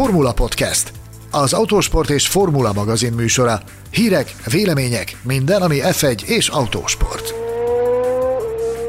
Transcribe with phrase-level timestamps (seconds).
[0.00, 0.92] Formula Podcast,
[1.30, 3.60] az autósport és formula magazin műsora.
[3.90, 7.34] Hírek, vélemények, minden, ami F1 és autósport.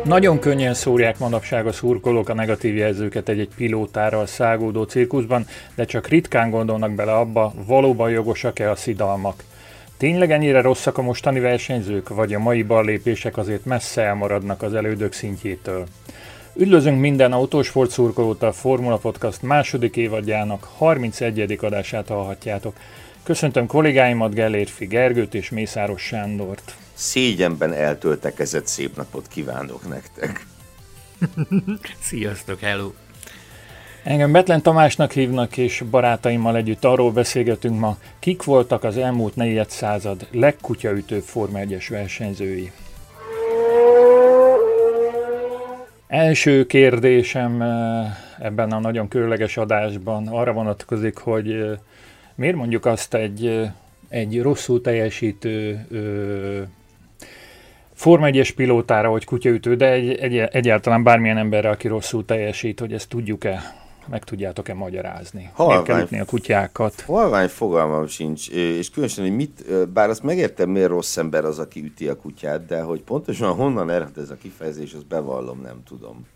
[0.03, 5.45] Nagyon könnyen szórják manapság a szurkolók a negatív jelzőket egy-egy pilótára szágódó cirkuszban,
[5.75, 9.43] de csak ritkán gondolnak bele abba, valóban jogosak-e a szidalmak.
[9.97, 15.13] Tényleg ennyire rosszak a mostani versenyzők, vagy a mai ballépések azért messze elmaradnak az elődök
[15.13, 15.85] szintjétől?
[16.55, 21.57] Üdvözlünk minden autósport szurkolót a Formula Podcast második évadjának 31.
[21.61, 22.75] adását hallhatjátok.
[23.23, 26.75] Köszöntöm kollégáimat, Gellérfi Gergőt és Mészáros Sándort.
[26.93, 30.45] Szégyenben eltöltekezett szép napot kívánok nektek.
[32.09, 32.91] Sziasztok, hello!
[34.03, 39.69] Engem Betlen Tamásnak hívnak, és barátaimmal együtt arról beszélgetünk ma, kik voltak az elmúlt negyed
[39.69, 42.71] század legkutyaütőbb Forma 1-es versenyzői.
[46.11, 48.05] Első kérdésem eh,
[48.39, 51.77] ebben a nagyon különleges adásban arra vonatkozik, hogy eh,
[52.35, 53.71] miért mondjuk azt egy, eh,
[54.09, 55.85] egy rosszul teljesítő
[57.93, 62.93] Forma 1 pilótára, hogy kutyaütő, de egy, egy, egyáltalán bármilyen emberre, aki rosszul teljesít, hogy
[62.93, 63.80] ezt tudjuk-e
[64.11, 65.49] meg tudjátok-e magyarázni?
[65.53, 67.01] Halvány, miért kell a kutyákat?
[67.01, 71.83] Halvány fogalmam sincs, és különösen, hogy mit, bár azt megértem, miért rossz ember az, aki
[71.83, 76.27] üti a kutyát, de hogy pontosan honnan ered ez a kifejezés, azt bevallom, nem tudom.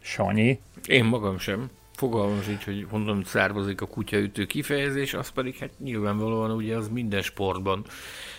[0.00, 0.60] Sanyi?
[0.86, 1.70] Én magam sem.
[1.92, 7.22] Fogalmam sincs, hogy honnan származik a kutyaütő kifejezés, az pedig hát nyilvánvalóan ugye az minden
[7.22, 7.84] sportban,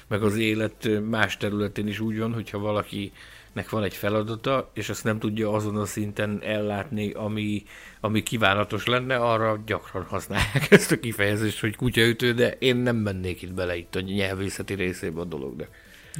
[0.07, 3.11] meg az élet más területén is úgy van, hogyha valaki
[3.57, 7.63] nek van egy feladata, és azt nem tudja azon a szinten ellátni, ami,
[8.01, 13.41] ami kívánatos lenne, arra gyakran használják ezt a kifejezést, hogy kutyaütő, de én nem mennék
[13.41, 15.67] itt bele itt a nyelvészeti részébe a dolognak.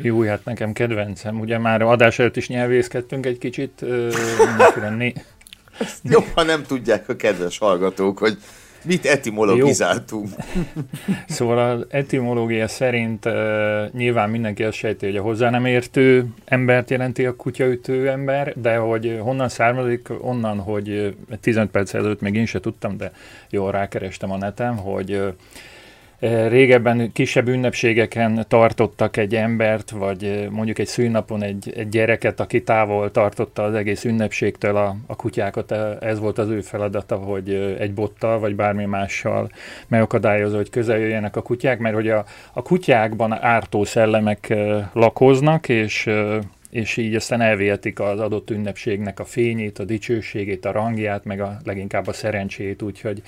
[0.02, 1.40] Jó, hát nekem kedvencem.
[1.40, 3.86] Ugye már adás előtt is nyelvészkedtünk egy kicsit.
[6.04, 8.38] Jó, ha nem tudják a kedves hallgatók, hogy
[8.86, 10.30] Mit etimologizáltunk?
[11.28, 13.34] szóval az etimológia szerint uh,
[13.92, 18.76] nyilván mindenki azt sejti, hogy a hozzá nem értő embert jelenti a kutyaütő ember, de
[18.76, 23.12] hogy honnan származik, onnan, hogy 15 perc előtt még én se tudtam, de
[23.50, 25.34] jól rákerestem a netem, hogy uh,
[26.20, 32.64] régebben kisebb ünnepségeken tartottak egy embert, vagy eh, mondjuk egy szűnapon egy, egy gyereket, aki
[32.64, 35.72] távol tartotta az egész ünnepségtől a, a kutyákat.
[35.72, 39.52] Eh, ez volt az ő feladata, hogy egy bottal, vagy bármi mással
[39.88, 44.54] megakadályozza, hogy közel jöjjenek a kutyák, mert hogy a, a kutyákban ártó szellemek
[44.94, 46.10] lakoznak, és
[46.70, 51.58] és így aztán elvihetik az adott ünnepségnek a fényét, a dicsőségét, a rangját, meg a
[51.64, 53.22] leginkább a szerencsét, úgyhogy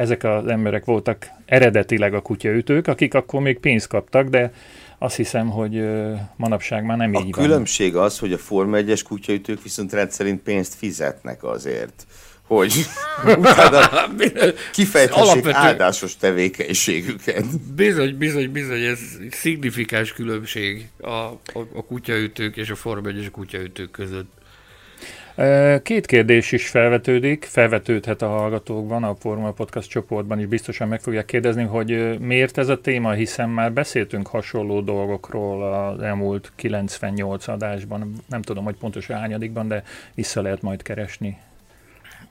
[0.00, 4.52] ezek az emberek voltak eredetileg a kutyaütők, akik akkor még pénzt kaptak, de
[4.98, 5.82] azt hiszem, hogy
[6.36, 7.44] manapság már nem a így van.
[7.44, 12.06] A különbség az, hogy a Forma 1-es kutyaütők viszont rendszerint pénzt fizetnek azért,
[12.42, 12.72] hogy
[14.72, 15.56] kifejthessék Alapvető...
[15.56, 17.74] áldásos tevékenységüket.
[17.74, 18.98] Bizony, bizony, bizony, ez
[19.30, 21.38] szignifikáns különbség a, a,
[21.74, 24.39] a kutyaütők és a Forma 1-es kutyaütők között.
[25.82, 31.24] Két kérdés is felvetődik, felvetődhet a hallgatókban, a Forma Podcast csoportban is biztosan meg fogják
[31.24, 38.12] kérdezni, hogy miért ez a téma, hiszen már beszéltünk hasonló dolgokról az elmúlt 98 adásban,
[38.28, 39.82] nem tudom, hogy pontosan hányadikban, de
[40.14, 41.38] vissza lehet majd keresni.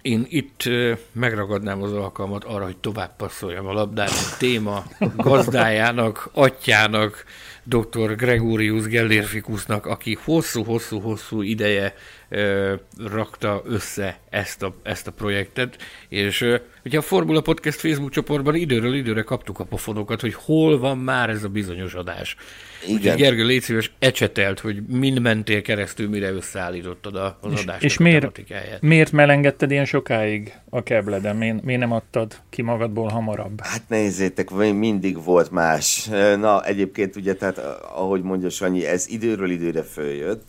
[0.01, 0.63] Én itt
[1.11, 4.83] megragadnám az alkalmat arra, hogy tovább passzoljam a labdát a téma
[5.15, 7.23] gazdájának, atyának,
[7.63, 8.15] dr.
[8.15, 11.93] Gregorius Gellérfikusnak, aki hosszú-hosszú-hosszú ideje
[12.29, 15.77] ö, rakta össze ezt a, ezt a projektet,
[16.09, 20.79] és ö, ugye a Formula Podcast Facebook csoportban időről időre kaptuk a pofonokat, hogy hol
[20.79, 22.35] van már ez a bizonyos adás.
[22.83, 22.95] Igen.
[22.95, 27.97] Úgyhogy Gergő, légy szíves, ecsetelt, hogy mind mentél keresztül, mire összeállítottad az és, adásnak És
[27.97, 28.41] miért,
[28.81, 31.35] miért melengedted ilyen sokáig a kebleden?
[31.35, 33.61] Miért, miért nem adtad ki magadból hamarabb?
[33.61, 36.05] Hát nézzétek, mindig volt más.
[36.39, 37.57] Na, egyébként ugye, tehát
[37.93, 40.43] ahogy mondja Sanyi, ez időről időre följött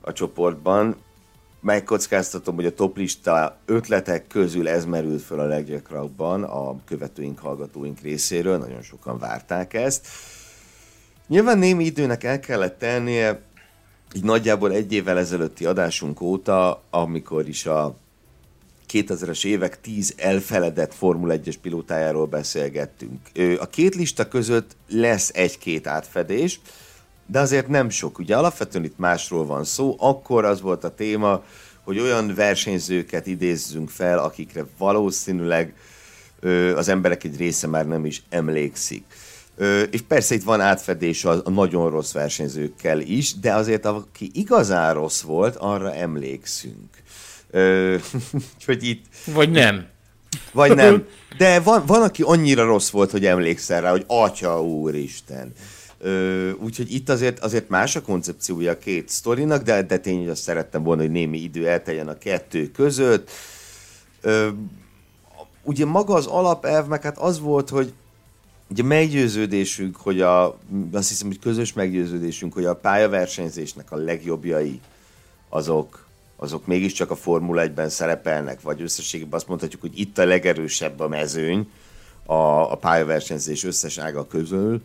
[0.00, 0.96] a csoportban,
[1.66, 8.58] megkockáztatom, hogy a toplista ötletek közül ez merült föl a leggyakrabban a követőink, hallgatóink részéről,
[8.58, 10.06] nagyon sokan várták ezt.
[11.26, 13.40] Nyilván némi időnek el kellett tennie,
[14.14, 17.96] így nagyjából egy évvel ezelőtti adásunk óta, amikor is a
[18.92, 23.20] 2000-es évek 10 elfeledett Formula 1-es pilótájáról beszélgettünk.
[23.58, 26.60] A két lista között lesz egy-két átfedés,
[27.26, 28.18] de azért nem sok.
[28.18, 29.96] Ugye alapvetően itt másról van szó.
[29.98, 31.42] Akkor az volt a téma,
[31.84, 35.74] hogy olyan versenyzőket idézzünk fel, akikre valószínűleg
[36.40, 39.04] ö, az emberek egy része már nem is emlékszik.
[39.56, 44.30] Ö, és persze itt van átfedés a, a nagyon rossz versenyzőkkel is, de azért aki
[44.32, 46.90] igazán rossz volt, arra emlékszünk.
[47.50, 47.96] Ö,
[48.66, 49.04] hogy itt...
[49.24, 49.86] Vagy nem.
[50.52, 51.06] vagy nem.
[51.38, 55.52] De van, van, aki annyira rossz volt, hogy emlékszel rá, hogy Atya Úristen.
[55.54, 55.75] Ö,
[56.58, 60.42] úgyhogy itt azért, azért más a koncepciója a két sztorinak, de, de tény, hogy azt
[60.42, 63.30] szerettem volna, hogy némi idő elteljen a kettő között.
[64.20, 64.48] Ö,
[65.62, 67.92] ugye maga az alapelv, meg hát az volt, hogy
[68.70, 70.58] ugye meggyőződésünk, hogy a,
[70.92, 74.80] azt hiszem, hogy közös meggyőződésünk, hogy a pályaversenyzésnek a legjobbjai
[75.48, 76.06] azok,
[76.36, 81.08] azok mégiscsak a Formula 1-ben szerepelnek, vagy összességében azt mondhatjuk, hogy itt a legerősebb a
[81.08, 81.68] mezőny
[82.26, 84.82] a, a pályaversenyzés összes ága közül,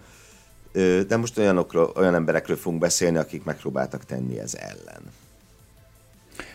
[1.07, 5.01] de most olyanokról, olyan emberekről fogunk beszélni, akik megpróbáltak tenni ez ellen.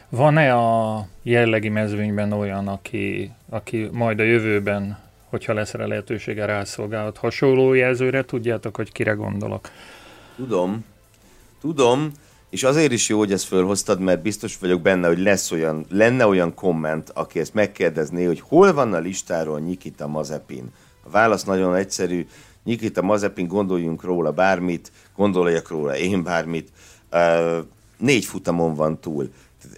[0.08, 4.98] Van-e a jellegi mezőnyben olyan, aki, aki majd a jövőben,
[5.28, 8.24] hogyha lesz rá lehetősége, rászolgálhat hasonló jelzőre?
[8.24, 9.70] Tudjátok, hogy kire gondolok?
[10.36, 10.84] Tudom.
[11.60, 12.12] Tudom,
[12.50, 16.26] és azért is jó, hogy ezt fölhoztad, mert biztos vagyok benne, hogy lesz olyan, lenne
[16.26, 20.72] olyan komment, aki ezt megkérdezné, hogy hol van a listáról Nikita Mazepin.
[21.02, 22.26] A válasz nagyon egyszerű,
[22.66, 26.68] Nikita Mazepin, gondoljunk róla bármit, gondoljak róla én bármit,
[27.12, 27.58] uh,
[27.98, 29.30] négy futamon van túl.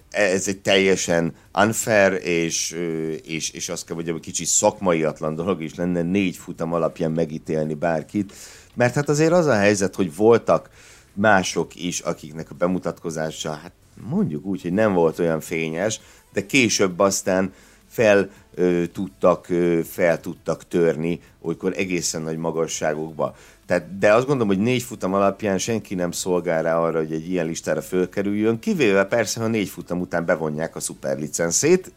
[0.09, 2.77] Ez egy teljesen unfair, és,
[3.25, 8.33] és, és azt kell hogy kicsit szakmaiatlan dolog is lenne négy futam alapján megítélni bárkit,
[8.73, 10.69] mert hát azért az a helyzet, hogy voltak
[11.13, 13.71] mások is, akiknek a bemutatkozása, hát
[14.09, 15.99] mondjuk úgy, hogy nem volt olyan fényes,
[16.33, 17.53] de később aztán
[17.89, 23.35] fel ö, tudtak, ö, fel tudtak törni, olykor egészen nagy magasságokba.
[23.65, 27.29] Tehát, de azt gondolom, hogy négy futam alapján senki nem szolgál rá arra, hogy egy
[27.29, 31.91] ilyen listára fölkerüljön, kivéve persze, ha négy futam után bevonják a szuperlicenszét,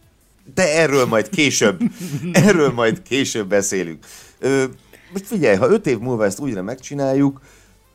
[0.54, 1.80] de erről majd később,
[2.46, 4.04] erről majd később beszélünk.
[4.38, 4.64] Ö,
[5.12, 7.40] most figyelj, ha öt év múlva ezt újra megcsináljuk,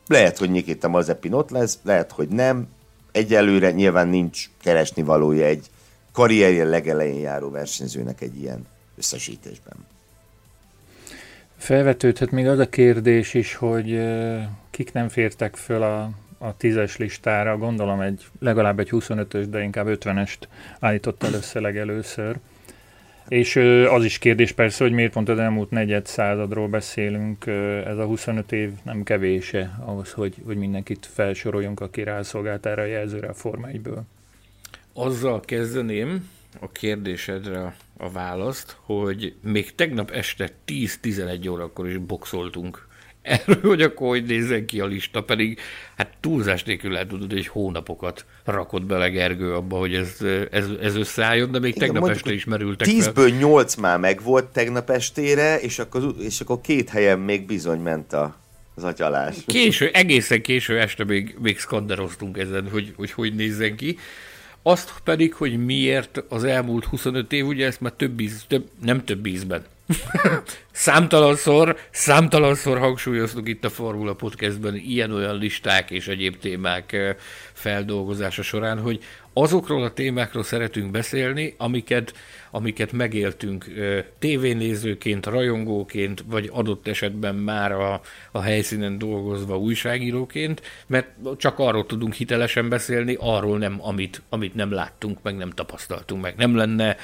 [0.06, 2.68] lehet, hogy Nikita Mazepin ott lesz, lehet, hogy nem.
[3.12, 5.66] Egyelőre nyilván nincs keresni valója egy
[6.18, 8.66] karrierje legelején járó versenyzőnek egy ilyen
[8.96, 9.76] összesítésben.
[11.56, 14.00] Felvetődhet még az a kérdés is, hogy
[14.70, 19.86] kik nem fértek föl a, a tízes listára, gondolom egy legalább egy 25-ös, de inkább
[19.88, 20.38] 50-est
[20.80, 22.36] állított először legelőször.
[23.28, 23.56] És
[23.90, 27.46] az is kérdés persze, hogy miért pont az elmúlt negyed századról beszélünk,
[27.86, 32.86] ez a 25 év nem kevése ahhoz, hogy, hogy mindenkit felsoroljunk, aki rászolgált erre a
[32.86, 34.00] jelzőre a Forma 1-ből.
[35.00, 36.28] Azzal kezdeném
[36.60, 42.86] a kérdésedre a választ, hogy még tegnap este 10-11 órakor is boxoltunk
[43.22, 45.60] erről, hogy akkor hogy nézzen ki a lista, pedig
[45.96, 50.16] hát túlzás nélkül lehet tudod, hogy hónapokat rakott bele Gergő abba, hogy ez,
[50.50, 53.38] ez, ez összeálljon, de még Igen, tegnap este is merültek Tízből fel.
[53.38, 58.36] nyolc már megvolt tegnap estére, és akkor, és akkor két helyen még bizony ment a,
[58.74, 59.36] az atyalás.
[59.46, 63.98] Késő, egészen késő este még, még skanderoztunk ezen, hogy, hogy hogy nézzen ki.
[64.68, 69.04] Azt pedig, hogy miért az elmúlt 25 év, ugye ezt már több íz, több, nem
[69.04, 69.64] több ízben,
[70.72, 77.16] számtalanszor, számtalanszor hangsúlyoztuk itt a Formula Podcastben ilyen-olyan listák és egyéb témák
[77.52, 79.02] feldolgozása során, hogy
[79.32, 82.14] azokról a témákról szeretünk beszélni, amiket,
[82.50, 83.66] amiket megéltünk
[84.18, 88.00] tévénézőként, rajongóként, vagy adott esetben már a,
[88.32, 94.72] a helyszínen dolgozva újságíróként, mert csak arról tudunk hitelesen beszélni, arról nem, amit, amit nem
[94.72, 96.96] láttunk, meg nem tapasztaltunk, meg nem lenne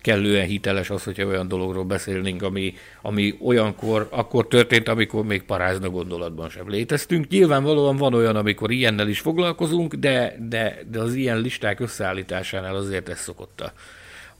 [0.00, 5.90] kellően hiteles az, hogyha olyan dologról beszélnénk, ami, ami olyankor, akkor történt, amikor még parázna
[5.90, 7.28] gondolatban sem léteztünk.
[7.28, 13.08] Nyilvánvalóan van olyan, amikor ilyennel is foglalkozunk, de, de, de az ilyen listák összeállításánál azért
[13.08, 13.72] ez szokott a,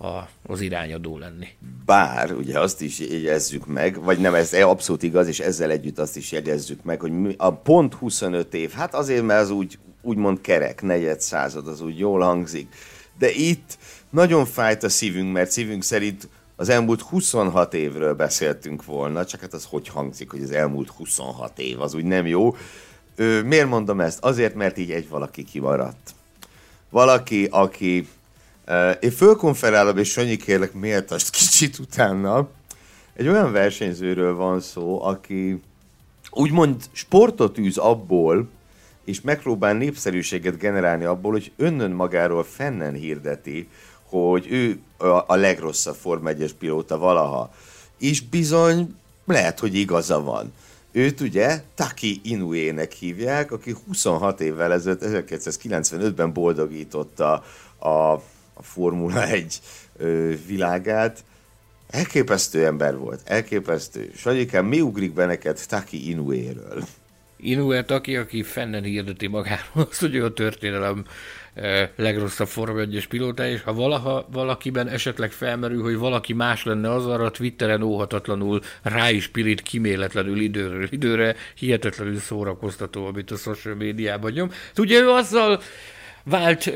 [0.07, 1.49] a, az irányadó lenni.
[1.85, 6.17] Bár, ugye azt is jegyezzük meg, vagy nem, ez abszolút igaz, és ezzel együtt azt
[6.17, 10.83] is jegyezzük meg, hogy a pont 25 év, hát azért, mert az úgy, úgymond kerek,
[10.83, 12.69] negyed század, az úgy jól hangzik,
[13.19, 13.79] de itt
[14.11, 19.53] nagyon fájt a szívünk, mert szívünk szerint az elmúlt 26 évről beszéltünk volna, csak hát
[19.53, 22.57] az hogy hangzik, hogy az elmúlt 26 év, az úgy nem jó.
[23.17, 24.19] Ö, miért mondom ezt?
[24.25, 26.15] Azért, mert így egy valaki kimaradt.
[26.91, 28.09] Valaki, aki...
[28.69, 32.49] Uh, én fölkonferálom, és Sanyi kérlek méltast kicsit utána.
[33.15, 35.63] Egy olyan versenyzőről van szó, aki
[36.31, 38.49] úgymond sportot űz abból,
[39.05, 43.69] és megpróbál népszerűséget generálni abból, hogy önnön magáról fennen hirdeti,
[44.11, 44.81] hogy ő
[45.27, 47.55] a legrosszabb Form 1 pilóta valaha.
[47.99, 50.53] És bizony lehet, hogy igaza van.
[50.93, 57.45] Őt ugye Taki Inuének hívják, aki 26 évvel ezelőtt, 1995-ben boldogította
[57.79, 58.23] a, a
[58.63, 59.61] Formula 1
[59.97, 61.25] ö, világát.
[61.91, 64.11] Elképesztő ember volt, elképesztő.
[64.17, 66.85] Sanyikám, mi ugrik be neked Taki Inuéről?
[67.37, 71.05] Inuet, aki, aki fennen hirdeti magáról azt, hogy ő a történelem
[71.97, 77.07] legrosszabb Forma 1 pilóta, és ha valaha valakiben esetleg felmerül, hogy valaki más lenne az,
[77.07, 84.33] arra Twitteren óhatatlanul rá is pirít kiméletlenül időről időre, hihetetlenül szórakoztató, amit a social médiában
[84.33, 84.51] nyom.
[84.77, 85.61] Ugye ő azzal
[86.25, 86.73] vált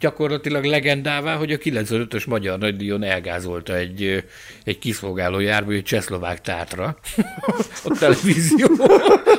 [0.00, 4.24] gyakorlatilag legendává, hogy a 95-ös Magyar Nagydíjon elgázolta egy,
[4.64, 6.98] egy kiszolgáló jármű, egy csehszlovák tátra.
[7.84, 8.68] a, televízió,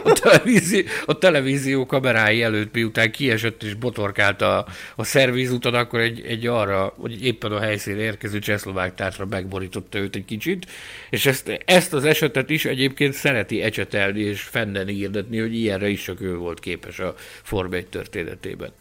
[0.03, 6.23] a, televízió, a televízió kamerái előtt, miután kiesett és botorkált a, a szervízúton, akkor egy,
[6.27, 10.65] egy arra, hogy éppen a helyszínre érkező csehszlovák tátra megborította őt egy kicsit,
[11.09, 16.03] és ezt, ezt az esetet is egyébként szereti ecsetelni és fennen írdetni, hogy ilyenre is
[16.03, 17.13] csak ő volt képes a
[17.43, 18.71] Form 1 történetében.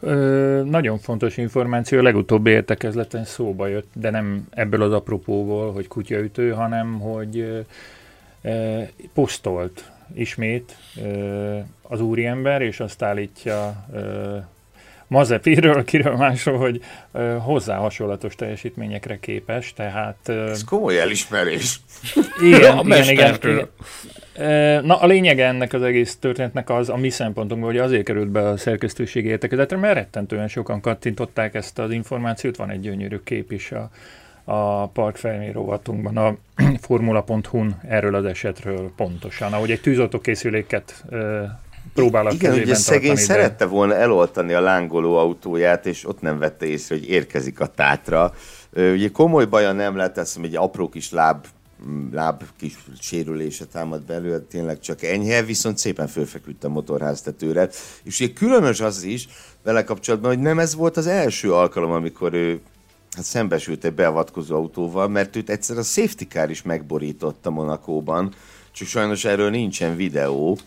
[0.00, 5.88] Ö, nagyon fontos információ, a legutóbbi értekezleten szóba jött, de nem ebből az apropóból, hogy
[5.88, 7.64] kutyaütő, hanem hogy
[8.42, 8.80] ö,
[9.14, 10.76] posztolt ismét
[11.82, 13.86] az úriember, és azt állítja
[15.12, 16.80] Mazepiről, kiről másról, hogy
[17.12, 20.16] ö, hozzá hasonlatos teljesítményekre képes, tehát...
[20.26, 21.80] Ö, Ez komoly elismerés.
[22.42, 23.68] Igen, a igen, igen, igen.
[24.84, 28.48] Na, a lényege ennek az egész történetnek az, a mi szempontunkból, hogy azért került be
[28.48, 33.72] a szerkesztőségi értekezetre, mert rettentően sokan kattintották ezt az információt, van egy gyönyörű kép is
[33.72, 33.90] a,
[34.44, 36.36] a parkfelmé rovatunkban, a
[36.86, 41.04] formula.hu-n erről az esetről pontosan, ahogy egy tűzoltókészüléket
[41.94, 43.20] próbál a Igen, ugye szegény de...
[43.20, 48.34] szerette volna eloltani a lángoló autóját, és ott nem vette észre, hogy érkezik a tátra.
[48.72, 51.46] Ugye komoly baja nem lett, azt egy apró kis láb
[52.12, 57.68] láb kis sérülése támad belőle, tényleg csak enyhe, viszont szépen fölfeküdt a motorháztetőre.
[58.02, 59.28] És ugye különös az is
[59.62, 62.60] vele kapcsolatban, hogy nem ez volt az első alkalom, amikor ő
[63.16, 68.34] hát szembesült egy beavatkozó autóval, mert őt egyszer a safety car is megborította Monakóban,
[68.72, 70.58] csak sajnos erről nincsen videó.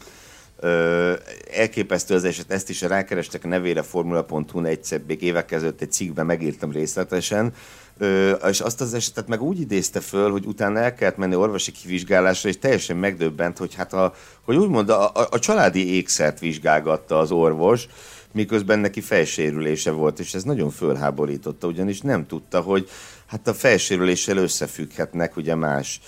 [0.60, 1.14] Ö,
[1.54, 6.26] elképesztő az eset, ezt is rákerestek a nevére formula.hu-n egyszer, még évek ezelőtt egy cikkben
[6.26, 7.54] megírtam részletesen,
[7.98, 11.72] Ö, és azt az esetet meg úgy idézte föl, hogy utána el kellett menni orvosi
[11.72, 17.20] kivizsgálásra, és teljesen megdöbbent, hogy hát a, hogy úgymond a, a, a családi ékszert vizsgálgatta
[17.20, 17.88] az orvos,
[18.36, 22.90] miközben neki fejsérülése volt, és ez nagyon fölháborította, ugyanis nem tudta, hogy
[23.26, 26.00] hát a fejsérüléssel összefügghetnek ugye más,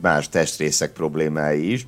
[0.00, 1.86] más testrészek problémái is.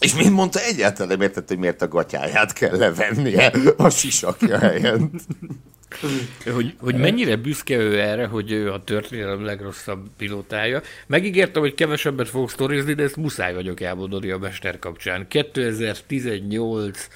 [0.00, 5.10] És mint mondta, egyáltalán nem értett, hogy miért a gatyáját kell levennie a sisakja helyen.
[6.54, 10.82] hogy, hogy mennyire büszke ő erre, hogy ő a történelem legrosszabb pilótája.
[11.06, 15.28] Megígértem, hogy kevesebbet fogok sztorizni, de ezt muszáj vagyok elmondani a mester kapcsán.
[15.28, 17.08] 2018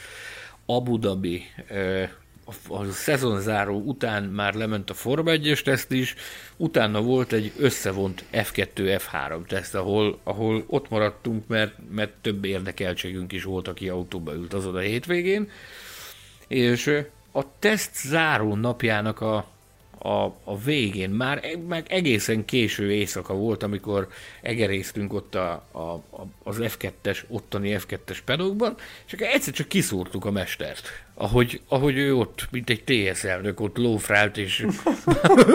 [0.66, 1.42] Abu Dhabi
[2.68, 6.14] a, szezonzáró után már lement a Forma 1 teszt is,
[6.56, 13.32] utána volt egy összevont F2, F3 teszt, ahol, ahol ott maradtunk, mert, mert több érdekeltségünk
[13.32, 15.50] is volt, aki autóba ült azon a hétvégén,
[16.48, 19.46] és a teszt záró napjának a,
[20.02, 24.08] a, a végén, már, e, már egészen késő éjszaka volt, amikor
[24.40, 28.74] egeréztünk ott a, a, a, az F2-es, ottani F2-es pedokban,
[29.06, 30.88] és akkor egyszer csak kiszúrtuk a mestert.
[31.14, 34.66] Ahogy, ahogy ő ott, mint egy TS elnök, ott lófrált és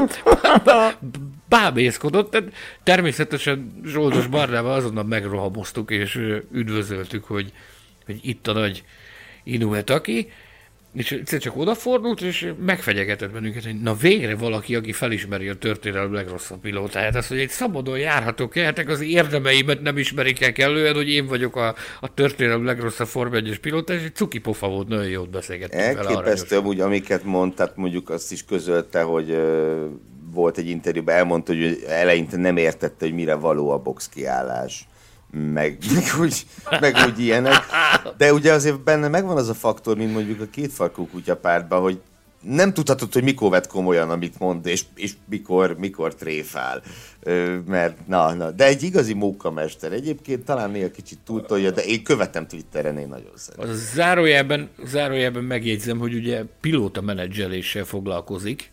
[1.50, 2.32] bábészkodott.
[2.32, 6.16] Tehát természetesen Zsoldos Barnával azonnal megrohamoztuk, és
[6.52, 7.52] üdvözöltük, hogy,
[8.06, 8.84] hogy itt a nagy
[9.44, 10.32] Inuetaki,
[10.98, 16.14] és egyszer csak odafordult, és megfegyegetett bennünket, hogy na végre valaki, aki felismeri a történelem
[16.14, 17.16] legrosszabb pilótáját.
[17.16, 21.56] Az, hogy egy szabadon járható kehetek, az érdemeimet nem ismerik el kellően, hogy én vagyok
[21.56, 25.84] a, a történelem legrosszabb Form 1 pilóta, és egy cuki pofa volt, nagyon jót beszélgettünk
[25.84, 29.38] Elképesztő amúgy, amiket mondtad, mondjuk azt is közölte, hogy
[30.34, 34.88] volt egy interjúban, elmondta, hogy eleinte nem értette, hogy mire való a box kiállás
[35.32, 36.46] meg, meg, úgy,
[36.80, 37.66] meg úgy ilyenek.
[38.18, 42.02] De ugye azért benne megvan az a faktor, mint mondjuk a kétfarkú kutya pártban, hogy
[42.42, 46.82] nem tudhatod, hogy mikor vett komolyan, amit mond, és, és mikor, mikor tréfál.
[47.20, 49.92] Ö, mert, na, na, de egy igazi mókamester.
[49.92, 53.70] Egyébként talán néha kicsit túltolja, de én követem Twitteren, én nagyon szeretem.
[53.70, 58.72] A zárójelben, zárójelben megjegyzem, hogy ugye pilóta menedzseléssel foglalkozik,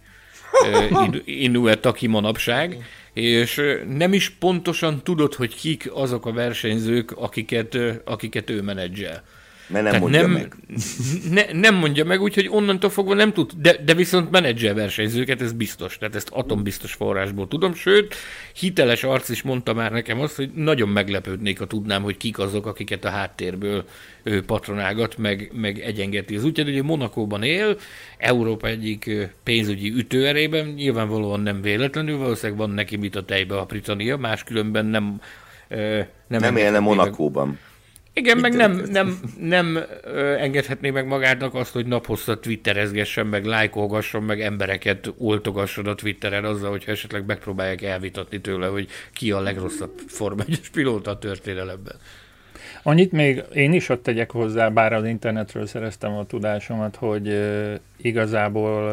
[1.25, 2.85] Inuet, aki manapság,
[3.15, 9.23] és nem is pontosan tudod, hogy kik azok a versenyzők, akiket, akiket ő menedzsel.
[9.67, 10.55] Mert nem mondja nem, meg.
[11.31, 15.53] Ne, nem mondja meg, úgyhogy onnantól fogva nem tud, de, de viszont menedzser versenyzőket, ez
[15.53, 15.99] biztos.
[15.99, 18.15] Tehát ezt atombiztos forrásból tudom, sőt,
[18.55, 22.67] hiteles arc is mondta már nekem azt, hogy nagyon meglepődnék, ha tudnám, hogy kik azok,
[22.67, 23.85] akiket a háttérből
[24.23, 26.69] ő patronálgat, meg, meg egyengeti az útját.
[26.69, 27.79] Ugye Monakóban él,
[28.19, 29.11] Európa egyik
[29.43, 35.21] pénzügyi ütőerében, nyilvánvalóan nem véletlenül, valószínűleg van neki mit a tejbe a Britannia, máskülönben nem
[36.29, 37.59] nem, nem élne Monakóban.
[38.17, 39.79] Igen, meg nem, nem, nem
[40.39, 46.71] engedhetné meg magának azt, hogy naphozta twitterezgessen, meg lájkolgasson, meg embereket oltogasson a Twitteren azzal,
[46.71, 51.97] hogyha esetleg megpróbálják elvitatni tőle, hogy ki a legrosszabb Forma 1 pilóta a történelemben.
[52.83, 57.39] Annyit még én is ott tegyek hozzá, bár az internetről szereztem a tudásomat, hogy
[57.97, 58.93] igazából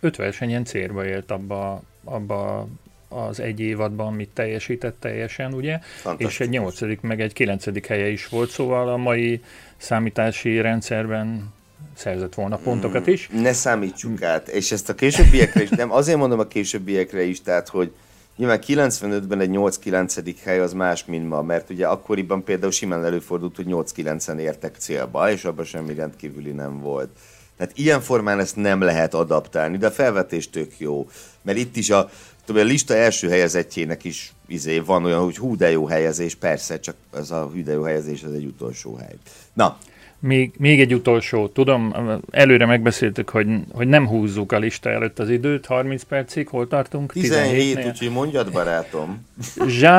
[0.00, 2.68] öt versenyen célba élt abba, abba
[3.08, 5.78] az egy évadban, amit teljesített teljesen, ugye?
[6.16, 9.42] És egy nyolcadik, meg egy kilencedik helye is volt, szóval a mai
[9.76, 11.56] számítási rendszerben
[11.94, 13.30] szerzett volna pontokat is.
[13.36, 17.42] Mm, ne számítsuk át, és ezt a későbbiekre is, nem, azért mondom a későbbiekre is,
[17.42, 17.92] tehát, hogy
[18.38, 20.34] Nyilván 95-ben egy 8-9.
[20.42, 25.30] hely az más, mint ma, mert ugye akkoriban például simán előfordult, hogy 8-9-en értek célba,
[25.30, 27.08] és abban semmi rendkívüli nem volt.
[27.56, 31.08] Tehát ilyen formán ezt nem lehet adaptálni, de a felvetés tök jó.
[31.42, 32.10] Mert itt is a,
[32.48, 36.80] tudom, a lista első helyezettjének is izé, van olyan, hogy hú, de jó helyezés, persze,
[36.80, 39.14] csak az a hú, de jó helyezés az egy utolsó hely.
[39.52, 39.78] Na,
[40.20, 41.94] még, még egy utolsó, tudom,
[42.30, 47.12] előre megbeszéltük, hogy, hogy nem húzzuk a lista előtt az időt, 30 percig, hol tartunk?
[47.12, 49.26] 17, úgyhogy mondjad, barátom.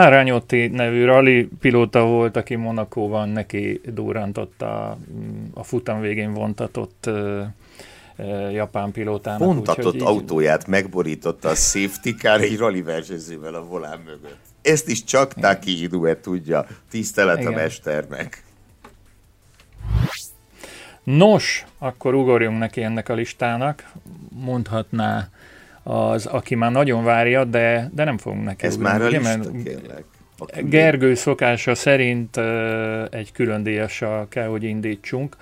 [0.10, 4.98] Ragnotti nevű rally pilóta volt, aki Monakóban neki durantott a,
[5.54, 7.10] a futam végén vontatott
[8.52, 9.40] japán pilótának.
[9.40, 10.68] Vontatott úgy, autóját így...
[10.68, 14.40] megborította a safety car egy rally versenyzővel a volán mögött.
[14.62, 16.66] Ezt is csak Taki Inoue tudja.
[16.90, 17.54] Tisztelet Igen.
[17.54, 18.44] a mesternek.
[21.04, 23.92] Nos, akkor ugorjunk neki ennek a listának.
[24.30, 25.30] Mondhatná
[25.84, 28.66] az, aki már nagyon várja, de, de nem fogunk neki.
[28.66, 30.04] Ez ugrani, már a lista, mert kérlek.
[30.62, 35.38] Gergő szokása szerint uh, egy külön díjassal kell, hogy indítsunk.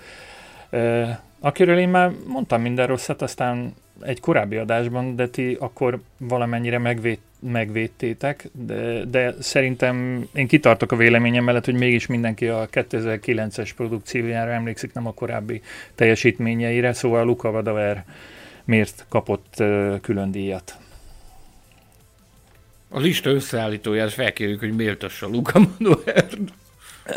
[0.70, 1.08] Uh,
[1.40, 7.18] akiről én már mondtam minden rosszat, aztán egy korábbi adásban, de ti akkor valamennyire megvéd,
[7.40, 14.50] megvédtétek, de, de szerintem én kitartok a véleményem mellett, hogy mégis mindenki a 2009-es produkciójára
[14.50, 15.62] emlékszik, nem a korábbi
[15.94, 18.04] teljesítményeire, szóval Luca Vadaver
[18.64, 20.76] miért kapott uh, külön díjat?
[22.88, 26.26] A lista összeállítóját felkérjük, hogy méltassa Luca Vadaver.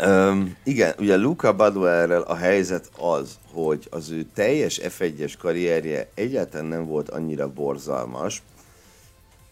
[0.00, 6.66] Um, igen, ugye Luca Badoerrel a helyzet az, hogy az ő teljes F1-es karrierje egyáltalán
[6.66, 8.42] nem volt annyira borzalmas.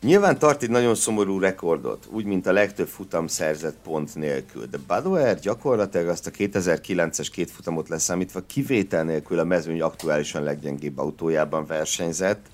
[0.01, 4.79] Nyilván tart egy nagyon szomorú rekordot, úgy, mint a legtöbb futam szerzett pont nélkül, de
[4.87, 11.67] Badoer gyakorlatilag azt a 2009-es két futamot leszámítva kivétel nélkül a mezőny aktuálisan leggyengébb autójában
[11.67, 12.47] versenyzett,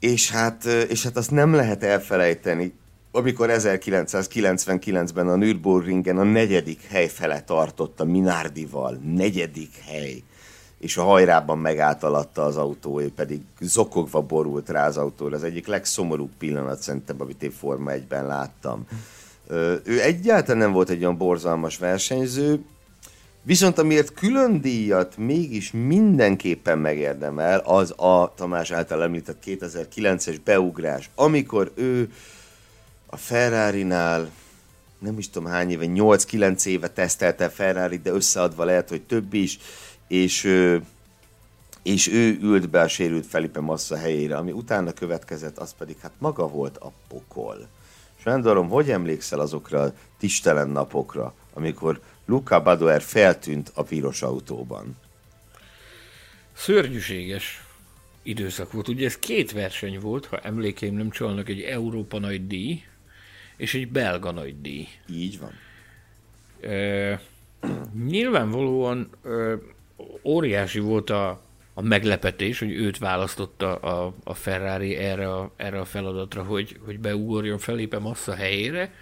[0.00, 2.74] és hát, és hát azt nem lehet elfelejteni,
[3.12, 10.22] amikor 1999-ben a Nürburgringen a negyedik hely fele tartott a Minardival, negyedik hely,
[10.78, 12.02] és a hajrában megállt
[12.34, 15.36] az autó, ő pedig zokogva borult rá az autóra.
[15.36, 18.86] Az egyik legszomorúbb pillanat szerintem, amit én Forma 1-ben láttam.
[19.84, 22.64] Ő egyáltalán nem volt egy olyan borzalmas versenyző,
[23.42, 31.72] viszont amiért külön díjat mégis mindenképpen megérdemel, az a Tamás által említett 2009-es beugrás, amikor
[31.74, 32.12] ő
[33.14, 34.30] a Ferrari-nál
[34.98, 39.58] nem is tudom hány éve, 8-9 éve tesztelte Ferrari, de összeadva lehet, hogy több is,
[40.08, 40.44] és,
[41.82, 46.12] és ő ült be a sérült Felipe Massa helyére, ami utána következett, az pedig hát
[46.18, 47.68] maga volt a pokol.
[48.22, 54.96] Sándorom, hogy emlékszel azokra a tisztelen napokra, amikor Luca Badoer feltűnt a piros autóban?
[56.56, 57.64] Szörnyűséges
[58.22, 58.88] időszak volt.
[58.88, 62.82] Ugye ez két verseny volt, ha emlékeim nem csalnak, egy Európa nagy díj,
[63.56, 64.88] és egy belga nagy díj.
[65.10, 65.52] Így van.
[66.70, 67.20] E,
[68.06, 69.28] nyilvánvalóan e,
[70.24, 71.42] óriási volt a,
[71.74, 76.98] a meglepetés, hogy őt választotta a, a Ferrari erre a, erre a feladatra, hogy, hogy
[76.98, 78.92] beugorjon Felipe Massa helyére.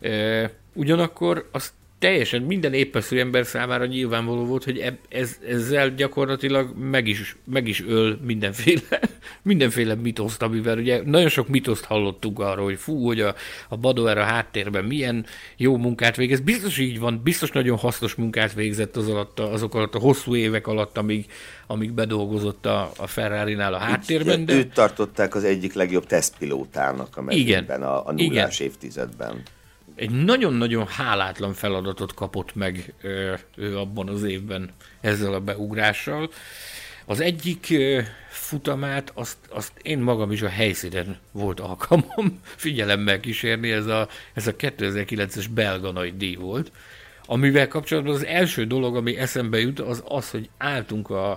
[0.00, 7.06] E, ugyanakkor azt teljesen minden épeszű ember számára nyilvánvaló volt, hogy ez, ezzel gyakorlatilag meg
[7.06, 9.00] is, meg is öl mindenféle,
[9.42, 13.34] mindenféle mitoszt, amivel ugye nagyon sok mitoszt hallottunk arról, hogy fú, hogy a,
[13.68, 16.40] a Badoer a háttérben milyen jó munkát végez.
[16.40, 20.66] Biztos így van, biztos nagyon hasznos munkát végzett az alatt, azok alatt a hosszú évek
[20.66, 21.26] alatt, amíg,
[21.66, 24.44] amíg bedolgozott a, a Ferrari-nál a háttérben.
[24.44, 24.54] De...
[24.54, 28.72] Őt tartották az egyik legjobb tesztpilótának a igen, a, a nullás igen.
[28.72, 29.42] évtizedben
[30.02, 32.92] egy nagyon-nagyon hálátlan feladatot kapott meg
[33.56, 36.30] ő abban az évben ezzel a beugrással.
[37.04, 37.74] Az egyik
[38.28, 44.46] futamát, azt, azt én magam is a helyszínen volt alkalmam figyelemmel kísérni, ez a, ez
[44.46, 46.72] a 2009-es belga nagy díj volt,
[47.26, 51.30] amivel kapcsolatban az első dolog, ami eszembe jut, az az, hogy álltunk a,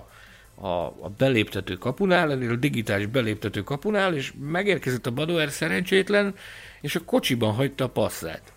[0.56, 6.36] a, a beléptető kapunál, a digitális beléptető kapunál, és megérkezett a Badoer szerencsétlen,
[6.82, 8.55] és a kocsiban hagyta a passzát.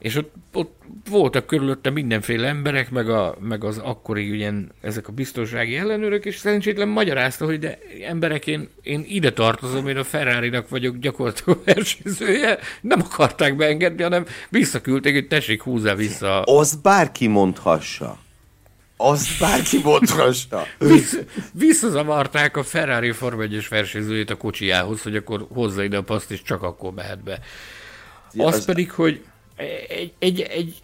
[0.00, 5.12] És ott, ott voltak körülötte mindenféle emberek, meg, a, meg az akkori ugye ezek a
[5.12, 10.52] biztonsági ellenőrök, és szerencsétlen magyarázta, hogy de emberek, én, én ide tartozom, én a ferrari
[10.68, 16.42] vagyok gyakorlatilag versenyzője, nem akarták beengedni, hanem visszaküldték, hogy tessék, húzzá vissza.
[16.42, 18.18] Azt bárki mondhassa.
[18.96, 20.66] Azt bárki mondhassa.
[20.78, 21.18] Vissz,
[21.52, 26.42] visszazavarták a Ferrari Forma 1 versenyzőjét a kocsijához, hogy akkor hozza ide a paszt, és
[26.42, 27.38] csak akkor mehet be.
[28.36, 29.24] Az, az pedig, hogy
[29.88, 30.74] egy, egy, egy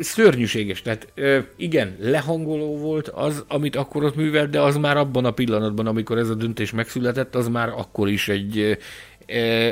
[0.00, 0.82] szörnyűséges.
[0.82, 1.12] Tehát
[1.56, 6.18] igen, lehangoló volt az, amit akkor ott művelt, de az már abban a pillanatban, amikor
[6.18, 8.78] ez a döntés megszületett, az már akkor is egy,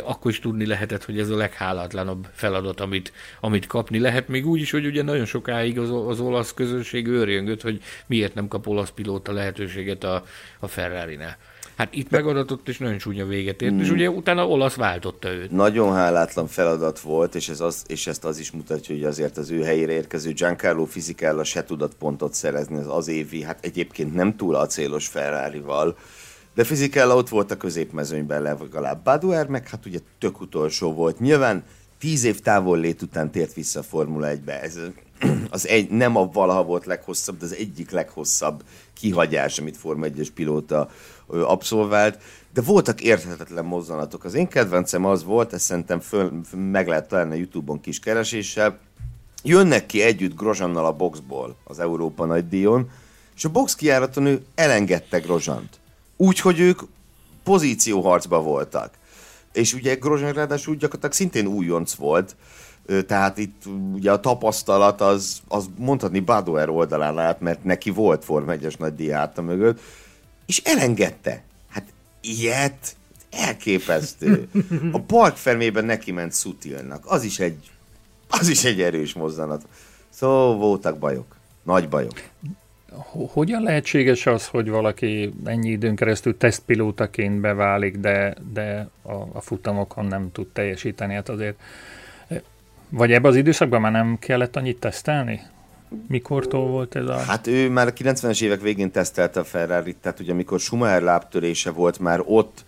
[0.04, 4.28] akkor is tudni lehetett, hogy ez a leghálátlanabb feladat, amit, amit kapni lehet.
[4.28, 8.48] Még úgy is, hogy ugye nagyon sokáig az, az olasz közönség őrjöngött, hogy miért nem
[8.48, 10.24] kap olasz pilóta lehetőséget a,
[10.60, 11.36] a Ferrari-nál.
[11.80, 13.80] Hát itt megadatott, és nagyon csúnya véget ért, mm.
[13.80, 13.96] és hmm.
[13.96, 15.50] ugye utána olasz váltotta őt.
[15.50, 19.50] Nagyon hálátlan feladat volt, és, ez az, és ezt az is mutatja, hogy azért az
[19.50, 24.36] ő helyére érkező Giancarlo Fisichella se tudott pontot szerezni az az évi, hát egyébként nem
[24.36, 25.96] túl acélos Ferrari-val,
[26.54, 29.02] de Fisichella ott volt a középmezőnyben legalább.
[29.04, 31.20] Baduer meg hát ugye tök utolsó volt.
[31.20, 31.64] Nyilván
[31.98, 34.60] tíz év távol lét után tért vissza a Formula 1-be.
[34.60, 34.78] Ez
[35.50, 38.62] az egy, nem a valaha volt leghosszabb, de az egyik leghosszabb
[38.94, 40.90] kihagyás, amit Forma 1-es pilóta
[41.32, 42.18] abszolvált,
[42.52, 44.24] de voltak érthetetlen mozzanatok.
[44.24, 48.78] Az én kedvencem az volt, ezt szerintem föl, meg lehet találni a Youtube-on kis kereséssel,
[49.42, 52.90] jönnek ki együtt Grozsannal a boxból az Európa nagy díjon,
[53.36, 55.78] és a box kiáraton ő elengedte Grozsant.
[56.16, 56.80] Úgy, hogy ők
[57.42, 58.90] pozícióharcba voltak.
[59.52, 62.36] És ugye Grozsán ráadásul gyakorlatilag szintén újonc volt,
[63.06, 63.62] tehát itt
[63.92, 68.94] ugye a tapasztalat az, az mondhatni Badoer oldalán állt, mert neki volt Form 1-es nagy
[68.94, 69.80] diáta mögött,
[70.50, 71.42] és elengedte.
[71.68, 71.84] Hát
[72.20, 72.96] ilyet
[73.30, 74.48] elképesztő.
[74.92, 77.04] A park fermében neki ment Sutilnak.
[77.06, 77.70] Az is egy,
[78.28, 79.62] az is egy erős mozzanat.
[80.08, 81.36] Szóval voltak bajok.
[81.62, 82.22] Nagy bajok.
[83.32, 90.06] Hogyan lehetséges az, hogy valaki ennyi időn keresztül tesztpilótaként beválik, de, de a, a futamokon
[90.06, 91.14] nem tud teljesíteni?
[91.14, 91.56] Hát azért
[92.88, 95.40] vagy ebben az időszakban már nem kellett annyit tesztelni?
[96.08, 97.16] Mikortól volt ez a...
[97.16, 101.70] Hát ő már a 90-es évek végén tesztelte a ferrari tehát ugye amikor Schumacher lábtörése
[101.70, 102.64] volt, már ott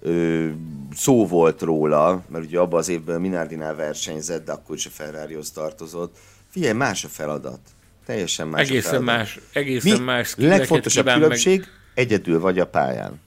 [0.00, 0.48] ö,
[0.94, 5.50] szó volt róla, mert ugye abban az évben Minardinál versenyzett, de akkor is a Ferrarihoz
[5.50, 6.16] tartozott.
[6.48, 7.60] Figyelj, más a feladat.
[8.06, 9.16] Teljesen más egészen a feladat.
[9.16, 10.04] Más, egészen Mi?
[10.04, 11.68] más legfontosabb különbség, meg...
[11.94, 13.20] egyedül vagy a pályán.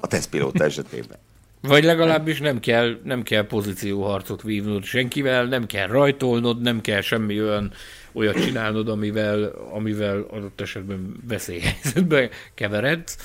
[0.00, 1.18] A tesztpilóta esetében.
[1.62, 7.42] Vagy legalábbis nem kell, nem kell pozícióharcot vívnod senkivel, nem kell rajtolnod, nem kell semmi
[7.42, 7.72] olyan
[8.12, 13.16] olyat csinálnod, amivel, amivel adott esetben veszélyhelyzetbe keveredsz.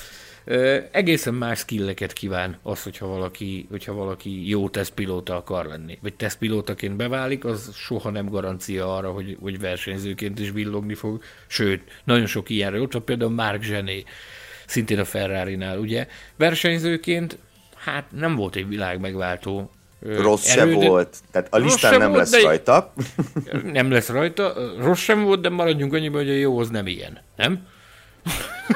[0.92, 5.98] egészen más skilleket kíván az, hogyha valaki, hogyha valaki jó tesztpilóta akar lenni.
[6.02, 11.24] Vagy tesztpilótaként beválik, az soha nem garancia arra, hogy, hogy versenyzőként is villogni fog.
[11.48, 12.82] Sőt, nagyon sok ilyenre.
[12.82, 14.04] Ott például Mark Zsené,
[14.66, 16.08] szintén a Ferrari-nál, ugye?
[16.38, 17.38] Versenyzőként
[17.76, 19.72] hát nem volt egy világ megváltó
[20.06, 22.94] Rossz erő, se volt, tehát a listán nem volt, lesz rajta.
[23.74, 27.20] Nem lesz rajta, rossz sem volt, de maradjunk annyiban, hogy a jó az nem ilyen,
[27.36, 27.68] nem?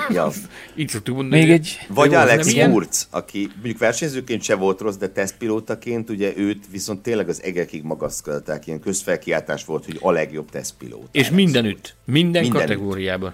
[0.09, 0.31] Ja.
[0.75, 1.41] Így szoktuk mondani.
[1.41, 1.79] Még egy...
[1.87, 7.29] Vagy Alex Wurz, aki mondjuk versenyzőként se volt rossz, de tesztpilótaként, ugye őt viszont tényleg
[7.29, 11.09] az egekig magasztalták, ilyen közfelkiáltás volt, hogy a legjobb tesztpilóta.
[11.11, 13.33] És mindenütt, minden, minden kategóriában.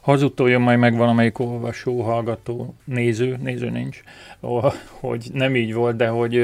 [0.00, 4.00] Hazudtoljon majd meg valamelyik olvasó, hallgató, néző, néző nincs,
[5.00, 6.38] hogy nem így volt, de hogy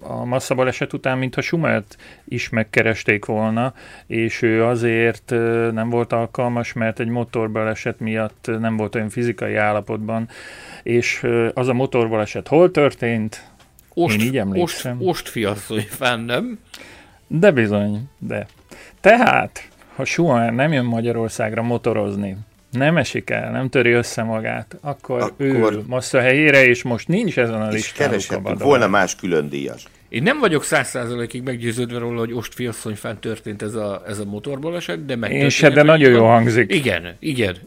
[0.00, 3.74] a massza baleset után, mintha Schumert is megkeresték volna,
[4.06, 5.30] és ő azért
[5.72, 10.28] nem volt alkalmas, mert egy motorbaleset miatt nem volt olyan fizikai állapotban,
[10.82, 13.52] és az a motorbaleset hol történt?
[13.94, 14.96] Ost, Én így emlékszem.
[14.96, 16.58] Ost, ostfiasszony fán, nem?
[17.26, 18.46] De bizony, de.
[19.00, 22.36] Tehát, ha Schumacher nem jön Magyarországra motorozni,
[22.74, 27.38] nem esik el, nem töri össze magát, akkor, akkor ül Massza helyére, és most nincs
[27.38, 28.08] ezen a listán.
[28.58, 29.84] volna más külön díjas.
[30.14, 35.04] Én nem vagyok száz százalékig meggyőződve róla, hogy Ostfiasszonyfán történt ez a, ez a motorbaleset,
[35.04, 35.32] de meg.
[35.32, 36.74] Én se, de nagyon jó hangzik.
[36.74, 37.56] Igen, igen.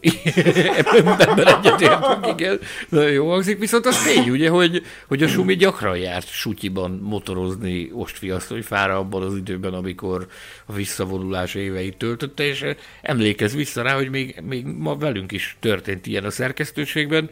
[1.18, 2.58] Ebben egyetértünk, igen.
[2.88, 7.90] Nagyon jó hangzik, viszont az tény, ugye, hogy, hogy a Sumi gyakran járt Sutyiban motorozni
[7.92, 10.26] Ostfiasszonyfára abban az időben, amikor
[10.66, 12.64] a visszavonulás éveit töltötte, és
[13.02, 17.30] emlékez vissza rá, hogy még, még ma velünk is történt ilyen a szerkesztőségben.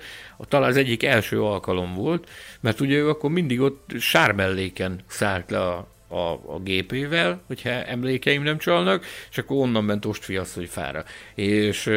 [0.48, 2.28] Talán az egyik első alkalom volt,
[2.60, 8.42] mert ugye ő akkor mindig ott sármelléken szállt le a, a, a gépével, hogyha emlékeim
[8.42, 11.04] nem csalnak, és akkor onnan ment Ostfiasszony fára.
[11.34, 11.90] És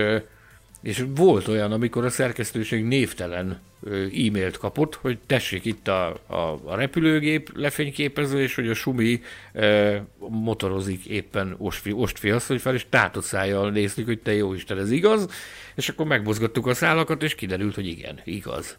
[0.81, 6.75] És volt olyan, amikor a szerkesztőség névtelen e-mailt kapott, hogy tessék itt a, a, a
[6.75, 9.21] repülőgép lefényképező, és hogy a Sumi
[9.53, 14.77] e, motorozik éppen Ostfi, Ostfi hogy fel, és tátott szájjal néztük, hogy te jó Isten,
[14.77, 15.27] ez igaz,
[15.75, 18.77] és akkor megmozgattuk a szálakat, és kiderült, hogy igen, igaz.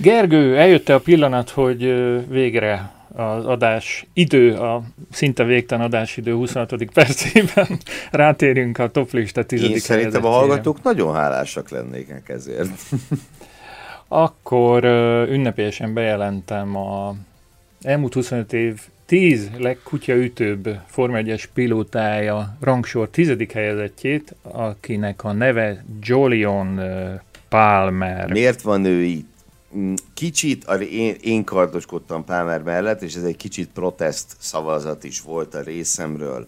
[0.00, 1.82] Gergő, eljött a pillanat, hogy
[2.28, 6.84] végre az adás idő, a szinte végtelen adás idő 26.
[6.92, 7.78] percében
[8.10, 9.62] rátérünk a toplista 10.
[9.62, 12.70] Én szerintem a hallgatók nagyon hálásak lennének ezért.
[14.08, 14.84] Akkor
[15.30, 17.14] ünnepélyesen bejelentem a
[17.82, 23.36] elmúlt 25 év 10 legkutyaütőbb Forma 1-es pilótája rangsor 10.
[23.52, 26.80] helyezettjét, akinek a neve Jolion
[27.48, 28.30] Palmer.
[28.30, 29.37] Miért van ő itt?
[29.76, 35.54] Mm, kicsit én, én kardoskodtam Palmer mellett, és ez egy kicsit protest szavazat is volt
[35.54, 36.46] a részemről.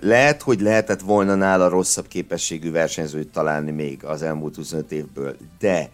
[0.00, 5.90] Lehet, hogy lehetett volna nála rosszabb képességű versenyzőt találni még az elmúlt 25 évből, de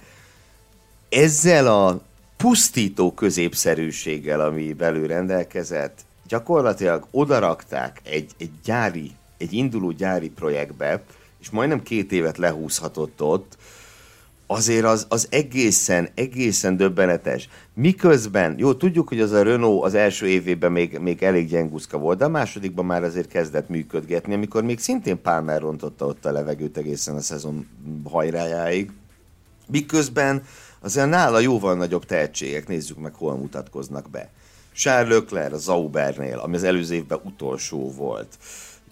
[1.09, 2.01] ezzel a
[2.37, 11.03] pusztító középszerűséggel, ami belül rendelkezett, gyakorlatilag odarakták egy, egy gyári, egy induló gyári projektbe,
[11.41, 13.57] és majdnem két évet lehúzhatott ott,
[14.53, 17.49] azért az, az egészen, egészen döbbenetes.
[17.75, 22.19] Miközben, jó, tudjuk, hogy az a Renault az első évében még, még elég gyenguszka volt,
[22.19, 26.77] de a másodikban már azért kezdett működgetni, amikor még szintén Palmer rontotta ott a levegőt
[26.77, 27.67] egészen a szezon
[28.05, 28.91] hajrájáig.
[29.69, 30.43] Miközben
[30.81, 34.31] azért nála jóval nagyobb tehetségek, nézzük meg, hol mutatkoznak be.
[34.75, 38.39] Charles Leclerc a Zaubernél, ami az előző évben utolsó volt.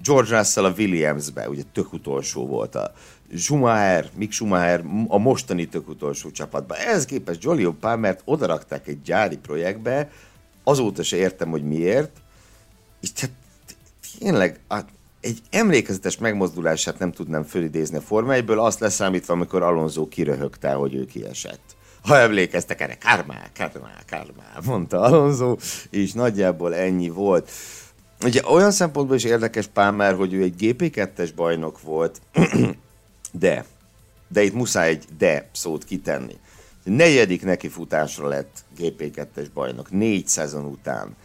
[0.04, 2.92] George Russell a Williamsbe, ugye tök utolsó volt a
[3.36, 6.78] Schumacher, Mick Schumacher a mostani tök utolsó csapatban.
[6.78, 10.10] Ehhez képest Jolyon Palmert odarakták egy gyári projektbe,
[10.64, 12.10] azóta se értem, hogy miért,
[13.00, 13.36] és tehát
[14.18, 14.60] tényleg
[15.20, 21.04] egy emlékezetes megmozdulását nem tudnám fölidézni a 1 azt leszámítva, amikor Alonso kiröhögte, hogy ő
[21.04, 21.60] kiesett.
[22.02, 25.56] Ha emlékeztek erre, kármá, kármá, kármá, mondta Alonso,
[25.90, 27.50] és nagyjából ennyi volt.
[28.24, 32.20] Ugye olyan szempontból is érdekes Palmer, hogy ő egy GP2-es bajnok volt,
[33.32, 33.64] de,
[34.28, 36.36] de itt muszáj egy de szót kitenni.
[36.84, 41.16] Negyedik nekifutásra lett GP2-es bajnok, négy szezon után.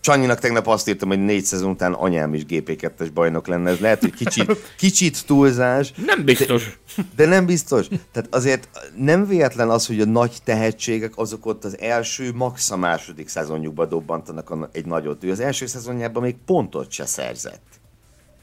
[0.00, 3.70] Csanyinak tegnap azt írtam, hogy négy szezon után anyám is GP2-es bajnok lenne.
[3.70, 5.92] Ez lehet, hogy kicsit, kicsit túlzás.
[6.06, 6.78] Nem biztos.
[6.96, 7.86] De, de nem biztos.
[8.12, 12.76] Tehát azért nem véletlen az, hogy a nagy tehetségek azok ott az első, max a
[12.76, 15.24] második szezonjukba dobbantanak egy nagyot.
[15.24, 17.62] Ő az első szezonjában még pontot se szerzett.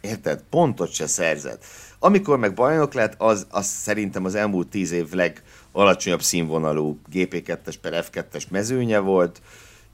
[0.02, 0.44] Érted?
[0.50, 1.66] Pontot se szerzett.
[2.06, 8.06] Amikor meg bajnok lett, az, az szerintem az elmúlt tíz év legalacsonyabb színvonalú GP2-es per
[8.12, 9.42] F2-es mezőnye volt.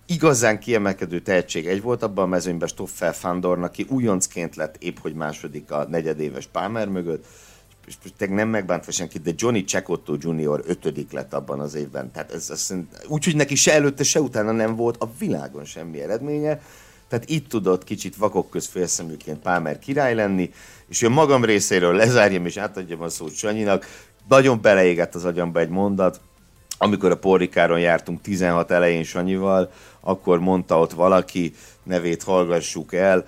[0.05, 5.13] Igazán kiemelkedő tehetség egy volt abban a mezőnyben Stoffel Fandorn, aki újoncként lett épp hogy
[5.13, 7.25] második a negyedéves Palmer mögött,
[7.87, 10.63] és most nem megbántva senki, de Johnny Cecotto Jr.
[10.65, 12.11] ötödik lett abban az évben.
[12.11, 12.73] Tehát ez, ez
[13.07, 16.61] úgyhogy neki se előtte, se utána nem volt a világon semmi eredménye.
[17.09, 20.51] Tehát itt tudott kicsit vakok köz félszeműként Palmer király lenni,
[20.87, 23.85] és a magam részéről lezárjam és átadjam a szót Sanyinak.
[24.27, 26.21] Nagyon beleégett az agyamba egy mondat,
[26.77, 33.25] amikor a Porrikáron jártunk 16 elején Sanyival, akkor mondta ott valaki, nevét hallgassuk el,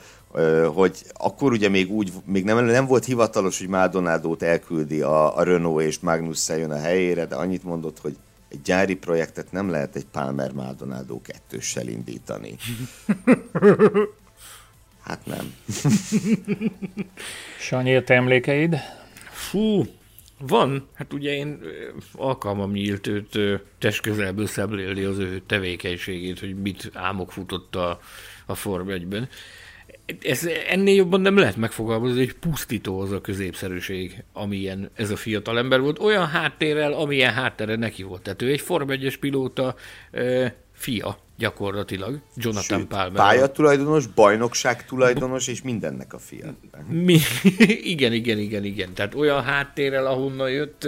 [0.74, 5.44] hogy akkor ugye még úgy, még nem, nem volt hivatalos, hogy Maldonado-t elküldi a, a
[5.44, 8.16] Renault és Magnus jön a helyére, de annyit mondott, hogy
[8.52, 12.56] egy gyári projektet nem lehet egy Palmer Maldonado kettőssel indítani.
[15.04, 15.54] Hát nem.
[17.60, 18.76] Sanyi, te emlékeid?
[19.32, 19.86] Fú,
[20.38, 20.88] van.
[20.94, 21.60] Hát ugye én
[22.14, 23.40] alkalmam nyílt őt
[23.80, 28.00] testközelből szemlélni az ő tevékenységét, hogy mit álmok futott a,
[28.46, 29.30] a Form 1-ben
[30.24, 35.58] ez, ennél jobban nem lehet megfogalmazni, hogy pusztító az a középszerűség, amilyen ez a fiatal
[35.58, 38.22] ember volt, olyan háttérrel, amilyen háttere neki volt.
[38.22, 39.76] Tehát ő egy Form 1 pilóta
[40.12, 43.12] e, fia gyakorlatilag, Jonathan Sőt, Palmer.
[43.12, 46.56] Pályatulajdonos, bajnokság tulajdonos, és mindennek a fia.
[46.88, 47.20] Mi,
[47.94, 48.94] igen, igen, igen, igen.
[48.94, 50.88] Tehát olyan háttérrel, ahonnan jött,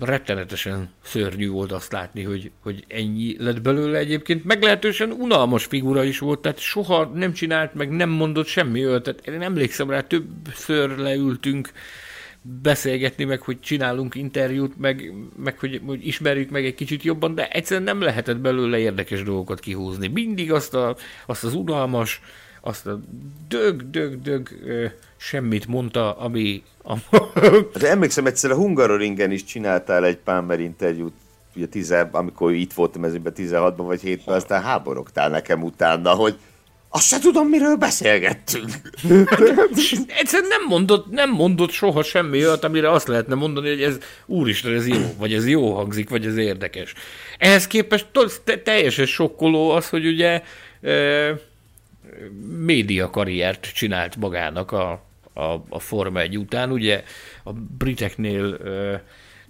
[0.00, 4.44] rettenetesen szörnyű volt azt látni, hogy, hogy ennyi lett belőle egyébként.
[4.44, 9.02] Meglehetősen unalmas figura is volt, tehát soha nem csinált, meg nem mondott semmi olyat.
[9.02, 11.72] Tehát én emlékszem rá, többször leültünk
[12.62, 17.48] beszélgetni, meg hogy csinálunk interjút, meg, meg hogy, hogy ismerjük meg egy kicsit jobban, de
[17.48, 20.08] egyszerűen nem lehetett belőle érdekes dolgokat kihúzni.
[20.08, 22.20] Mindig azt, a, azt az unalmas,
[22.60, 23.00] azt a
[23.48, 24.48] dög, dög, dög
[25.22, 26.62] semmit mondta, ami...
[27.78, 31.12] De emlékszem, egyszer a Hungaroringen is csináltál egy Palmer interjút,
[31.56, 36.38] ugye tize, amikor itt voltam ezünkben 16-ban vagy 7-ben, aztán háborogtál nekem utána, hogy
[36.88, 38.70] Azt se tudom, miről beszélgettünk.
[40.20, 44.74] Egyszerűen nem mondott, nem mondott soha semmi olyat, amire azt lehetne mondani, hogy ez úristen,
[44.74, 46.94] ez jó, vagy ez jó hangzik, vagy ez érdekes.
[47.38, 48.06] Ehhez képest
[48.44, 50.42] te- teljesen sokkoló az, hogy ugye
[50.82, 50.92] e,
[52.58, 56.70] média karriert csinált magának a, a, a Forma 1 után.
[56.70, 57.04] Ugye
[57.44, 59.04] a briteknél e,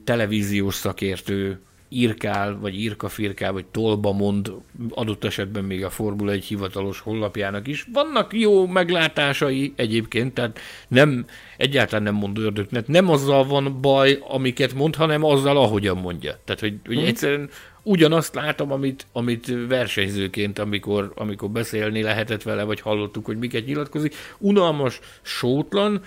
[0.04, 1.60] televíziós szakértő
[1.92, 4.52] írkál, vagy írkafirkál, vagy tolba mond,
[4.90, 7.86] adott esetben még a Formula 1 hivatalos honlapjának is.
[7.92, 12.86] Vannak jó meglátásai egyébként, tehát nem, egyáltalán nem mond ördögnek.
[12.86, 16.38] Nem azzal van baj, amiket mond, hanem azzal, ahogyan mondja.
[16.44, 17.06] Tehát, hogy, hogy hmm.
[17.06, 17.50] egyszerűen
[17.82, 24.14] ugyanazt látom, amit, amit versenyzőként, amikor, amikor beszélni lehetett vele, vagy hallottuk, hogy miket nyilatkozik.
[24.38, 26.02] Unalmas, sótlan,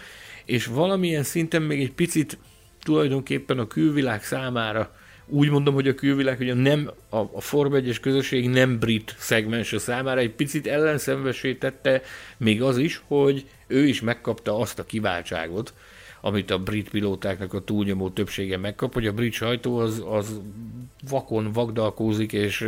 [0.46, 2.38] és valamilyen szinten még egy picit
[2.84, 4.92] tulajdonképpen a külvilág számára
[5.28, 9.16] úgy mondom, hogy a külvilág, hogy a, nem, a, a Forma 1 közösség nem brit
[9.18, 12.02] szegmense számára egy picit ellenszenvesítette
[12.38, 15.74] még az is, hogy ő is megkapta azt a kiváltságot,
[16.26, 20.42] amit a brit pilótáknak a túlnyomó többsége megkap, hogy a brit sajtó az, az
[21.10, 22.68] vakon vagdalkózik, és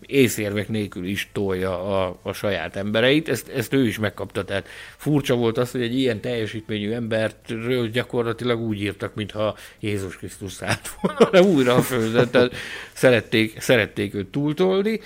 [0.00, 3.28] észérvek nélkül is tolja a, a saját embereit.
[3.28, 8.60] Ezt, ezt ő is megkapta, tehát furcsa volt az, hogy egy ilyen teljesítményű embertről gyakorlatilag
[8.60, 12.54] úgy írtak, mintha Jézus Krisztus szállt volna újra a földön, tehát
[12.92, 15.00] szerették, szerették őt túltolni.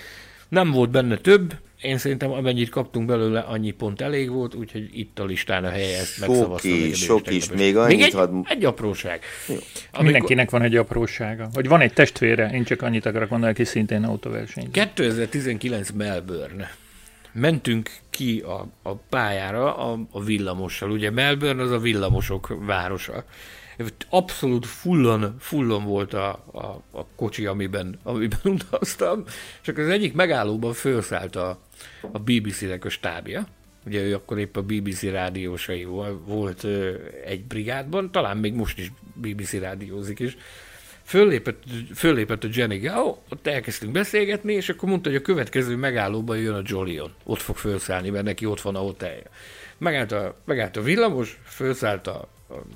[0.49, 5.19] Nem volt benne több, én szerintem amennyit kaptunk belőle, annyi pont elég volt, úgyhogy itt
[5.19, 8.31] a listán a helye ezt Sok is, sok is, még annyit még egy, had...
[8.43, 9.23] egy apróság.
[9.47, 10.03] Amikor...
[10.03, 11.49] Mindenkinek van egy aprósága.
[11.53, 14.71] Vagy van egy testvére, én csak annyit akarok mondani, aki szintén autóverseny.
[14.71, 16.71] 2019 Melbourne.
[17.31, 20.91] Mentünk ki a, a pályára a, a villamossal.
[20.91, 23.23] Ugye Melbourne az a villamosok városa
[24.09, 29.23] abszolút fullon, fullon volt a, a, a kocsi, amiben, amiben utaztam,
[29.61, 31.59] és akkor az egyik megállóban felszállt a,
[32.11, 33.47] a BBC-nek a stábja,
[33.85, 35.83] ugye ő akkor épp a BBC rádiósai
[36.25, 36.65] volt
[37.25, 40.37] egy brigádban, talán még most is BBC rádiózik is,
[41.03, 41.63] föllépett,
[41.93, 46.53] föllépett a Jenny Gao, ott elkezdtünk beszélgetni, és akkor mondta, hogy a következő megállóban jön
[46.53, 47.13] a Jolion.
[47.23, 49.23] Ott fog felszállni, mert neki ott van a hotelje.
[49.77, 52.27] Megállt a, megállt a villamos, felszállt a,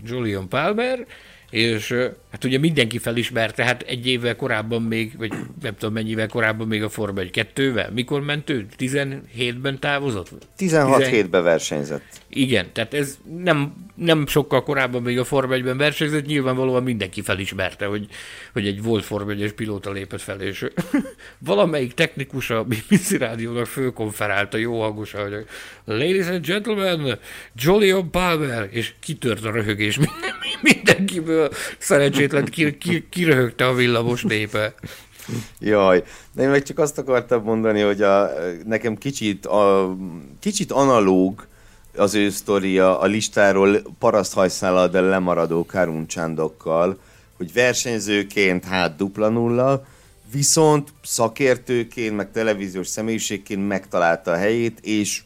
[0.04, 1.06] Julian Palmer,
[1.54, 1.96] és
[2.32, 6.84] hát ugye mindenki felismerte, hát egy évvel korábban még, vagy nem tudom mennyivel korábban még
[6.84, 7.92] a Forma 1 kettővel.
[7.92, 8.66] Mikor ment ő?
[8.78, 10.32] 17-ben távozott?
[10.56, 12.04] 16 hétben versenyzett.
[12.30, 17.86] Igen, tehát ez nem, nem sokkal korábban még a Forma 1-ben versenyzett, nyilvánvalóan mindenki felismerte,
[17.86, 18.08] hogy,
[18.54, 20.66] hogy egy volt Forma 1 pilóta lépett fel, és
[21.40, 25.46] valamelyik technikus a BBC rádiónak fölkonferálta jó hangosan, hogy
[25.86, 27.20] Ladies and gentlemen,
[27.56, 30.00] Jolion Palmer, és kitört a röhögés
[30.62, 31.43] mindenkiből
[31.78, 34.74] szerencsétlen ki, ki, kiröhögte a villamos népe.
[35.60, 38.30] Jaj, de én meg csak azt akartam mondani, hogy a,
[38.66, 39.96] nekem kicsit, a,
[40.40, 41.48] kicsit analóg
[41.96, 47.00] az ő sztoria a listáról paraszthajszállal, de lemaradó karuncsandokkal,
[47.38, 49.86] hogy versenyzőként hát dupla nulla,
[50.32, 55.24] viszont szakértőként, meg televíziós személyiségként megtalálta a helyét, és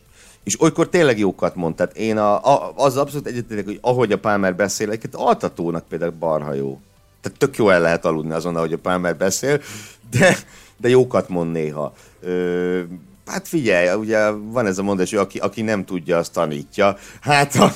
[0.48, 1.76] és olykor tényleg jókat mond.
[1.76, 6.12] Tehát én a, a, az abszolút egyetértek, hogy ahogy a Palmer beszél, egyébként altatónak például
[6.20, 6.80] barha jó.
[7.22, 9.62] Tehát tök jó el lehet aludni azon, ahogy a Palmer beszél,
[10.12, 10.38] de,
[10.78, 11.94] de jókat mond néha.
[12.22, 12.82] Ö,
[13.26, 16.98] Hát figyelj, ugye van ez a mondás, hogy aki, aki nem tudja, azt tanítja.
[17.22, 17.74] Hát a,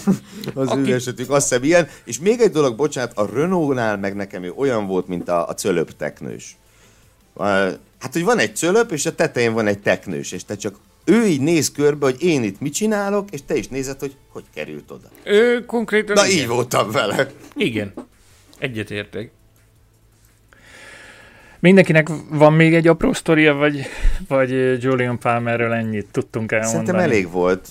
[0.54, 0.92] az aki...
[0.92, 1.88] ő esetük azt hiszem ilyen.
[2.06, 5.54] És még egy dolog, bocsánat, a Renault-nál meg nekem ő olyan volt, mint a, a
[5.54, 6.58] cölöp teknős.
[7.38, 11.26] Hát, hogy van egy cölöp, és a tetején van egy teknős, és te csak ő
[11.26, 14.92] így néz körbe, hogy én itt mit csinálok, és te is nézed, hogy hogy került
[14.92, 15.08] oda.
[15.24, 16.16] Ő konkrétan...
[16.16, 16.40] Na igen.
[16.40, 17.32] így voltam vele.
[17.56, 17.94] Igen.
[18.60, 19.32] Egyetértek.
[21.60, 23.86] Mindenkinek van még egy apró sztoria, vagy,
[24.28, 26.86] vagy Julian Palmerről ennyit tudtunk elmondani?
[26.86, 27.68] Szerintem elég volt.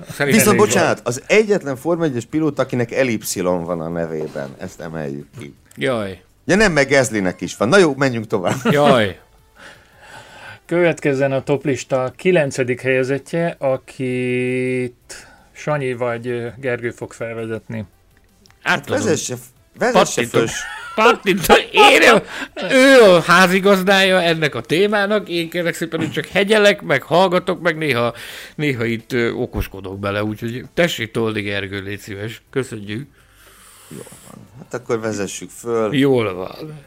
[0.00, 1.06] Szerintem Viszont elég bocsánat, volt.
[1.06, 4.48] az egyetlen Forma 1 pilóta, akinek elipszilon van a nevében.
[4.58, 5.54] Ezt emeljük ki.
[5.76, 6.22] Jaj.
[6.44, 7.68] Ja nem, meg Gezlinek is van.
[7.68, 8.56] Na jó, menjünk tovább.
[8.70, 9.18] Jaj.
[10.66, 17.84] Következzen a toplista kilencedik helyezettje, akit Sanyi vagy Gergő fog felvezetni.
[18.62, 19.34] Hát vezesse,
[19.78, 20.46] vezesse föl.
[21.72, 22.02] Én,
[22.70, 27.76] ő a házigazdája ennek a témának, én kérlek szépen, hogy csak hegyelek, meg hallgatok, meg
[27.76, 28.14] néha,
[28.54, 32.42] néha itt ö, okoskodok bele, úgyhogy tessék Toldi Gergő, légy szíves.
[32.50, 33.08] Köszönjük.
[33.88, 34.46] Jó van.
[34.58, 35.94] Hát akkor vezessük föl.
[35.94, 36.84] Jól van.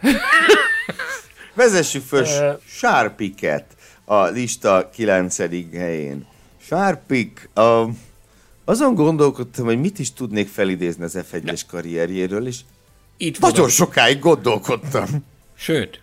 [1.56, 2.26] Vezessük föl
[2.66, 3.66] Sárpiket
[4.06, 5.38] a lista 9.
[5.72, 6.26] helyén.
[6.62, 7.90] Sárpik, a,
[8.66, 12.60] azon gondolkodtam, hogy mit is tudnék felidézni az F1-es karrierjéről, és
[13.18, 15.26] itt nagyon sokáig gondolkodtam.
[15.58, 16.02] Sőt,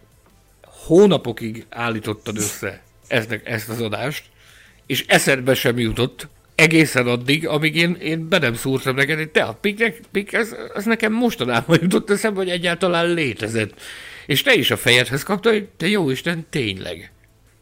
[0.63, 4.25] hónapokig állítottad össze ezt, ezt az adást,
[4.87, 9.43] és eszedbe sem jutott, egészen addig, amíg én, én be nem szúrtam neked, hogy te
[9.43, 13.81] a piknek, pik, ez, ez nekem mostanában jutott eszembe, hogy egyáltalán létezett.
[14.27, 17.13] És te is a fejedhez kaptad, hogy te jó Isten, tényleg.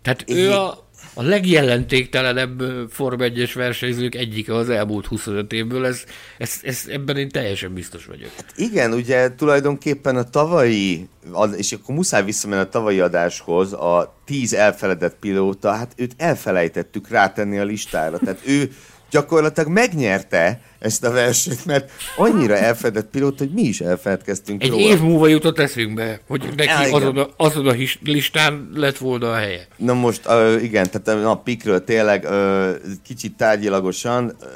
[0.02, 6.04] Tehát ő a, a legjelentéktelenebb Form 1 versenyzők egyike az elmúlt 25 évből, ez,
[6.38, 8.30] ez, ez, ebben én teljesen biztos vagyok.
[8.36, 11.08] Hát igen, ugye tulajdonképpen a tavalyi,
[11.56, 17.58] és akkor muszáj visszamenni a tavalyi adáshoz, a 10 elfeledett pilóta, hát őt elfelejtettük rátenni
[17.58, 18.70] a listára, tehát ő
[19.10, 24.82] gyakorlatilag megnyerte ezt a versenyt, mert annyira elfedett pilót, hogy mi is elfeledkeztünk Egy róla.
[24.82, 29.34] év múlva jutott eszünkbe, hogy neki ja, azon, a, azon a listán lett volna a
[29.34, 29.66] helye.
[29.76, 32.70] Na most, uh, igen, tehát a pikről tényleg uh,
[33.02, 34.46] kicsit tárgyilagosan, uh,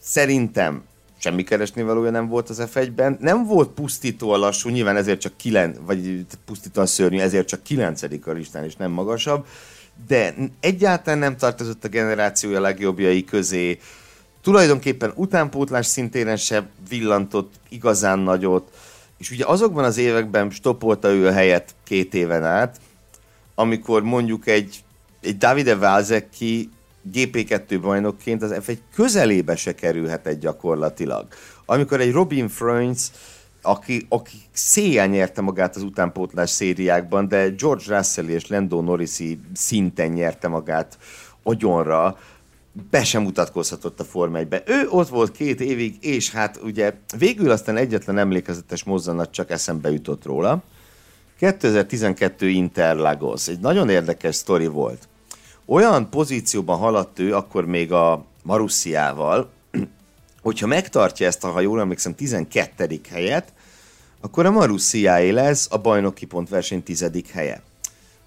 [0.00, 0.82] szerintem
[1.18, 3.16] semmi keresni valója nem volt az F1-ben.
[3.20, 8.32] Nem volt pusztítóan lassú, nyilván ezért csak kilen, vagy pusztítóan szörnyű, ezért csak kilencedik a
[8.32, 9.46] listán, és nem magasabb
[10.06, 13.78] de egyáltalán nem tartozott a generációja legjobbjai közé.
[14.42, 18.70] Tulajdonképpen utánpótlás szintén sem villantott igazán nagyot,
[19.18, 22.80] és ugye azokban az években stopolta ő a helyet két éven át,
[23.54, 24.84] amikor mondjuk egy,
[25.20, 26.70] egy Davide Valzecki
[27.12, 31.26] GP2 bajnokként az F1 közelébe se kerülhet gyakorlatilag.
[31.64, 33.12] Amikor egy Robin Freunz
[33.68, 40.10] aki, aki széjjel nyerte magát az utánpótlás szériákban, de George Russell és Lando Norrisi szinten
[40.10, 40.98] nyerte magát
[41.42, 42.18] agyonra,
[42.90, 47.50] be sem mutatkozhatott a Forma 1 Ő ott volt két évig, és hát ugye végül
[47.50, 50.62] aztán egyetlen emlékezetes mozzanat csak eszembe jutott róla.
[51.38, 53.48] 2012 Interlagos.
[53.48, 55.08] Egy nagyon érdekes sztori volt.
[55.66, 59.50] Olyan pozícióban haladt ő akkor még a Marussiával,
[60.42, 63.00] hogyha megtartja ezt a, ha jól emlékszem, 12.
[63.10, 63.52] helyet,
[64.20, 67.62] akkor a Marussia lesz a bajnoki pontverseny tizedik helye.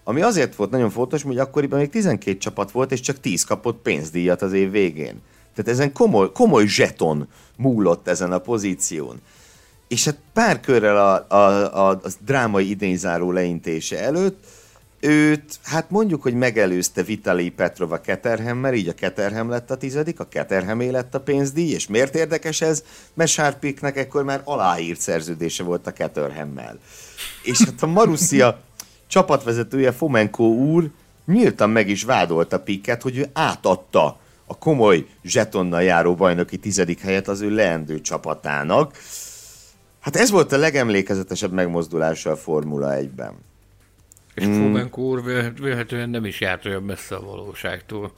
[0.04, 3.82] Ami azért volt nagyon fontos, hogy akkoriban még 12 csapat volt, és csak 10 kapott
[3.82, 5.22] pénzdíjat az év végén.
[5.56, 7.28] Tehát ezen komoly, komoly zseton
[7.58, 9.22] múlott ezen a pozíción.
[9.88, 14.44] És hát pár körrel a, a, a, a drámai idényzáró leintése előtt
[15.02, 20.28] őt, hát mondjuk, hogy megelőzte Vitali Petrova Keterhemmel, így a Keterhem lett a tizedik, a
[20.28, 22.84] Keterhemé lett a pénzdíj, és miért érdekes ez?
[23.14, 26.80] Mert Sárpiknek ekkor már aláírt szerződése volt a Keterhemmel.
[27.44, 28.60] És hát a Marussia
[29.08, 30.90] csapatvezetője Fomenko úr
[31.26, 37.28] nyíltan meg is vádolta Piket, hogy ő átadta a komoly zsetonnal járó bajnoki tizedik helyet
[37.28, 38.98] az ő leendő csapatának.
[40.00, 43.51] Hát ez volt a legemlékezetesebb megmozdulása a Formula 1-ben.
[44.36, 44.54] És mm.
[44.54, 45.24] Fomenkor
[45.62, 48.12] véletlenül nem is járt olyan messze a valóságtól.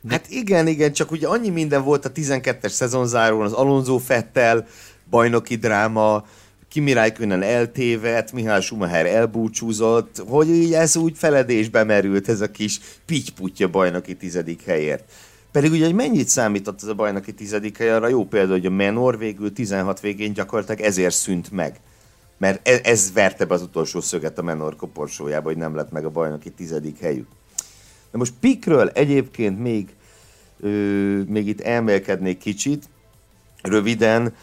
[0.00, 0.12] De...
[0.12, 4.66] Hát igen, igen, csak ugye annyi minden volt a 12-es szezonzáron, az Alonso Fettel,
[5.10, 6.26] bajnoki dráma,
[6.68, 12.80] Kimi Räikkönen eltévedt, Mihály Schumacher elbúcsúzott, hogy így ez úgy feledésbe merült ez a kis
[13.06, 15.04] pittyputya bajnoki tizedik helyért.
[15.52, 18.70] Pedig ugye, hogy mennyit számított ez a bajnoki tizedik hely, arra jó példa, hogy a
[18.70, 21.80] Menor végül 16 végén gyakorlatilag ezért szűnt meg
[22.38, 26.04] mert ez, ez verte be az utolsó szöget a Menor koporsójába, hogy nem lett meg
[26.04, 27.28] a bajnoki tizedik helyük.
[28.10, 29.94] De most Pikről egyébként még,
[30.60, 30.68] ö,
[31.26, 32.88] még itt elmélkednék kicsit,
[33.62, 34.34] röviden,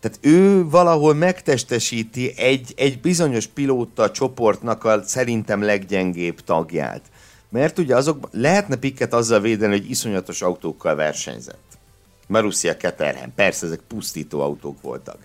[0.00, 7.02] tehát ő valahol megtestesíti egy, egy bizonyos pilóta csoportnak a szerintem leggyengébb tagját.
[7.48, 11.78] Mert ugye azok lehetne Pikket azzal védeni, hogy iszonyatos autókkal versenyzett.
[12.26, 15.18] Marussia Keterhen, persze ezek pusztító autók voltak.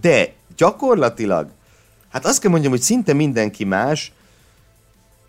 [0.00, 1.50] De gyakorlatilag,
[2.08, 4.12] hát azt kell mondjam, hogy szinte mindenki más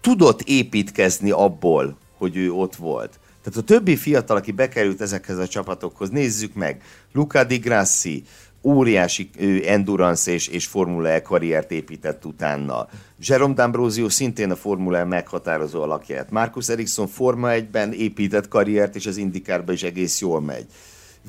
[0.01, 3.19] tudott építkezni abból, hogy ő ott volt.
[3.43, 6.81] Tehát a többi fiatal, aki bekerült ezekhez a csapatokhoz, nézzük meg,
[7.13, 8.23] Luca Di Grassi,
[8.61, 9.29] óriási
[9.65, 12.87] endurance és, és Formula E karriert épített utána.
[13.19, 16.31] Jerome D'Ambrosio szintén a Formula E meghatározó alakját.
[16.31, 20.65] Marcus Ericsson Forma 1-ben épített karriert, és az Indikárban is egész jól megy.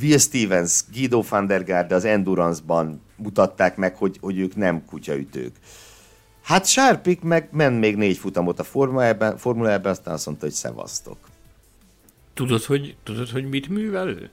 [0.01, 5.57] Will Stevens, Guido van der Garde az Endurance-ban mutatták meg, hogy, hogy ők nem kutyaütők.
[6.43, 11.17] Hát Sárpik meg ment még négy futamot a Formula ebben aztán azt mondta, hogy szevasztok.
[12.35, 14.31] Tudod, hogy, tudod, hogy mit művel ő?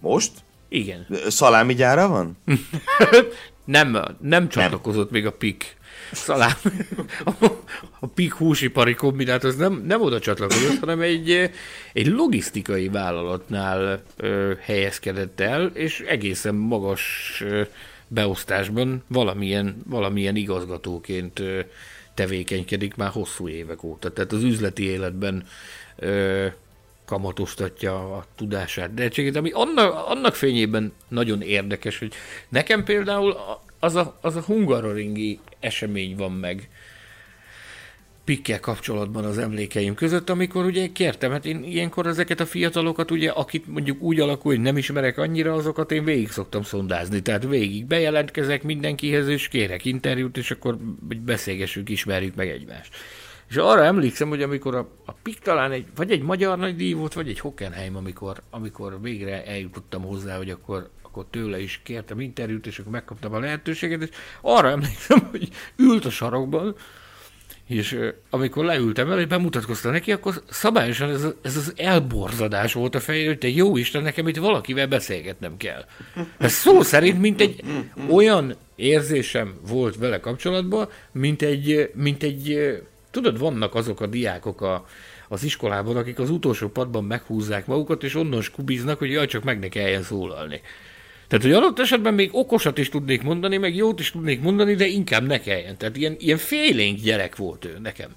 [0.00, 0.32] Most?
[0.68, 1.06] Igen.
[1.28, 2.36] Szalámi gyára van?
[3.64, 5.20] nem, nem csatlakozott nem.
[5.20, 5.76] még a PIK
[6.12, 6.56] Szalám.
[7.24, 7.46] A,
[8.00, 11.50] a PIK húsipari kombinát az nem, nem oda csatlakozott, hanem egy,
[11.92, 17.62] egy logisztikai vállalatnál ö, helyezkedett el, és egészen magas ö,
[18.08, 21.60] beosztásban valamilyen, valamilyen igazgatóként ö,
[22.14, 24.12] tevékenykedik már hosszú évek óta.
[24.12, 25.46] Tehát az üzleti életben
[25.96, 26.46] ö,
[27.04, 32.12] kamatoztatja a tudását, de egyébként, ami annak, annak fényében nagyon érdekes, hogy
[32.48, 33.36] nekem például
[33.78, 36.68] az a, az a hungaroringi esemény van meg.
[38.24, 43.30] pikkel kapcsolatban az emlékeim között, amikor ugye kértem, hát én ilyenkor ezeket a fiatalokat, ugye,
[43.30, 47.22] akit mondjuk úgy alakul, hogy nem ismerek annyira, azokat én végig szoktam szondázni.
[47.22, 50.76] Tehát végig bejelentkezek mindenkihez, és kérek interjút, és akkor
[51.24, 52.96] beszélgessünk, ismerjük meg egymást.
[53.50, 57.12] És arra emlékszem, hogy amikor a, a PIK talán egy, vagy egy magyar nagydíj volt,
[57.12, 62.66] vagy egy Hockenheim, amikor, amikor végre eljutottam hozzá, hogy akkor, akkor tőle is kértem interjút,
[62.66, 64.08] és akkor megkaptam a lehetőséget, és
[64.40, 66.74] arra emlékszem, hogy ült a sarokban,
[67.66, 67.98] és
[68.30, 73.26] amikor leültem el, és bemutatkoztam neki, akkor szabályosan ez, ez az elborzadás volt a fején,
[73.26, 75.84] hogy te jó Isten, nekem itt valakivel beszélgetnem kell.
[76.38, 77.62] Ez szó szerint, mint egy
[78.10, 82.58] olyan érzésem volt vele kapcsolatban, mint egy, mint egy
[83.10, 84.86] tudod, vannak azok a diákok a,
[85.28, 89.58] az iskolában, akik az utolsó padban meghúzzák magukat, és onnan skubiznak, hogy jaj, csak meg
[89.58, 90.60] ne kelljen szólalni.
[91.30, 94.86] Tehát, hogy adott esetben még okosat is tudnék mondani, meg jót is tudnék mondani, de
[94.86, 95.76] inkább ne kelljen.
[95.76, 98.10] Tehát ilyen, ilyen félénk gyerek volt ő nekem.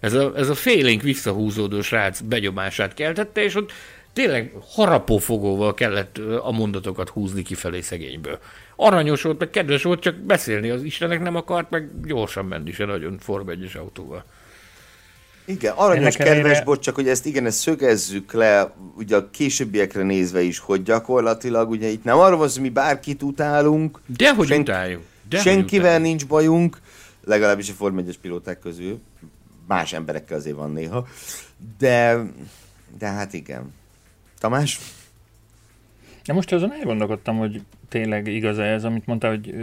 [0.00, 3.72] Ez a, ez a félénk visszahúzódó srác begyomását keltette, és ott
[4.12, 8.38] tényleg harapófogóval kellett a mondatokat húzni kifelé szegényből.
[8.76, 12.84] Aranyos volt, meg kedves volt, csak beszélni az Istenek nem akart, meg gyorsan menni se
[12.84, 14.24] nagyon Form 1 autóval.
[15.48, 16.64] Igen, aranyos, Ennek kedves, elére...
[16.64, 21.70] bocs, csak hogy ezt igen, ezt szögezzük le, ugye a későbbiekre nézve is, hogy gyakorlatilag
[21.70, 24.00] ugye itt nem arról van, hogy mi bárkit utálunk.
[24.16, 24.60] De hogy sen...
[24.60, 25.02] utáljuk.
[25.28, 26.06] De senkivel utáljuk.
[26.06, 26.80] nincs bajunk,
[27.24, 29.00] legalábbis a Form 1 pilóták közül.
[29.66, 31.06] Más emberekkel azért van néha.
[31.78, 32.22] De,
[32.98, 33.74] de hát igen.
[34.38, 34.80] Tamás?
[36.24, 39.54] De most azon elgondolkodtam, hogy tényleg igaz ez, amit mondta, hogy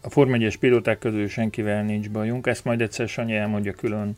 [0.00, 2.46] a Form 1 pilóták közül senkivel nincs bajunk.
[2.46, 4.16] Ezt majd egyszer Sanyi elmondja külön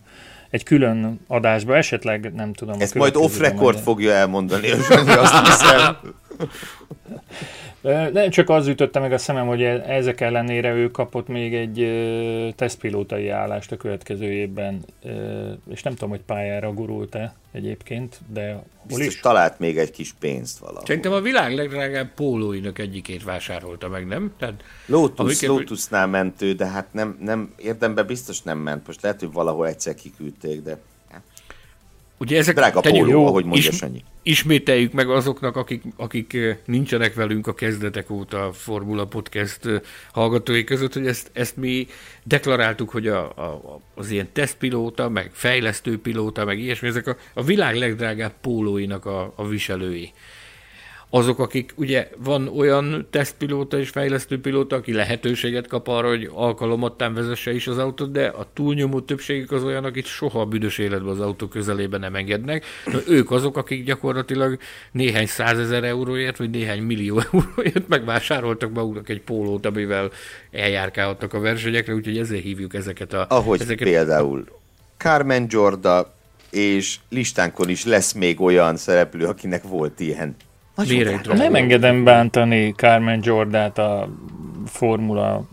[0.51, 2.81] egy külön adásba, esetleg nem tudom.
[2.81, 5.97] Ezt majd off-record fogja elmondani, azt hiszem.
[7.87, 11.87] De csak az ütötte meg a szemem, hogy e- ezek ellenére ő kapott még egy
[12.57, 14.85] tesztpilótai állást a következő évben,
[15.71, 19.21] és nem tudom, hogy pályára gurult-e egyébként, de Biztos is.
[19.21, 20.87] talált még egy kis pénzt valahol.
[20.87, 24.33] Szerintem a világ legdrágább pólóinak egyikét vásárolta meg, nem?
[24.39, 25.49] Tehát, Lotus, amiket...
[25.49, 28.87] Lotusnál mentő, de hát nem, nem, érdemben biztos nem ment.
[28.87, 30.79] Most lehet, hogy valahol egyszer kiküldték, de...
[32.19, 34.03] Ugye ezek Drága póló, jó, ahogy mondja is, Sanyi.
[34.23, 39.61] Ismételjük meg azoknak, akik, akik nincsenek velünk a kezdetek óta a Formula Podcast
[40.13, 41.87] hallgatói között, hogy ezt, ezt mi
[42.25, 47.77] deklaráltuk, hogy a, a, az ilyen tesztpilóta, meg fejlesztőpilóta, meg ilyesmi, ezek a, a világ
[47.77, 50.13] legdrágább pólóinak a, a viselői
[51.11, 57.55] azok, akik ugye van olyan tesztpilóta és fejlesztőpilóta, aki lehetőséget kap arra, hogy alkalomattán vezesse
[57.55, 61.21] is az autót, de a túlnyomó többségük az olyan, akit soha a büdös életben az
[61.21, 62.65] autó közelében nem engednek.
[62.93, 64.59] Na, ők azok, akik gyakorlatilag
[64.93, 70.11] néhány százezer euróért, vagy néhány millió euróért megvásároltak maguknak egy pólót, amivel
[70.51, 73.27] eljárkálhattak a versenyekre, úgyhogy ezért hívjuk ezeket a...
[73.29, 74.45] Ahogy ezeket például
[74.97, 76.15] Carmen Jorda,
[76.51, 80.37] és listánkon is lesz még olyan szereplő, akinek volt ilyen
[81.35, 84.09] nem engedem bántani Carmen Jordát a
[84.67, 85.45] Formula,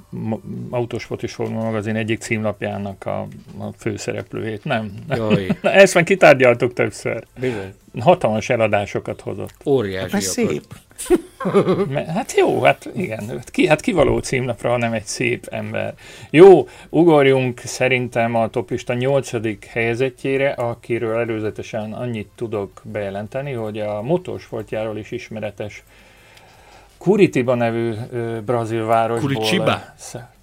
[0.69, 4.63] Autosport és Formula magazin egyik címlapjának a, a főszereplőjét.
[4.63, 4.91] Nem.
[5.09, 5.47] Jaj.
[5.61, 7.23] Na, ezt már kitárgyaltuk többször.
[7.39, 7.73] Bizony.
[7.99, 9.53] Hatalmas eladásokat hozott.
[9.65, 10.11] Óriási.
[10.11, 10.63] Hát szép.
[12.07, 13.41] Hát jó, hát igen.
[13.45, 15.93] Ki, hát kivaló címlapra, hanem egy szép ember.
[16.29, 24.97] Jó, ugorjunk szerintem a toplista nyolcadik helyezettjére, akiről előzetesen annyit tudok bejelenteni, hogy a motorsportjáról
[24.97, 25.83] is ismeretes
[26.97, 29.33] Curitiba nevű ö, brazil városból.
[29.33, 29.81] Curitiba?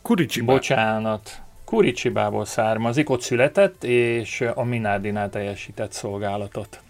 [0.02, 0.52] Curitiba.
[0.52, 1.40] Bocsánat.
[1.64, 6.80] Curitibából származik, ott született, és a Minardinál teljesített szolgálatot.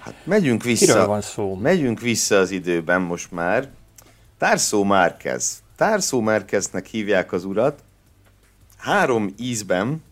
[0.00, 0.84] Hát megyünk vissza.
[0.84, 1.54] Kiről van szó?
[1.54, 3.68] Megyünk vissza az időben most már.
[4.38, 5.62] Társzó Márkez.
[5.76, 7.82] Társzó Márkeznek hívják az urat.
[8.76, 10.02] Három ízben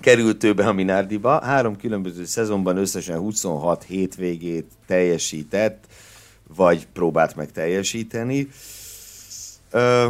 [0.00, 1.40] került ő be a Minardiba.
[1.40, 5.84] Három különböző szezonban összesen 26 hétvégét teljesített
[6.56, 8.48] vagy próbált meg teljesíteni.
[9.70, 10.08] Ö,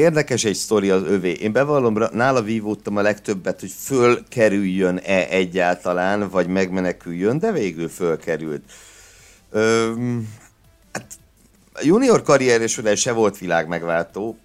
[0.00, 1.32] érdekes egy sztori az övé.
[1.32, 8.62] Én bevallom, nála vívódtam a legtöbbet, hogy fölkerüljön-e egyáltalán, vagy megmeneküljön, de végül fölkerült.
[9.50, 9.92] Ö,
[10.92, 11.06] hát
[11.82, 14.38] junior karrierje során se volt világ megváltó,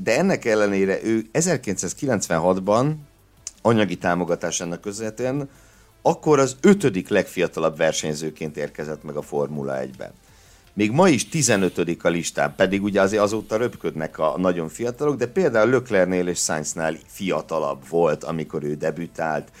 [0.00, 2.94] de ennek ellenére ő 1996-ban
[3.62, 5.48] anyagi támogatásának köszönhetően
[6.02, 10.12] akkor az ötödik legfiatalabb versenyzőként érkezett meg a Formula 1-ben.
[10.72, 15.26] Még ma is 15 a listán, pedig ugye azért azóta röpködnek a nagyon fiatalok, de
[15.26, 19.52] például Löklernél és Sainznál fiatalabb volt, amikor ő debütált.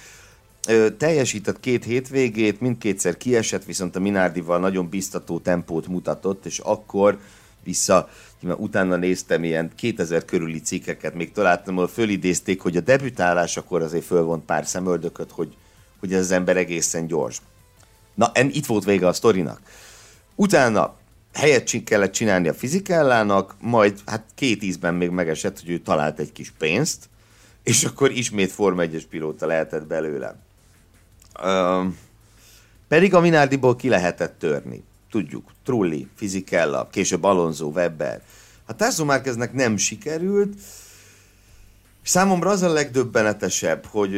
[0.68, 7.18] Ö, teljesített két hétvégét, mindkétszer kiesett, viszont a Minardival nagyon biztató tempót mutatott, és akkor
[7.64, 8.08] vissza,
[8.56, 14.44] utána néztem ilyen 2000 körüli cikkeket, még találtam, ahol fölidézték, hogy a debütálásakor azért fölvont
[14.44, 15.56] pár szemöldököt, hogy,
[16.00, 17.40] hogy ez az ember egészen gyors.
[18.14, 19.60] Na, en, itt volt vége a sztorinak.
[20.34, 20.94] Utána
[21.32, 26.32] helyet kellett csinálni a fizikálának, majd hát két ízben még megesett, hogy ő talált egy
[26.32, 27.08] kis pénzt,
[27.62, 30.36] és akkor ismét Forma 1-es pilóta lehetett belőle.
[31.44, 31.98] Um,
[32.88, 34.82] pedig a Minardiból ki lehetett törni.
[35.10, 38.22] Tudjuk, Trulli, Fizikella, később Alonso, Webber.
[38.66, 40.54] A Tarso Márkeznek nem sikerült.
[42.02, 44.14] Számomra az a legdöbbenetesebb, hogy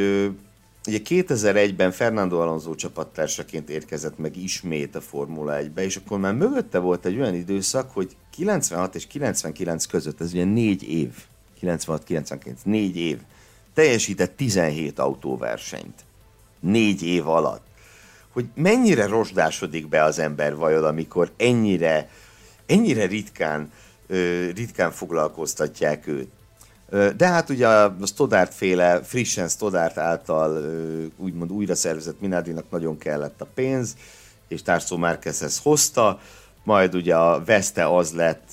[0.87, 6.79] ugye 2001-ben Fernando Alonso csapattársaként érkezett meg ismét a Formula 1-be, és akkor már mögötte
[6.79, 11.11] volt egy olyan időszak, hogy 96 és 99 között, ez ugye négy év,
[11.63, 13.19] 96-99, négy év,
[13.75, 16.05] teljesített 17 autóversenyt.
[16.61, 17.71] Négy év alatt
[18.33, 22.11] hogy mennyire rozsdásodik be az ember vajon, amikor ennyire,
[22.67, 23.73] ennyire ritkán,
[24.55, 26.29] ritkán foglalkoztatják őt.
[27.17, 30.65] De hát ugye a Stoddart féle, frissen Stoddart által
[31.17, 33.97] úgymond újra szervezett Minardinak nagyon kellett a pénz,
[34.49, 36.21] és Tarso Márquezhez hozta,
[36.65, 38.51] majd ugye a Veste az lett,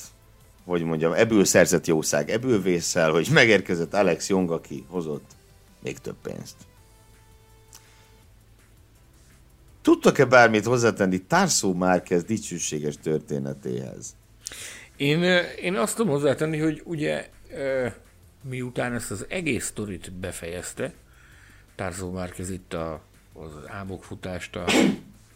[0.66, 5.32] hogy mondjam, ebből szerzett jószág, ebből vészel, hogy megérkezett Alex Jong, aki hozott
[5.84, 6.56] még több pénzt.
[9.82, 14.16] Tudtak-e bármit hozzátenni Tarso Márquez dicsőséges történetéhez?
[14.98, 15.24] Én,
[15.62, 17.30] én azt tudom hozzátenni, hogy ugye
[18.42, 20.94] miután ezt az egész sztorit befejezte,
[21.76, 23.02] Tarso Márquez itt a,
[23.34, 24.66] az álmokfutást a,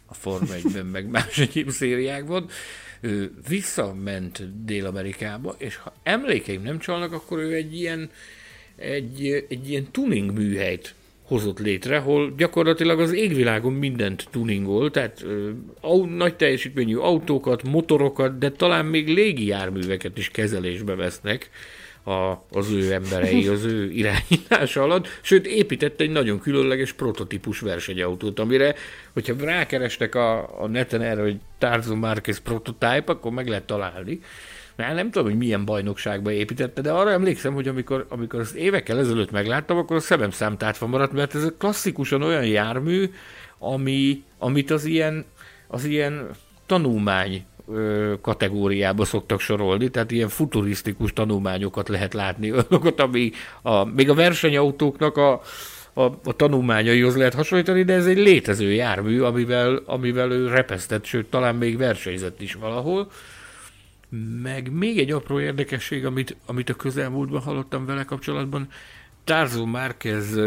[0.05, 2.49] a Forma 1-ben, meg más egyéb szériákban,
[3.01, 8.09] ő visszament Dél-Amerikába, és ha emlékeim nem csalnak, akkor ő egy ilyen,
[8.75, 15.51] egy, egy ilyen tuning műhelyt hozott létre, hol gyakorlatilag az égvilágon mindent tuningol, tehát ö,
[16.15, 21.49] nagy teljesítményű autókat, motorokat, de talán még légijárműveket is kezelésbe vesznek
[22.03, 28.39] a, az ő emberei, az ő irányítása alatt, sőt épített egy nagyon különleges prototípus versenyautót,
[28.39, 28.75] amire,
[29.13, 34.19] hogyha rákerestek a, a neten erre, hogy Tarzo Márquez prototype, akkor meg lehet találni.
[34.75, 38.99] Már nem tudom, hogy milyen bajnokságba építette, de arra emlékszem, hogy amikor, amikor azt évekkel
[38.99, 43.09] ezelőtt megláttam, akkor a szemem számtátva maradt, mert ez klasszikusan olyan jármű,
[43.57, 45.25] ami, amit az ilyen,
[45.67, 46.29] az ilyen
[46.65, 47.45] tanulmány
[48.21, 55.17] kategóriába szoktak sorolni, tehát ilyen futurisztikus tanulmányokat lehet látni, olyanokat, ami a, még a versenyautóknak
[55.17, 55.41] a,
[55.93, 61.29] a, a tanulmányaihoz lehet hasonlítani, de ez egy létező jármű, amivel, amivel ő repesztett, sőt,
[61.29, 63.11] talán még versenyzett is valahol.
[64.41, 68.67] Meg még egy apró érdekesség, amit, amit a közelmúltban hallottam vele kapcsolatban,
[69.23, 70.39] Tarzo Márquez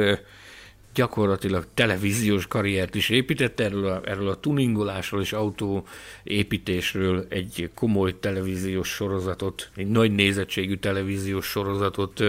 [0.97, 8.88] gyakorlatilag televíziós karriert is épített, erről a, erről a tuningolásról és autóépítésről egy komoly televíziós
[8.88, 12.22] sorozatot, egy nagy nézettségű televíziós sorozatot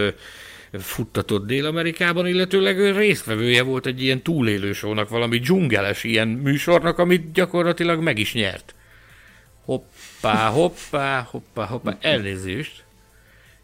[0.72, 8.18] futtatott Dél-Amerikában, illetőleg résztvevője volt egy ilyen túlélősónak, valami dzsungeles ilyen műsornak, amit gyakorlatilag meg
[8.18, 8.74] is nyert.
[9.64, 12.84] Hoppá, hoppá, hoppá, hoppá, elnézést.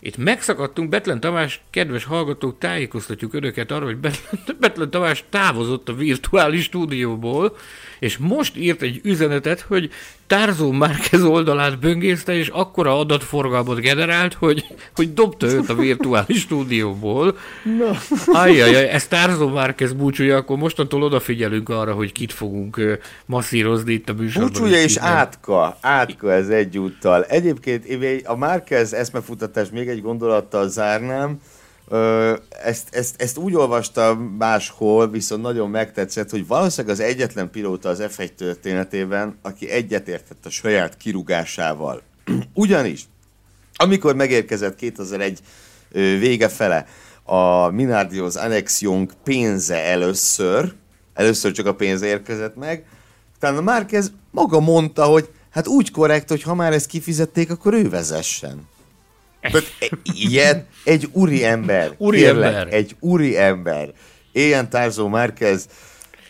[0.07, 5.95] Itt megszakadtunk, Betlen Tamás, kedves hallgatók, tájékoztatjuk önöket arra, hogy Betlen, Betlen Tamás távozott a
[5.95, 7.57] virtuális stúdióból,
[8.05, 9.91] és most írt egy üzenetet, hogy
[10.27, 17.39] Tárzó Márquez oldalát böngészte, és akkora adatforgalmat generált, hogy, hogy dobta őt a virtuális stúdióból.
[17.79, 17.91] No.
[18.27, 24.13] Ajjajaj, ez Tárzó Márquez búcsúja, akkor mostantól odafigyelünk arra, hogy kit fogunk masszírozni itt a
[24.13, 24.53] műsorban.
[24.53, 27.25] Búcsúja és átka, átka ez egyúttal.
[27.25, 27.87] Egyébként
[28.25, 31.39] a Márquez eszmefutatás még egy gondolattal zárnám,
[32.63, 38.03] ezt, ezt, ezt úgy olvastam máshol, viszont nagyon megtetszett, hogy valószínűleg az egyetlen pilóta az
[38.03, 42.03] F1 történetében, aki egyetértett a saját kirugásával.
[42.55, 43.05] Ugyanis,
[43.75, 45.41] amikor megérkezett 2001
[46.19, 46.87] vége fele
[47.23, 50.75] a Minardihoz Annexion pénze először,
[51.15, 52.85] először csak a pénze érkezett meg,
[53.37, 57.89] utána Márquez maga mondta, hogy hát úgy korrekt, hogy ha már ezt kifizették, akkor ő
[57.89, 58.69] vezessen.
[59.53, 59.73] Tehát
[60.15, 61.91] ilyen egy úri ember.
[61.97, 62.75] Úri kérlek, ember.
[62.75, 63.89] Egy úri ember.
[64.33, 65.69] Ilyen Tárzó Márquez,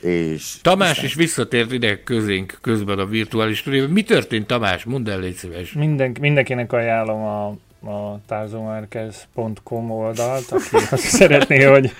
[0.00, 0.56] és...
[0.62, 1.04] Tamás aztán...
[1.04, 3.90] is visszatért ide közénk közben a virtuális stúdióban.
[3.90, 4.84] Mi történt, Tamás?
[4.84, 5.72] Mondd el, légy szíves.
[5.72, 7.46] Minden, mindenkinek ajánlom a,
[7.90, 11.92] a tárzómárkez.com oldalt, aki azt szeretné, hogy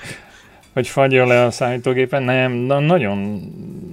[0.75, 2.23] hogy fagyja le a számítógépen.
[2.23, 3.41] Nem, na, nagyon,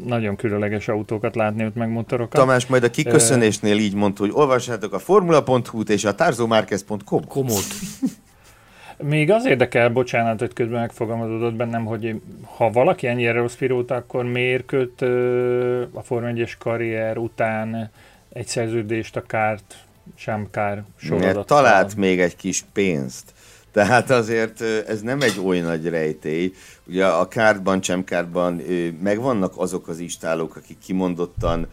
[0.06, 2.40] nagyon különleges autókat látni ott meg motorokat.
[2.40, 7.28] Tamás majd a kiköszönésnél így mondta, hogy olvassátok a formula.hu-t és a tarzomárquez.com.
[7.28, 7.66] Komót.
[8.98, 12.22] Még az érdekel, bocsánat, hogy közben megfogalmazódott bennem, hogy
[12.58, 15.02] ha valaki ennyire rossz pilóta, akkor miért köt
[15.94, 17.92] a Form 1 karrier után
[18.34, 19.76] egy szerződést a kárt
[20.16, 21.46] sem kár sorozat.
[21.46, 23.34] Talált még egy kis pénzt.
[23.72, 26.54] Tehát azért ez nem egy oly nagy rejtély.
[26.88, 28.62] Ugye a kártban, csemkártban
[29.02, 31.68] megvannak azok az istálók, akik kimondottan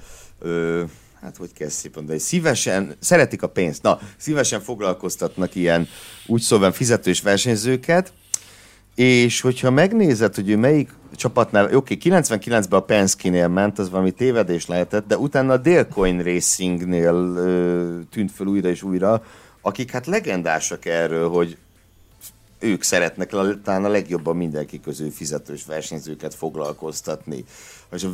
[1.20, 5.88] hát hogy kell szépen mondani, szívesen, szeretik a pénzt, na, szívesen foglalkoztatnak ilyen
[6.26, 8.12] úgy szóval fizetős versenyzőket,
[8.94, 14.10] és hogyha megnézed, hogy ő melyik csapatnál, oké, okay, 99-ben a Penske-nél ment, az valami
[14.10, 19.22] tévedés lehetett, de utána a Dalecoin Racingnél ö, tűnt fel újra és újra,
[19.62, 21.56] akik hát legendásak erről, hogy
[22.58, 23.28] ők szeretnek
[23.62, 27.44] talán a legjobban mindenki közül fizetős versenyzőket foglalkoztatni.
[27.92, 28.06] És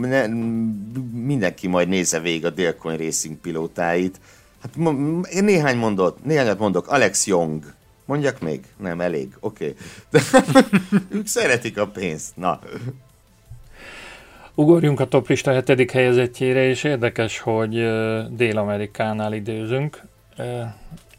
[0.00, 0.26] ne,
[1.12, 4.20] mindenki majd nézze végig a Dalecoin Racing pilótáit.
[4.62, 4.76] Hát
[5.40, 7.64] néhány mondott, néhányat mondok, Alex Young,
[8.04, 8.64] Mondjak még?
[8.76, 9.36] Nem, elég.
[9.40, 9.74] Oké.
[10.10, 10.62] Okay.
[11.18, 12.36] ők szeretik a pénzt.
[12.36, 12.60] Na.
[14.54, 17.74] Ugorjunk a toplista hetedik helyezettjére, és érdekes, hogy
[18.30, 20.02] Dél-Amerikánál időzünk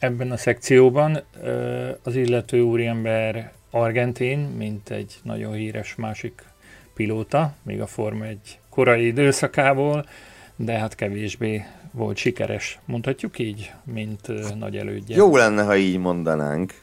[0.06, 1.22] ebben a szekcióban.
[2.04, 6.44] Az illető úriember argentin, mint egy nagyon híres másik
[6.94, 10.06] pilóta, még a Forma egy korai időszakából,
[10.56, 15.16] de hát kevésbé volt sikeres, mondhatjuk így, mint nagy elődje.
[15.16, 16.74] Jó lenne, ha így mondanánk.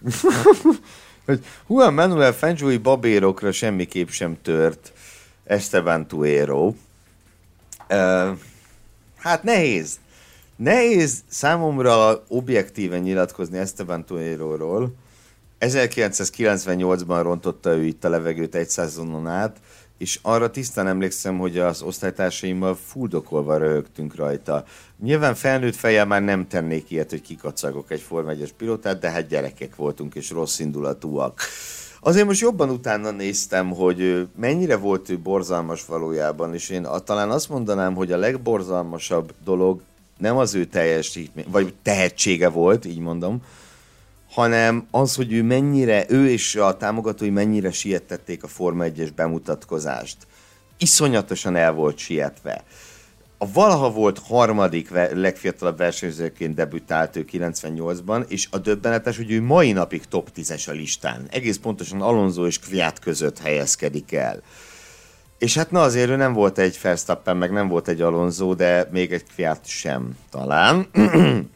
[1.27, 4.93] hogy Juan Manuel Fangioui babérokra semmiképp sem tört
[5.45, 6.67] Esteban Tuero.
[7.89, 8.39] Uh,
[9.17, 10.01] hát nehéz.
[10.57, 14.95] Nehéz számomra objektíven nyilatkozni Esteban Tuero-ról.
[15.61, 19.57] 1998-ban rontotta ő itt a levegőt egy szezonon át,
[19.99, 24.65] és arra tisztán emlékszem, hogy az osztálytársaimmal fuldokolva röhögtünk rajta.
[25.03, 29.27] Nyilván felnőtt fejjel már nem tennék ilyet, hogy kikacagok egy Form 1 pilótát, de hát
[29.27, 31.41] gyerekek voltunk és rossz indulatúak.
[32.01, 37.49] Azért most jobban utána néztem, hogy mennyire volt ő borzalmas valójában, és én talán azt
[37.49, 39.81] mondanám, hogy a legborzalmasabb dolog
[40.19, 43.43] nem az ő teljesítmény, vagy tehetsége volt, így mondom,
[44.31, 50.17] hanem az, hogy ő mennyire, ő és a támogatói mennyire siettették a Forma 1-es bemutatkozást.
[50.79, 52.65] Iszonyatosan el volt sietve.
[53.39, 59.73] A valaha volt harmadik legfiatalabb versenyzőként debütált ő 98-ban, és a döbbenetes, hogy ő mai
[59.73, 61.27] napig top 10-es a listán.
[61.31, 64.43] Egész pontosan Alonso és Kviat között helyezkedik el.
[65.43, 68.89] És hát na azért ő nem volt egy Verstappen, meg nem volt egy Alonso, de
[68.93, 70.87] még egy Kviat sem talán.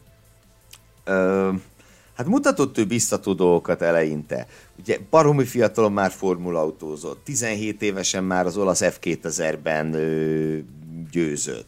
[2.15, 4.47] Hát mutatott ő biztató dolgokat eleinte.
[4.79, 10.57] Ugye baromi fiatalon már formulautózott, 17 évesen már az olasz F2000-ben ö,
[11.11, 11.67] győzött.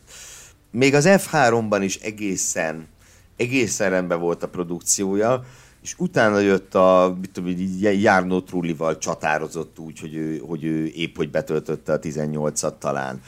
[0.72, 2.88] Még az F3-ban is egészen,
[3.36, 5.43] egészen rendben volt a produkciója,
[5.82, 11.15] és utána jött a, mit tudom, Járnó Trullival csatározott úgy, hogy ő, hogy ő épp
[11.15, 13.21] hogy betöltötte a 18-at talán,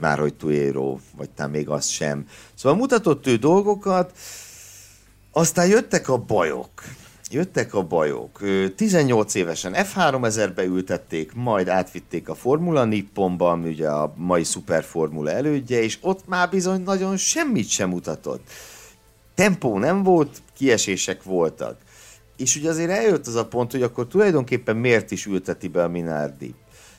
[0.00, 2.26] már hogy Tuero, vagy talán még az sem.
[2.54, 4.12] Szóval mutatott ő dolgokat,
[5.32, 6.70] aztán jöttek a bajok.
[7.30, 8.40] Jöttek a bajok.
[8.76, 15.82] 18 évesen F3000-be ültették, majd átvitték a Formula Nipponba, ami ugye a mai szuperformula elődje,
[15.82, 18.50] és ott már bizony nagyon semmit sem mutatott.
[19.34, 21.76] Tempó nem volt, kiesések voltak.
[22.36, 25.88] És ugye azért eljött az a pont, hogy akkor tulajdonképpen miért is ülteti be a
[25.88, 26.54] Minardi?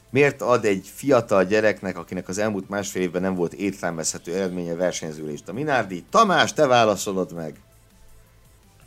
[0.10, 5.48] Miért ad egy fiatal gyereknek, akinek az elmúlt másfél évben nem volt értelmezhető eredménye versenyzőlést
[5.50, 6.04] a Minardi?
[6.10, 7.54] Tamás, te válaszolod meg!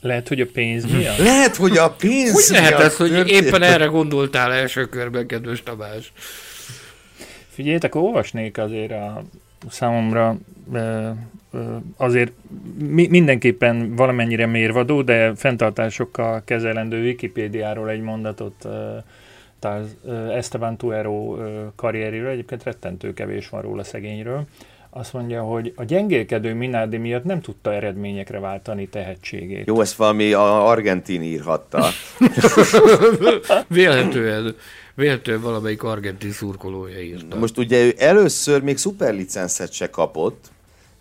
[0.00, 1.18] Lehet, hogy a pénz miatt?
[1.30, 3.44] Lehet, hogy a pénz Hogy lehet ez, hogy történt?
[3.44, 6.12] éppen erre gondoltál első körben, kedves Tamás?
[7.50, 9.24] Figyeljétek, olvasnék azért a
[9.68, 10.36] számomra
[11.96, 12.32] azért
[12.86, 18.68] mindenképpen valamennyire mérvadó, de fenntartásokkal kezelendő Wikipédiáról egy mondatot
[20.34, 21.36] Esteban Tuero
[21.76, 24.46] karrieréről, egyébként rettentő kevés van róla szegényről
[24.90, 29.66] azt mondja, hogy a gyengélkedő Minardi miatt nem tudta eredményekre váltani tehetségét.
[29.66, 31.88] Jó, ezt valami a argentin írhatta.
[33.68, 34.54] Vélhetően,
[34.94, 37.36] vélhetően valamelyik argentin szurkolója írta.
[37.36, 40.50] Most ugye ő először még szuperlicenszet se kapott,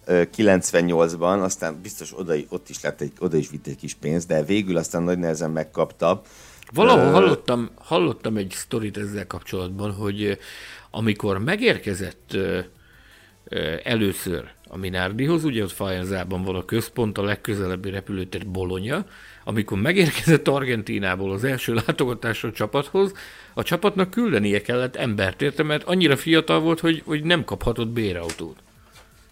[0.07, 4.43] 98-ban, aztán biztos oda, ott is lett egy, oda is vitt egy kis pénzt, de
[4.43, 6.21] végül aztán nagy nehezen megkapta.
[6.73, 10.37] Valahol uh, hallottam, hallottam egy sztorit ezzel kapcsolatban, hogy
[10.91, 12.37] amikor megérkezett
[13.83, 19.05] először a Minardihoz, ugye ott Fajenzában van a központ, a legközelebbi repülőtér Bolonya,
[19.43, 23.11] amikor megérkezett Argentinából az első látogatásra a csapathoz,
[23.53, 28.57] a csapatnak küldenie kellett embert, érte, mert annyira fiatal volt, hogy, hogy nem kaphatott bérautót.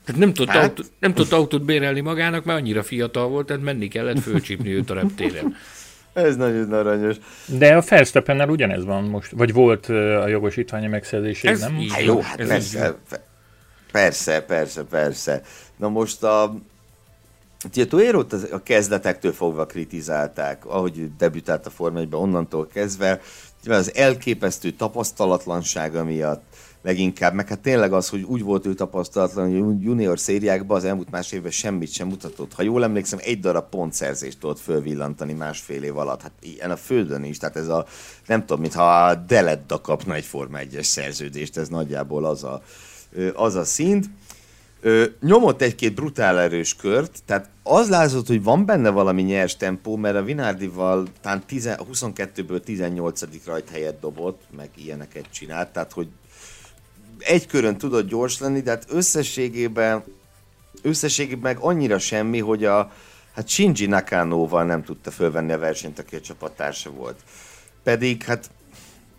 [0.05, 0.63] Tehát nem tudott, hát?
[0.63, 4.89] autó, nem tudott autót bérelni magának, mert annyira fiatal volt, tehát menni kellett fölcsípni őt
[4.89, 5.55] a reptéren.
[6.13, 7.15] Ez nagyon aranyos.
[7.45, 11.75] De a Felsztepennel ugyanez van most, vagy volt a jogosítványa megszerzésére, nem?
[11.79, 12.97] Így, hát jó, hát ez persze,
[13.91, 15.41] Persze, persze, persze.
[15.77, 16.55] Na most a,
[17.65, 23.21] Ugye Tuérót a kezdetektől fogva kritizálták, ahogy debütált a Forma 1 onnantól kezdve,
[23.65, 26.43] az elképesztő tapasztalatlansága miatt,
[26.81, 31.09] leginkább, meg hát tényleg az, hogy úgy volt ő tapasztalatlan, hogy junior szériákban az elmúlt
[31.09, 32.53] más évben semmit sem mutatott.
[32.53, 36.21] Ha jól emlékszem, egy darab pontszerzést tudott fölvillantani másfél év alatt.
[36.21, 37.85] Hát ilyen a földön is, tehát ez a,
[38.27, 42.61] nem tudom, mintha a Deledda kapna egy Forma 1-es szerződést, ez nagyjából az a,
[43.33, 44.05] az a szint.
[45.21, 50.15] Nyomott egy-két brutál erős kört, tehát az látszott, hogy van benne valami nyers tempó, mert
[50.15, 53.21] a Vinardival talán 22-ből 18.
[53.45, 56.07] rajt helyet dobott, meg ilyeneket csinált, tehát hogy
[57.19, 60.03] egy körön tudott gyors lenni, de hát összességében,
[60.81, 62.91] összességében meg annyira semmi, hogy a
[63.35, 67.19] hát Shinji Nakano-val nem tudta fölvenni a versenyt, aki a csapattársa volt.
[67.83, 68.49] Pedig hát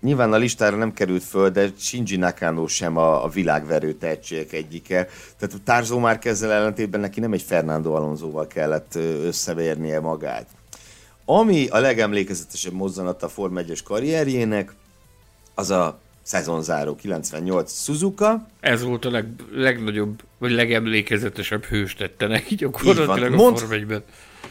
[0.00, 5.08] nyilván a listára nem került föl, de Shinji Nakano sem a, a világverő tehetségek egyike.
[5.38, 8.94] Tehát a Tarzó már ezzel ellentétben neki nem egy Fernando Alonsoval kellett
[9.24, 10.48] összevérnie magát.
[11.24, 14.74] Ami a legemlékezetesebb mozzanat a Form 1 karrierjének,
[15.54, 18.46] az a szezonzáró 98 Suzuka.
[18.60, 23.92] Ez volt a leg, legnagyobb, vagy legemlékezetesebb hős tette neki gyakorlatilag Mond, a Form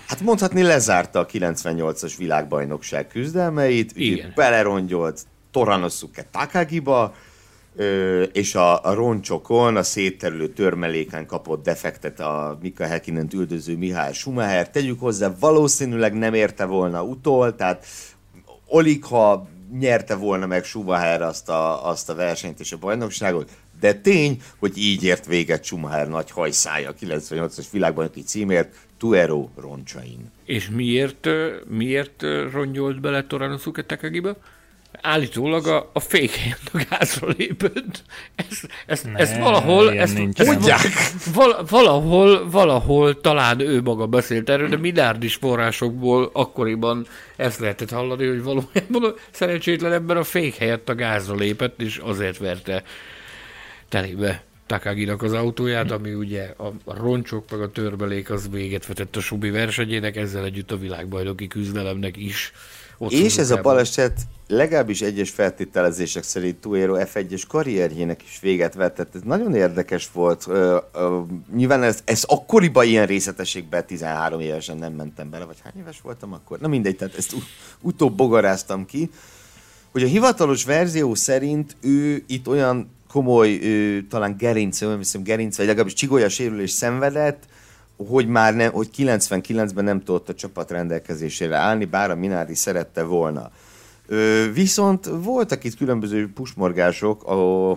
[0.07, 4.31] Hát mondhatni lezárta a 98-as világbajnokság küzdelmeit, Igen.
[4.35, 5.21] belerongyolt
[5.51, 7.15] Toranosuke Takagiba,
[8.31, 14.69] és a, a roncsokon, a szétterülő törmeléken kapott defektet a Mika Häkkinen üldöző Mihály Schumacher.
[14.69, 17.85] Tegyük hozzá, valószínűleg nem érte volna utol, tehát
[18.67, 19.47] Olik, ha
[19.79, 24.77] nyerte volna meg Schumacher azt a, azt a versenyt és a bajnokságot, de tény, hogy
[24.77, 30.31] így ért véget Schumacher nagy hajszája a 98-as világbajnoki címért Tuero roncsain.
[30.45, 31.27] És miért,
[31.67, 34.37] miért rongyolt bele Toranosuke Takagiba?
[35.01, 38.03] Állítólag a, a fékhelyen a gázra lépett.
[38.35, 44.69] Ezt, ezt, ne, ezt valahol, ezt, ezt val, valahol, valahol talán ő maga beszélt erről,
[44.69, 50.89] de milliárdis forrásokból akkoriban ezt lehetett hallani, hogy valójában a szerencsétlen ember a fék helyett
[50.89, 52.83] a gázra lépett, és azért verte
[53.89, 59.15] telébe Takaginak az autóját, ami ugye a, a roncsok meg a törbelék az véget vetett
[59.15, 62.51] a Subi versenyének, ezzel együtt a világbajnoki küzdelemnek is.
[62.97, 69.15] Ott és ez a baleset legalábbis egyes feltételezések szerint Tuero F1-es karrierjének is véget vetett.
[69.15, 70.45] Ez nagyon érdekes volt.
[70.47, 71.19] Ö, ö,
[71.55, 76.33] nyilván ez, ez akkoriban ilyen részletességben 13 évesen nem mentem bele, vagy hány éves voltam
[76.33, 76.59] akkor?
[76.59, 77.35] Na mindegy, tehát ezt
[77.81, 79.09] utóbb bogaráztam ki,
[79.91, 85.57] hogy a hivatalos verzió szerint ő itt olyan komoly, ő, talán gerinc, nem hiszem gerinc,
[85.57, 87.43] vagy legalábbis csigolya sérülés szenvedett,
[88.07, 93.03] hogy már nem, hogy 99-ben nem tudott a csapat rendelkezésére állni, bár a Minardi szerette
[93.03, 93.51] volna.
[94.53, 97.21] Viszont voltak itt különböző pusmorgások,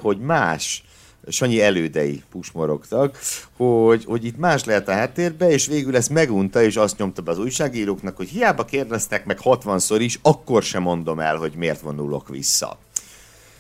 [0.03, 0.85] hogy más
[1.29, 3.19] Sanyi elődei pusmorogtak,
[3.57, 7.31] hogy, hogy itt más lehet a háttérbe, és végül ezt megunta, és azt nyomta be
[7.31, 12.29] az újságíróknak, hogy hiába kérdeztek meg 60-szor is, akkor sem mondom el, hogy miért vonulok
[12.29, 12.79] vissza.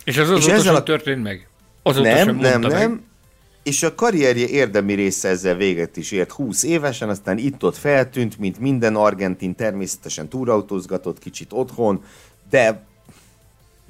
[0.04, 0.82] És az azóta és ezzel a...
[0.82, 1.48] történt meg?
[1.82, 2.70] Azóta nem, sem nem, meg.
[2.70, 3.08] nem.
[3.62, 8.58] És a karrierje érdemi része ezzel véget is ért 20 évesen, aztán itt-ott feltűnt, mint
[8.58, 12.02] minden argentin természetesen túrautózgatott kicsit otthon,
[12.50, 12.88] de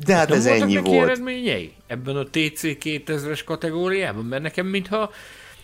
[0.04, 1.02] de hát ez ennyi volt.
[1.02, 4.24] eredményei ebben a TC 2000-es kategóriában?
[4.24, 5.12] Mert nekem mintha,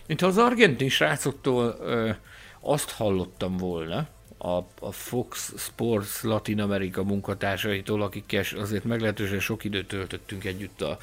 [0.07, 2.09] mintha az argentin srácoktól ö,
[2.59, 9.87] azt hallottam volna, a, a Fox Sports Latin America munkatársaitól, akikkel azért meglehetősen sok időt
[9.87, 10.97] töltöttünk együtt a,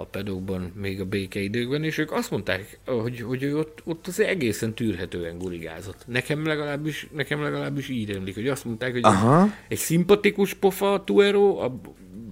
[0.00, 4.74] a pedokban, még a békeidőkben, és ők azt mondták, hogy, hogy ott, ott az egészen
[4.74, 6.02] tűrhetően gurigázott.
[6.06, 9.48] Nekem legalábbis, nekem legalábbis így emlik, hogy azt mondták, hogy Aha.
[9.68, 11.64] egy szimpatikus pofa a Tuero, a,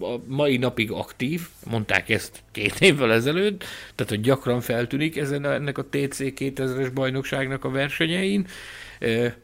[0.00, 1.40] a mai napig aktív,
[1.70, 3.64] mondták ezt két évvel ezelőtt,
[3.94, 8.46] tehát hogy gyakran feltűnik ezen a, ennek a TC 2000-es bajnokságnak a versenyein,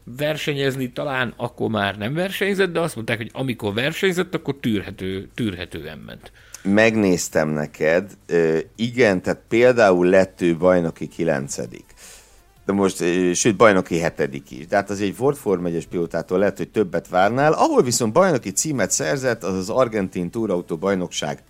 [0.03, 5.97] versenyezni talán akkor már nem versenyzett, de azt mondták, hogy amikor versenyzett, akkor tűrhető, tűrhetően
[5.97, 6.31] ment
[6.65, 8.17] megnéztem neked,
[8.75, 11.85] igen, tehát például lett ő bajnoki kilencedik.
[12.65, 12.97] De most,
[13.33, 14.67] sőt, bajnoki hetedik is.
[14.67, 17.53] Tehát az egy Ford Form 1 pilótától lehet, hogy többet várnál.
[17.53, 21.43] Ahol viszont bajnoki címet szerzett, az az Argentin Túrautó bajnokság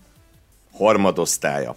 [0.71, 1.75] harmadosztálya.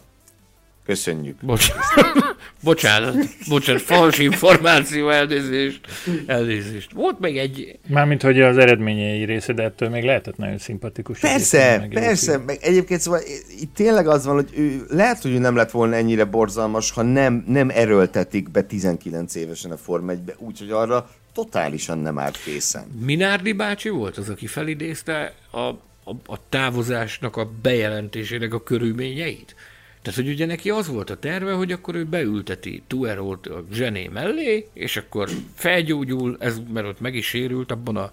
[0.89, 1.37] Köszönjük.
[1.41, 1.85] Bocsánat,
[2.63, 3.15] bocsánat,
[3.49, 5.81] bocsánat, fals információ, elnézést,
[6.27, 6.93] elnézést.
[6.93, 7.79] Volt még egy...
[7.89, 11.19] Mármint, hogy az eredményei része, de ettől még lehetett nagyon szimpatikus.
[11.19, 13.21] Persze, persze, meg egyébként szóval
[13.61, 17.03] itt tényleg az van, hogy ő, lehet, hogy ő nem lett volna ennyire borzalmas, ha
[17.03, 22.85] nem, nem erőltetik be 19 évesen a Form 1-be, úgyhogy arra totálisan nem állt készen.
[23.05, 29.55] Minárdi bácsi volt az, aki felidézte a, a, a távozásnak a bejelentésének a körülményeit?
[30.03, 34.09] Tehát, hogy ugye neki az volt a terve, hogy akkor ő beülteti Tuerolt a zsené
[34.13, 38.11] mellé, és akkor felgyógyul, ez, mert ott meg is sérült abban a,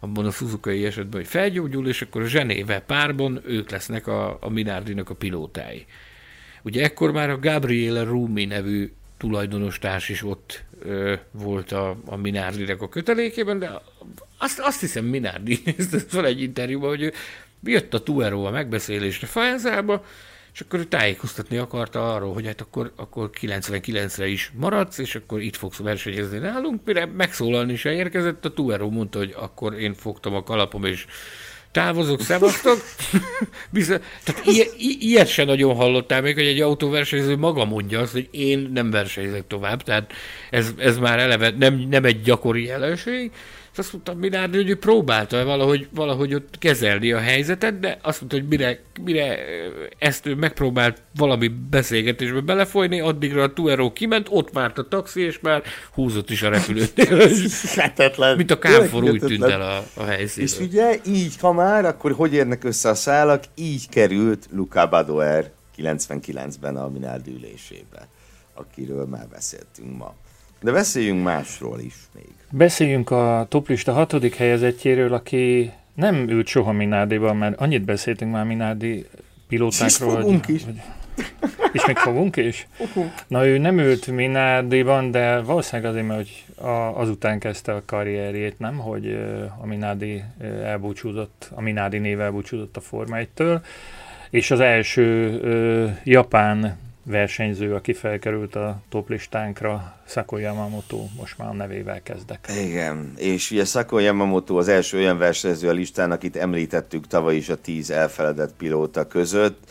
[0.00, 4.48] abban a Suzuki esetben, hogy felgyógyul, és akkor a zsenével párban ők lesznek a, a
[4.48, 5.86] Minardinak a pilótái.
[6.62, 12.16] Ugye ekkor már a Gabriele Rumi nevű tulajdonos társ is ott ö, volt a, a
[12.16, 13.80] Minardinek a kötelékében, de
[14.38, 17.12] azt, azt hiszem Minardi, ez van egy interjúban, hogy ő
[17.62, 20.04] jött a Tuero a megbeszélésre Faenzába,
[20.58, 25.40] és akkor ő tájékoztatni akarta arról, hogy hát akkor, akkor 99-re is maradsz, és akkor
[25.40, 30.34] itt fogsz versenyezni nálunk, mire megszólalni se érkezett, a Tuero mondta, hogy akkor én fogtam
[30.34, 31.06] a kalapom, és
[31.72, 32.78] távozok, szevasztok.
[33.70, 38.28] Bizony, tehát ilyet, ilyet se nagyon hallottál még, hogy egy autóversenyző maga mondja azt, hogy
[38.30, 40.12] én nem versenyzek tovább, tehát
[40.50, 43.30] ez, ez már eleve nem, nem egy gyakori jelenség,
[43.78, 48.20] és azt mondta Minárdi, hogy ő próbálta valahogy, valahogy ott kezelni a helyzetet, de azt
[48.20, 49.38] mondta, hogy mire, mire
[49.98, 55.40] ezt ő megpróbált valami beszélgetésbe belefolyni, addigra a Tuero kiment, ott várt a taxi, és
[55.40, 55.62] már
[55.92, 57.30] húzott is a repülőtér.
[57.74, 58.36] Hetetlen.
[58.36, 60.48] Mint a kámfor úgy tűnt el a, a helyszínen.
[60.48, 65.50] És ugye így, ha már, akkor hogy érnek össze a szálak, így került Luca Badoer
[65.76, 68.08] 99-ben a Minárdi ülésébe,
[68.54, 70.14] akiről már beszéltünk ma.
[70.60, 72.37] De beszéljünk másról is még.
[72.50, 79.06] Beszéljünk a toplista hatodik helyezettjéről, aki nem ült soha Minádiban, mert annyit beszéltünk már Minádi
[79.48, 79.88] pilótákról.
[79.88, 80.64] És fogunk hogy, is.
[80.64, 80.80] Hogy,
[81.72, 82.66] és még fogunk is?
[83.26, 88.58] Na ő nem ült Minádiban, de valószínűleg azért, mert hogy a, azután kezdte a karrierjét,
[88.58, 88.76] nem?
[88.76, 89.18] Hogy
[89.60, 90.22] a Minádi
[90.64, 93.60] elbúcsúzott, a Minádi név elbúcsúzott a Forma 1-től,
[94.30, 96.78] és az első ö, japán
[97.08, 102.50] versenyző, aki felkerült a toplistánkra, Sako Yamamoto, most már a nevével kezdek.
[102.64, 107.48] Igen, és ugye Sako Yamamoto az első olyan versenyző a listán, akit említettük tavaly is
[107.48, 109.70] a tíz elfeledett pilóta között,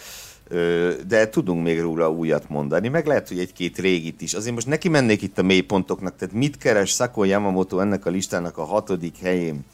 [1.07, 4.33] de tudunk még róla újat mondani, meg lehet, hogy egy-két régit is.
[4.33, 8.57] Azért most neki mennék itt a mélypontoknak, tehát mit keres Sako Yamamoto ennek a listának
[8.57, 9.65] a hatodik helyén?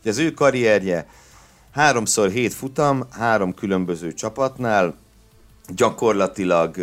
[0.00, 1.06] Ugye az ő karrierje
[1.72, 4.94] háromszor hét futam, három különböző csapatnál,
[5.74, 6.76] gyakorlatilag,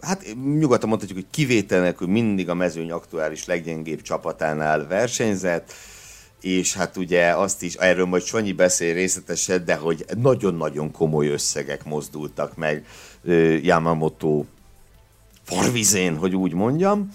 [0.00, 0.24] hát
[0.58, 5.72] nyugodtan mondhatjuk, hogy kivétel nélkül mindig a mezőny aktuális leggyengébb csapatánál versenyzett,
[6.40, 11.84] és hát ugye azt is, erről majd Sanyi beszél részletesen, de hogy nagyon-nagyon komoly összegek
[11.84, 12.86] mozdultak meg
[13.62, 14.44] Yamamoto
[15.42, 17.08] farvizén, hogy úgy mondjam.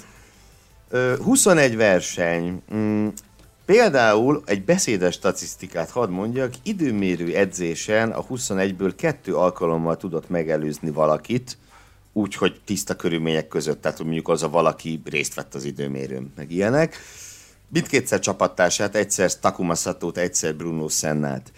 [1.23, 3.07] 21 verseny, mm,
[3.65, 11.57] Például egy beszédes statisztikát hadd mondjak, időmérő edzésen a 21-ből kettő alkalommal tudott megelőzni valakit,
[12.13, 16.97] úgyhogy tiszta körülmények között, tehát mondjuk az a valaki részt vett az időmérőn, meg ilyenek.
[17.67, 21.51] Mindkétszer csapattársát, egyszer Takuma Satót, egyszer Bruno Sennát.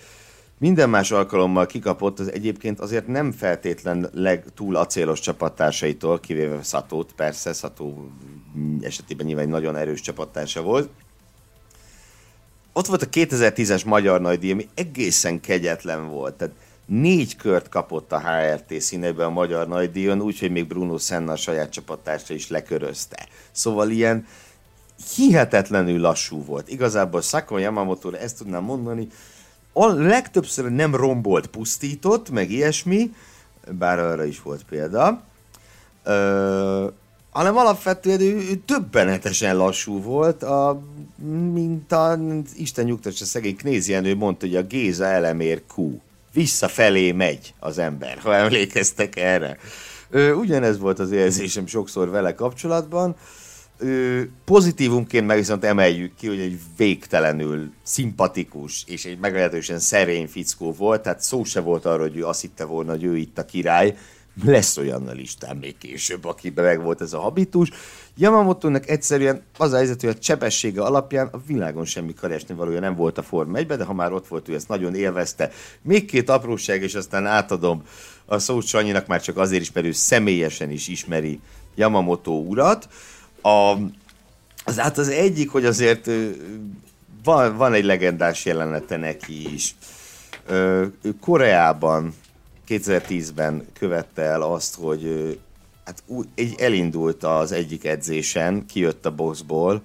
[0.58, 7.54] Minden más alkalommal kikapott az egyébként azért nem feltétlen legtúl acélos csapattársaitól, kivéve Szatót, persze,
[7.54, 8.12] Szató
[8.82, 10.90] esetében nyilván egy nagyon erős csapattársa volt,
[12.78, 16.34] ott volt a 2010-es Magyar Nagydíj, ami egészen kegyetlen volt.
[16.34, 16.54] Tehát
[16.86, 21.72] négy kört kapott a HRT színebe a Magyar Nagydíjon, úgyhogy még Bruno Senna a saját
[21.72, 23.28] csapattársa is lekörözte.
[23.52, 24.28] Szóval ilyen
[25.16, 26.70] hihetetlenül lassú volt.
[26.70, 29.08] Igazából Sakon yamamoto ezt tudnám mondani,
[29.74, 33.14] a legtöbbször nem rombolt, pusztított, meg ilyesmi,
[33.72, 35.24] bár arra is volt példa.
[36.04, 36.88] Ö,
[37.38, 40.82] hanem alapvetően ő, ő többenetesen lassú volt, a,
[41.54, 42.20] mint a
[42.56, 46.02] Isten nyugtassa szegény Knézienő mondta, hogy a Géza elemér Q.
[46.34, 49.58] Visszafelé megy az ember, ha emlékeztek erre.
[50.10, 53.16] Ö, ugyanez volt az érzésem sokszor vele kapcsolatban.
[53.78, 60.72] Ö, pozitívumként meg viszont emeljük ki, hogy egy végtelenül szimpatikus és egy meglehetősen szerény fickó
[60.72, 63.46] volt, tehát szó se volt arról, hogy ő azt hitte volna, hogy ő itt a
[63.46, 63.96] király,
[64.46, 67.70] lesz olyan a listán még később, akiben meg volt ez a habitus.
[68.18, 72.96] Yamamoto-nak egyszerűen az a helyzet, hogy a csepessége alapján a világon semmi keresni valója nem
[72.96, 75.52] volt a Forma 1 de ha már ott volt, ő ezt nagyon élvezte.
[75.82, 77.84] Még két apróság, és aztán átadom
[78.26, 81.40] a szót Sanyinak már csak azért is, mert ő személyesen is ismeri
[81.76, 82.88] Yamamoto urat.
[83.42, 83.74] A,
[84.64, 86.10] az, hát az egyik, hogy azért
[87.24, 89.76] van, van egy legendás jelenete neki is.
[91.22, 92.14] Koreában
[92.68, 95.38] 2010-ben követte el azt, hogy
[95.86, 99.82] hát úgy, elindult az egyik edzésen, kijött a boxból,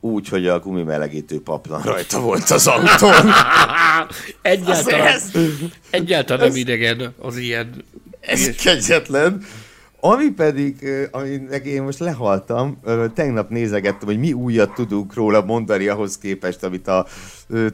[0.00, 3.32] úgy, hogy a gumimelegítő paplan rajta volt az autón.
[4.42, 5.30] egyáltalán, ez,
[5.90, 7.84] egyáltalán nem idegen az ilyen.
[8.20, 9.44] Ez kegyetlen.
[10.00, 12.80] Ami pedig, aminek én most lehaltam,
[13.14, 17.06] tegnap nézegettem, hogy mi újat tudunk róla mondani ahhoz képest, amit a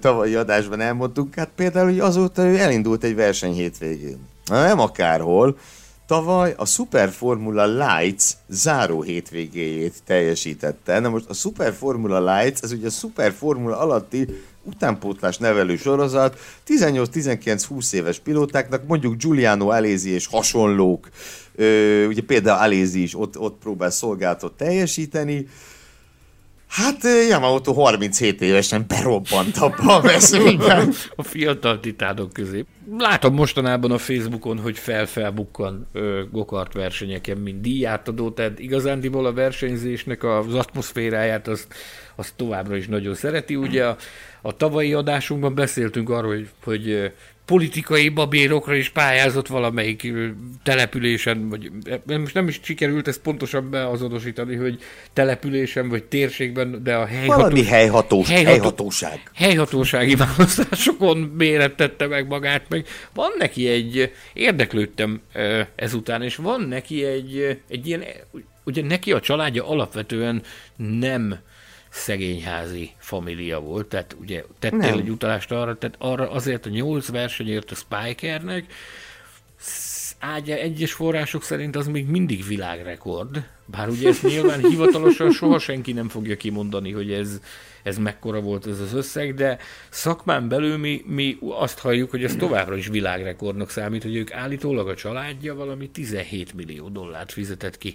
[0.01, 1.35] tavalyi adásban elmondtunk.
[1.35, 4.31] Hát például, hogy azóta ő elindult egy verseny hétvégén.
[4.47, 5.59] Nem akárhol.
[6.07, 10.99] tavaly a Super Formula Lights záró hétvégéjét teljesítette.
[10.99, 14.29] Na most a Super Formula Lights, ez ugye a Super Formula alatti
[14.63, 21.09] utánpótlás nevelő sorozat, 18-19-20 éves pilótáknak, mondjuk Giuliano Alézi és hasonlók,
[21.55, 25.47] ö, ugye például Alézi is ott, ott próbál szolgáltat teljesíteni,
[26.73, 30.93] Hát Yamamoto 37 évesen berobbant abba a veszélyben.
[31.17, 32.65] a fiatal titánok közé.
[32.99, 35.89] Látom mostanában a Facebookon, hogy fel-felbukkan
[36.31, 41.67] gokart versenyeken, mint díjátadó, tehát igazándiból a versenyzésnek az atmoszféráját azt,
[42.17, 43.57] azt továbbra is nagyon szereti.
[43.57, 43.97] Ugye a,
[44.43, 47.13] a tavalyi adásunkban beszéltünk arról, hogy, hogy
[47.45, 50.13] politikai babérokra is pályázott valamelyik
[50.63, 51.71] településen, vagy
[52.07, 54.79] most nem is sikerült ezt pontosan beazonosítani, hogy
[55.13, 57.41] településen vagy térségben, de a helyható...
[57.41, 58.51] Valami helyhatós, helyható...
[58.51, 59.31] helyhatóság.
[59.35, 65.21] Helyhatósági választásokon mérettette meg magát, meg van neki egy, érdeklődtem
[65.75, 68.03] ezután, és van neki egy, egy ilyen,
[68.65, 70.43] ugye neki a családja alapvetően
[70.77, 71.39] nem
[71.93, 74.99] szegényházi família volt, tehát ugye tettél Nem.
[74.99, 78.73] egy utalást arra, tehát arra azért a nyolc versenyért a Spikernek,
[80.19, 85.93] ágya egyes források szerint az még mindig világrekord, bár ugye ezt nyilván hivatalosan soha senki
[85.93, 87.41] nem fogja kimondani, hogy ez,
[87.83, 89.59] ez mekkora volt ez az összeg, de
[89.91, 94.89] szakmán belül mi, mi azt halljuk, hogy ez továbbra is világrekordnak számít, hogy ők állítólag
[94.89, 97.95] a családja valami 17 millió dollárt fizetett ki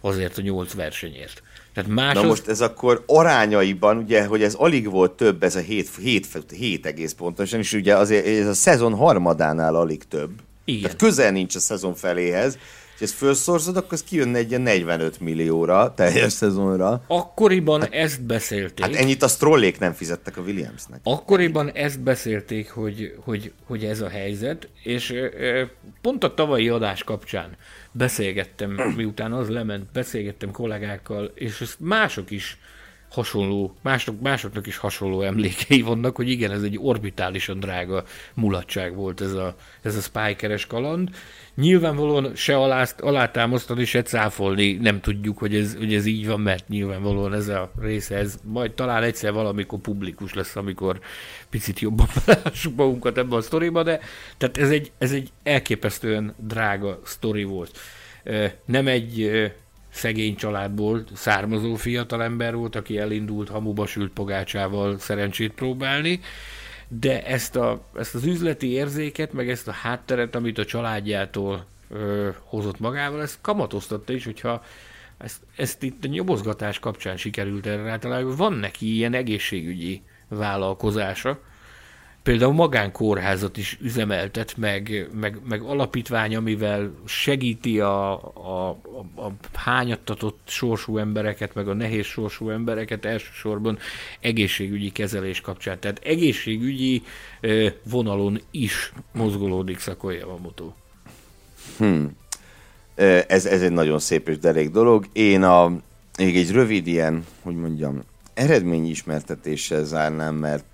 [0.00, 1.42] azért a nyolc versenyért.
[1.74, 5.60] Tehát más Na most ez akkor arányaiban, ugye, hogy ez alig volt több, ez a
[5.60, 6.26] 7, 7,
[6.56, 10.30] 7 egész pontosan, és ugye azért ez a szezon harmadánál alig több.
[10.64, 10.82] Igen.
[10.82, 12.58] Tehát közel nincs a szezon feléhez,
[12.98, 17.02] és ezt felszorzod, akkor ez kijönne egy ilyen 45 millióra teljes szezonra.
[17.06, 18.84] Akkoriban hát, ezt beszélték.
[18.84, 21.00] Hát ennyit a strollék nem fizettek a Williamsnek.
[21.02, 25.14] Akkoriban ezt beszélték, hogy, hogy, hogy ez a helyzet, és
[26.00, 27.56] pont a tavalyi adás kapcsán
[27.92, 32.58] beszélgettem, miután az lement, beszélgettem kollégákkal, és ezt mások is
[33.10, 39.20] hasonló, mások, másoknak is hasonló emlékei vannak, hogy igen, ez egy orbitálisan drága mulatság volt
[39.20, 41.10] ez a, ez a spikeres kaland.
[41.60, 46.68] Nyilvánvalóan se alá, alátámasztani, se cáfolni nem tudjuk, hogy ez, hogy ez így van, mert
[46.68, 51.00] nyilvánvalóan ez a része, ez majd talán egyszer valamikor publikus lesz, amikor
[51.50, 52.06] picit jobban
[52.44, 54.00] lássuk magunkat ebben a sztoriba, de
[54.36, 57.78] tehát ez egy, ez egy elképesztően drága sztori volt.
[58.64, 59.30] Nem egy
[59.90, 66.20] szegény családból származó fiatalember volt, aki elindult hamuba sült pogácsával szerencsét próbálni,
[66.88, 72.28] de ezt, a, ezt az üzleti érzéket, meg ezt a hátteret, amit a családjától ö,
[72.44, 74.62] hozott magával, ezt kamatoztatta is, hogyha
[75.18, 81.40] ezt, ezt itt a nyomozgatás kapcsán sikerült erre általában, van neki ilyen egészségügyi vállalkozása,
[82.28, 88.68] például magánkórházat is üzemeltet, meg, meg, meg alapítvány, amivel segíti a, a,
[89.14, 93.78] a, a hányattatott sorsú embereket, meg a nehéz sorsú embereket elsősorban
[94.20, 95.78] egészségügyi kezelés kapcsán.
[95.80, 97.02] Tehát egészségügyi
[97.90, 100.74] vonalon is mozgolódik a motó.
[101.76, 102.16] Hmm.
[103.26, 105.06] Ez, ez egy nagyon szép és derék dolog.
[105.12, 105.72] Én a,
[106.18, 108.02] még egy rövid ilyen, hogy mondjam,
[108.34, 110.64] eredményismertetéssel zárnám, mert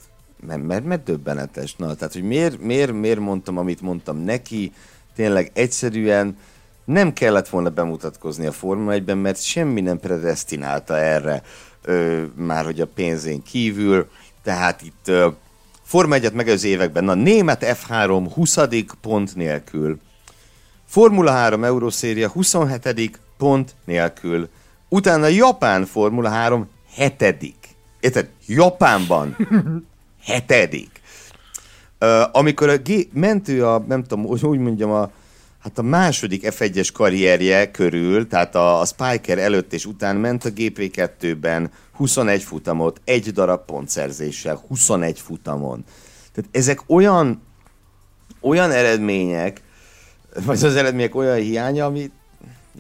[0.47, 1.77] mert, mert, mert döbbenetes.
[1.77, 4.73] Na, tehát, hogy miért, miért, miért mondtam, amit mondtam neki,
[5.15, 6.37] tényleg egyszerűen
[6.85, 11.43] nem kellett volna bemutatkozni a Forma 1-ben, mert semmi nem predestinálta erre,
[11.83, 14.09] ö, már hogy a pénzén kívül,
[14.43, 15.29] tehát itt ö,
[15.83, 18.59] Forma 1-et megelőző években, na német F3 20.
[19.01, 19.99] pont nélkül,
[20.85, 23.21] Formula 3 Euroszéria 27.
[23.37, 24.49] pont nélkül,
[24.89, 27.57] utána Japán Formula 3 hetedik.
[28.01, 28.29] Érted?
[28.47, 29.37] Japánban
[30.25, 31.01] hetedik.
[32.01, 35.11] Uh, amikor a G- ment ő a, nem tudom, úgy mondjam, a,
[35.59, 40.51] hát a második F1-es karrierje körül, tehát a, a Spiker előtt és után ment a
[40.51, 45.85] GP2-ben 21 futamot, egy darab pontszerzéssel, 21 futamon.
[46.33, 47.43] Tehát ezek olyan,
[48.41, 49.63] olyan eredmények,
[50.45, 52.13] vagy az eredmények olyan hiánya, amit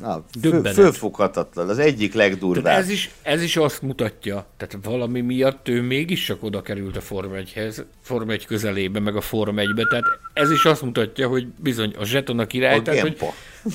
[0.01, 0.73] Na, Döbbenet.
[0.73, 2.79] fölfoghatatlan, az egyik legdurvább.
[2.79, 7.01] ez is, ez is azt mutatja, tehát valami miatt ő mégis csak oda került a
[7.01, 11.47] Form 1-hez, Form 1 közelébe, meg a Form 1-be, tehát ez is azt mutatja, hogy
[11.47, 13.19] bizony a zseton a király, a tehát, hogy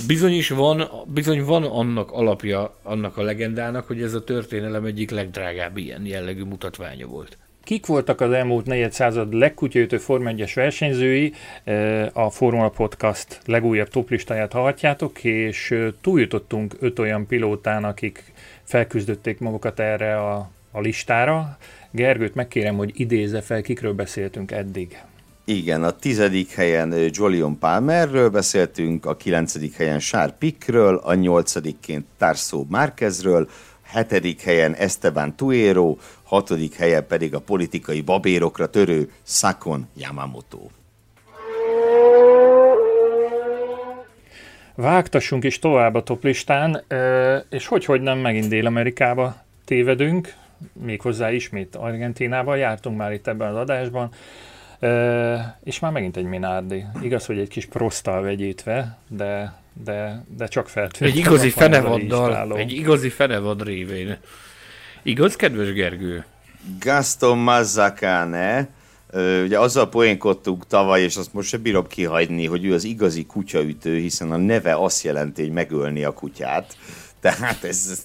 [0.07, 5.09] bizony is van, bizony van annak alapja, annak a legendának, hogy ez a történelem egyik
[5.09, 7.37] legdrágább ilyen jellegű mutatványa volt.
[7.69, 11.33] Kik voltak az elmúlt negyed század legkutyaütő Forma 1 versenyzői?
[12.13, 18.33] A Formula Podcast legújabb toplistáját hallhatjátok, és túljutottunk öt olyan pilótán, akik
[18.63, 21.57] felküzdötték magukat erre a, a listára.
[21.91, 24.97] Gergőt megkérem, hogy idézze fel, kikről beszéltünk eddig.
[25.43, 32.65] Igen, a tizedik helyen Jolion Palmerről beszéltünk, a kilencedik helyen Sár Pickről, a nyolcadikként Tarso
[32.69, 33.49] Márquezről,
[33.89, 40.59] hetedik helyen Esteban Tuero, hatodik helyen pedig a politikai babérokra törő Sakon Yamamoto.
[44.75, 46.83] Vágtassunk is tovább a toplistán,
[47.49, 49.35] és hogy, hogy nem megint Dél-Amerikába
[49.65, 50.33] tévedünk,
[50.73, 54.11] méghozzá ismét Argentinába, jártunk már itt ebben az adásban,
[55.63, 56.85] és már megint egy Minardi.
[57.01, 61.11] Igaz, hogy egy kis prosttal vegyítve, de, de, de csak feltűnt.
[61.11, 64.17] Egy igazi fenevaddal, egy igazi fenevad révén.
[65.03, 66.25] Igaz, kedves Gergő?
[66.79, 68.69] Gaston Mazzacane,
[69.43, 73.97] ugye azzal poénkodtunk tavaly, és azt most se bírom kihagyni, hogy ő az igazi kutyaütő,
[73.97, 76.77] hiszen a neve azt jelenti, hogy megölni a kutyát.
[77.21, 77.99] Tehát ez, ez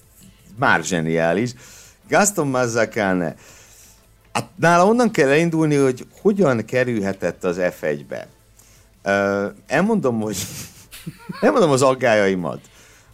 [0.59, 1.51] már zseniális.
[2.09, 3.35] Gaston Mazzacane,
[4.33, 8.27] hát nála onnan kell elindulni, hogy hogyan kerülhetett az F1-be.
[9.67, 10.37] elmondom, hogy
[11.41, 12.61] elmondom az aggájaimat.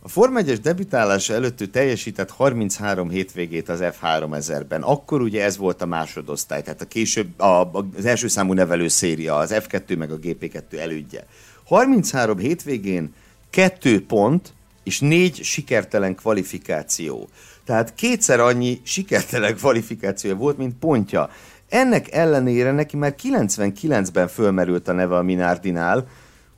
[0.02, 4.80] A Form 1-es debütálása előtt ő teljesített 33 hétvégét az F3000-ben.
[4.80, 9.36] Akkor ugye ez volt a másodosztály, tehát a később a, az első számú nevelő széria,
[9.36, 11.26] az F2 meg a GP2 elődje.
[11.64, 13.14] 33 hétvégén
[13.50, 14.52] kettő pont
[14.82, 17.28] és négy sikertelen kvalifikáció.
[17.64, 21.30] Tehát kétszer annyi sikertelen kvalifikációja volt, mint pontja.
[21.68, 26.06] Ennek ellenére neki már 99-ben fölmerült a neve a Minardinál,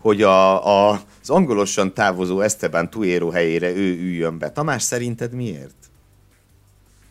[0.00, 4.50] hogy a, a, az angolosan távozó Esteban Tuero helyére ő üljön be.
[4.50, 5.74] Tamás, szerinted miért?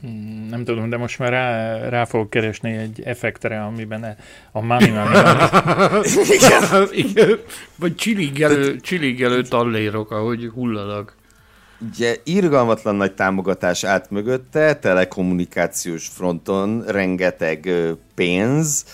[0.01, 4.17] Hmm, nem tudom, de most már rá, rá fogok keresni egy effektre, amiben
[4.51, 5.15] a mami mami.
[6.35, 6.88] igen.
[6.91, 7.39] igen.
[7.75, 11.15] Vagy csilingelő, csilingelő tallérok, ahogy hullanak.
[11.91, 17.69] Ugye irgalmatlan nagy támogatás állt mögötte, telekommunikációs fronton rengeteg
[18.15, 18.85] pénz,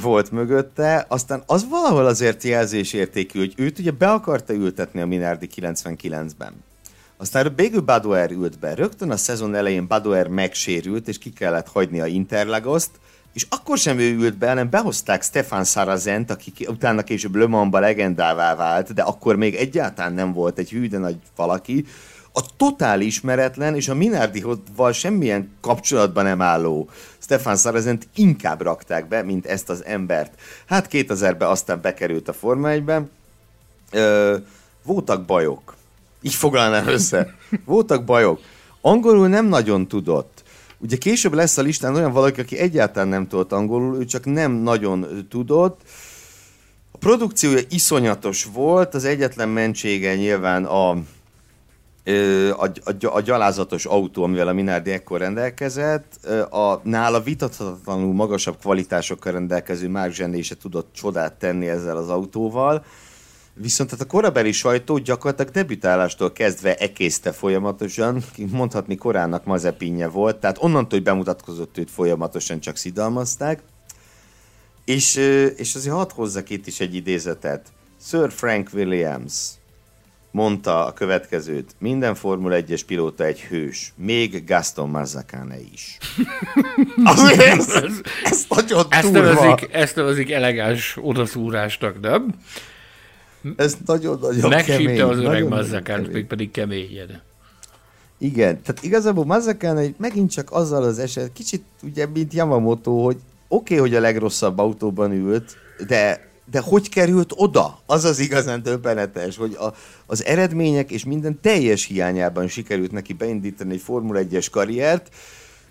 [0.00, 5.48] volt mögötte, aztán az valahol azért jelzésértékű, hogy őt ugye be akarta ültetni a Minardi
[5.56, 6.52] 99-ben.
[7.16, 8.74] Aztán végül Badoer ült be.
[8.74, 12.90] Rögtön a szezon elején Badoer megsérült, és ki kellett hagyni a Interlagoszt,
[13.32, 17.78] és akkor sem ő ült be, hanem behozták Stefan Sarazent, aki utána később Le Mans-ba
[17.78, 21.84] legendává vált, de akkor még egyáltalán nem volt egy hű, de nagy valaki.
[22.32, 26.90] A totál ismeretlen és a Minardival semmilyen kapcsolatban nem álló
[27.26, 30.40] Stefan Sarazent inkább rakták be, mint ezt az embert.
[30.66, 33.02] Hát 2000-ben aztán bekerült a Forma 1-be.
[33.90, 34.36] Ö,
[34.84, 35.74] voltak bajok.
[36.22, 37.34] Így foglalnám össze.
[37.64, 38.40] Voltak bajok.
[38.80, 40.42] Angolul nem nagyon tudott.
[40.78, 44.52] Ugye később lesz a listán olyan valaki, aki egyáltalán nem tudott angolul, ő csak nem
[44.52, 45.80] nagyon tudott.
[46.90, 50.98] A produkciója iszonyatos volt, az egyetlen mentsége nyilván a,
[52.56, 56.26] a, a, a gyalázatos autó, amivel a Minardi ekkor rendelkezett.
[56.50, 62.84] A nála vitathatatlanul magasabb kvalitásokkal rendelkező Mark Zsené se tudott csodát tenni ezzel az autóval.
[63.54, 70.62] Viszont tehát a korabeli sajtó gyakorlatilag debütálástól kezdve ekészte folyamatosan, mondhatni korának mazepinje volt, tehát
[70.62, 73.62] onnantól, hogy bemutatkozott őt folyamatosan csak szidalmazták.
[74.84, 75.16] És,
[75.56, 77.66] és azért hadd hozzak itt is egy idézetet.
[78.00, 79.32] Sir Frank Williams
[80.36, 85.98] mondta a következőt, minden Formula 1-es pilóta egy hős, még Gaston Mazzacane is.
[87.04, 92.34] Azért ez, ez, ez nagyon ezt nevezik, ezt nevezik elegáns odaszúrásnak, nem?
[93.56, 97.20] Ez nagyon-nagyon Megsípte az öreg Mazzakán, még pedig keményed.
[98.18, 103.16] Igen, tehát igazából Mazzakán egy megint csak azzal az eset, kicsit ugye, mint Yamamoto, hogy
[103.48, 105.56] oké, okay, hogy a legrosszabb autóban ült,
[105.86, 107.78] de de hogy került oda?
[107.86, 109.74] Az az igazán döbbenetes, hogy a,
[110.06, 115.14] az eredmények és minden teljes hiányában sikerült neki beindítani egy Formula 1-es karriert,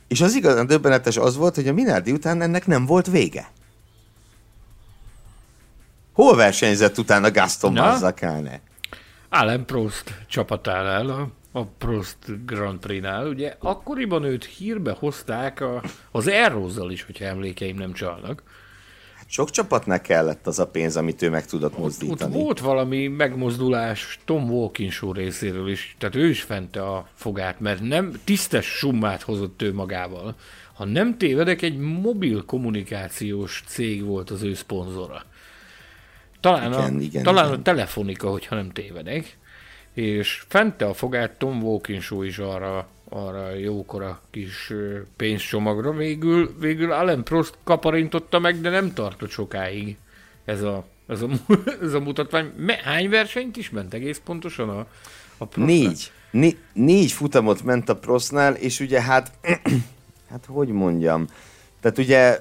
[0.07, 3.52] és az igazán döbbenetes az volt, hogy a Minardi után ennek nem volt vége.
[6.14, 8.61] Hol versenyzett utána Gaston Mazzacane?
[9.30, 13.27] Alan Prost csapatánál, a, a Prost Grand Prix-nál.
[13.27, 18.43] Ugye akkoriban őt hírbe hozták a, az Aerozzal is, hogyha emlékeim nem csalnak.
[19.27, 22.34] Sok csapatnak kellett az a pénz, amit ő meg tudott mozdítani.
[22.34, 27.60] Ott, ott volt valami megmozdulás Tom Walkinshaw részéről is, tehát ő is fente a fogát,
[27.60, 30.35] mert nem tisztes summát hozott ő magával.
[30.73, 35.23] Ha nem tévedek, egy mobil kommunikációs cég volt az ő szponzora.
[36.39, 37.60] Talán, igen, a, igen, talán igen.
[37.60, 39.38] a telefonika, hogyha nem tévedek.
[39.93, 44.73] És fente a fogát Tom Walkinshaw is arra, arra jókora kis
[45.15, 45.94] pénzcsomagra.
[45.94, 49.98] Végül, végül Allen Prost kaparintotta meg, de nem tartott sokáig
[50.45, 51.27] ez a, ez a,
[51.82, 52.52] ez a mutatvány.
[52.84, 54.88] Hány versenyt is ment egész pontosan a,
[55.38, 55.77] a Prostnál?
[55.77, 56.11] Négy.
[56.32, 59.32] Né, négy futamot ment a Prostnál, és ugye hát,
[60.30, 61.27] hát hogy mondjam,
[61.82, 62.40] tehát ugye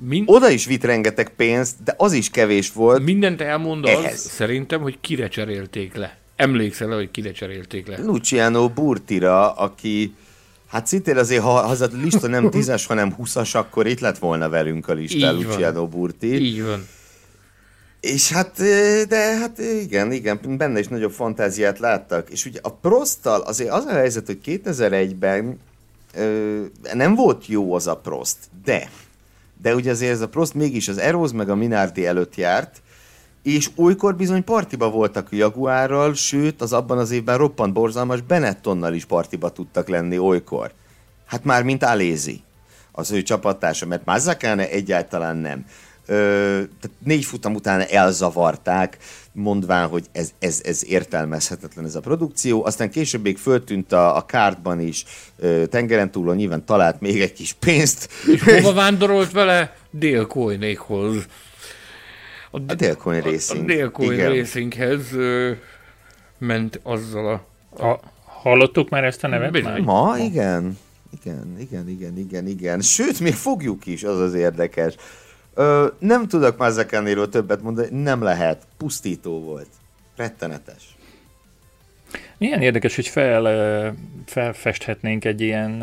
[0.00, 3.02] Min- Oda is vitt rengeteg pénzt, de az is kevés volt.
[3.02, 4.20] Mindent elmond az, ehhez.
[4.20, 6.17] szerintem, hogy kire cserélték le.
[6.38, 7.98] Emlékszel, hogy kire cserélték le?
[8.02, 10.14] Luciano Burtira, aki
[10.68, 14.48] Hát szintén azért, ha az a lista nem tízes, hanem húszas, akkor itt lett volna
[14.48, 16.34] velünk a lista Luciano Burti.
[16.34, 16.86] Így van.
[18.00, 18.52] És hát,
[19.08, 22.30] de hát igen, igen, benne is nagyobb fantáziát láttak.
[22.30, 25.58] És ugye a Prosttal azért az a helyzet, hogy 2001-ben
[26.14, 26.60] ö,
[26.92, 28.90] nem volt jó az a Prost, de,
[29.62, 32.82] de ugye azért ez a Prost mégis az Eros meg a Minardi előtt járt,
[33.54, 38.94] és olykor bizony partiba voltak a Jaguárral, sőt, az abban az évben roppant borzalmas Benettonnal
[38.94, 40.72] is partiba tudtak lenni olykor.
[41.26, 42.40] Hát már mint Alézi,
[42.92, 45.64] az ő csapattársa, mert Mazzacane egyáltalán nem.
[46.06, 46.14] Ö,
[46.80, 48.96] tehát négy futam után elzavarták,
[49.32, 52.64] mondván, hogy ez, ez, ez értelmezhetetlen ez a produkció.
[52.64, 55.04] Aztán később még föltűnt a, a kártban is,
[55.38, 58.08] ö, tengeren túlon nyilván talált még egy kis pénzt.
[58.26, 59.76] És hova vándorolt vele?
[59.90, 60.26] dél
[62.50, 63.58] a, a Délcoin Racing.
[63.58, 65.52] A, a Délcoin Racinghez ö,
[66.38, 67.84] ment azzal a...
[67.84, 68.00] a...
[68.24, 69.50] Hallottuk már ezt a nevet?
[69.50, 69.70] Bizony.
[69.70, 69.80] Már?
[69.80, 70.78] Ma, igen.
[71.22, 72.80] Igen, igen, igen, igen, igen.
[72.80, 74.94] Sőt, még fogjuk is, az az érdekes.
[75.54, 78.66] Ö, nem tudok Mazzakánéről többet mondani, nem lehet.
[78.76, 79.68] Pusztító volt.
[80.16, 80.96] Rettenetes.
[82.38, 83.94] Milyen érdekes, hogy fel,
[84.26, 85.82] felfesthetnénk egy ilyen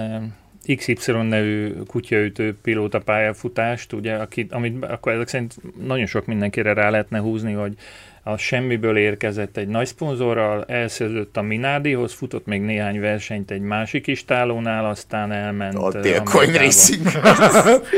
[0.75, 5.55] XY nevű kutyaütő pilóta pályafutást, ugye, akit, amit akkor ezek szerint
[5.85, 7.73] nagyon sok mindenkire rá lehetne húzni, hogy
[8.27, 14.07] a semmiből érkezett egy nagy szponzorral, elszerződött a Minardihoz, futott még néhány versenyt egy másik
[14.07, 17.05] istálónál, aztán elment A Délcoin Racing.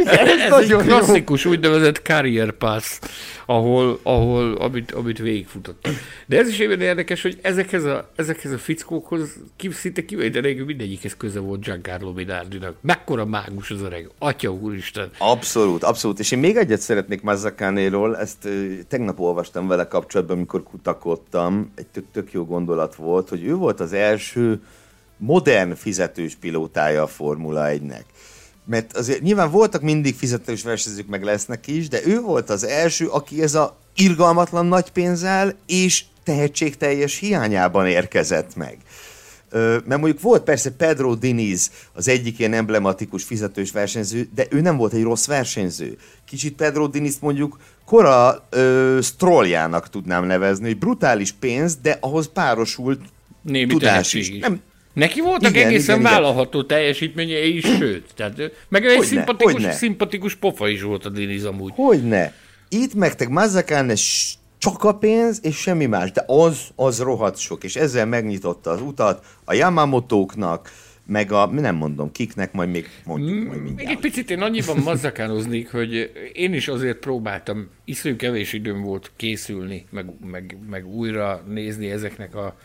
[0.06, 3.00] ez, ez egy klasszikus úgynevezett career pass,
[3.46, 5.94] ahol, ahol amit, amit végigfutottak.
[6.26, 11.18] De ez is even érdekes, hogy ezekhez a, ezekhez a fickókhoz ki, szinte kivételékül mindegyikhez
[11.18, 12.76] köze volt Giancarlo Minardinak.
[12.82, 15.10] Mekkora mágus az öreg, atya úristen.
[15.18, 16.20] Abszolút, abszolút.
[16.20, 18.50] És én még egyet szeretnék Mazzakánéról, ezt
[18.88, 23.56] tegnap olvastam vele kapcsolatban, kapcsolatban, amikor kutakodtam, egy tök, tök jó gondolat volt, hogy ő
[23.56, 24.62] volt az első
[25.18, 28.04] modern fizetős pilótája a Formula 1-nek.
[28.66, 33.08] Mert azért nyilván voltak mindig fizetős versenyzők, meg lesznek is, de ő volt az első,
[33.08, 38.78] aki ez a irgalmatlan nagy pénzzel és tehetségteljes hiányában érkezett meg.
[39.52, 44.78] Mert mondjuk volt persze Pedro Diniz, az egyik ilyen emblematikus fizetős versenyző, de ő nem
[44.78, 45.98] volt egy rossz versenyző.
[46.26, 53.02] Kicsit Pedro Diniz mondjuk kora ö, stroljának tudnám nevezni, hogy brutális pénz, de ahhoz párosult
[53.42, 54.30] Némi tudás is.
[54.30, 54.40] is.
[54.40, 54.62] Nem,
[54.94, 56.68] Neki voltak igen, egészen igen, vállalható igen.
[56.68, 58.06] teljesítményei is, sőt.
[58.16, 59.72] Tehát, meg egy hogyne, szimpatikus, hogyne.
[59.72, 61.72] szimpatikus pofa is volt a Diniz amúgy.
[61.76, 62.34] Hogyne.
[62.70, 63.90] Itt meg te Mazzacán
[64.58, 68.82] csak a pénz, és semmi más, de az, az rohadt sok, és ezzel megnyitotta az
[68.82, 70.72] utat a Yamamotóknak,
[71.06, 73.78] meg a, nem mondom kiknek, majd még mondjuk majd mindjárt.
[73.78, 79.12] Még egy picit én annyiban mazzakánoznék, hogy én is azért próbáltam, iszonyú kevés időm volt
[79.16, 82.56] készülni, meg, meg, meg újra nézni ezeknek a,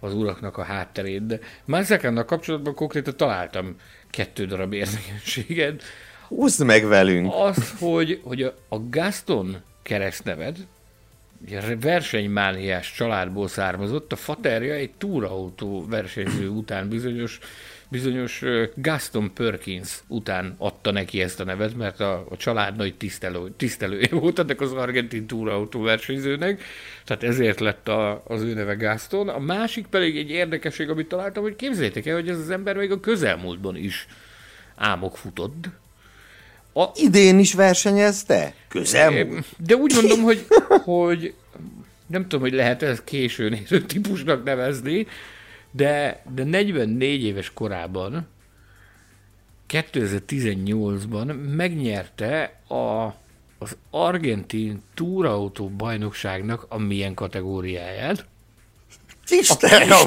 [0.00, 3.76] az uraknak a hátterét, de Mazzakánnal kapcsolatban konkrétan találtam
[4.10, 5.82] kettő darab érdekességet.
[6.28, 7.32] Húzd meg velünk!
[7.34, 10.56] Az, hogy, hogy a, a Gaston keresztneved,
[11.80, 17.38] versenymániás családból származott, a faterja egy túrautó versenyző után bizonyos
[17.88, 18.42] bizonyos
[18.74, 24.08] Gaston Perkins után adta neki ezt a nevet, mert a, a család nagy tisztelő, tisztelője
[24.10, 26.62] volt ennek az argentin túrautó versenyzőnek,
[27.04, 29.28] tehát ezért lett a, az ő neve Gaston.
[29.28, 32.90] A másik pedig egy érdekesség, amit találtam, hogy képzeljétek el, hogy ez az ember még
[32.90, 34.06] a közelmúltban is
[34.76, 35.68] álmok futott.
[36.74, 36.90] A...
[36.94, 38.54] Idén is versenyezte?
[38.68, 39.46] Közelmúlt?
[39.58, 40.46] De úgy mondom, hogy,
[40.84, 41.34] hogy
[42.06, 45.06] nem tudom, hogy lehet ezt későn érő típusnak nevezni,
[45.70, 48.26] de, de 44 éves korában,
[49.68, 53.14] 2018-ban megnyerte a,
[53.58, 58.26] az argentin túrautó bajnokságnak a milyen kategóriáját.
[59.26, 59.48] Kis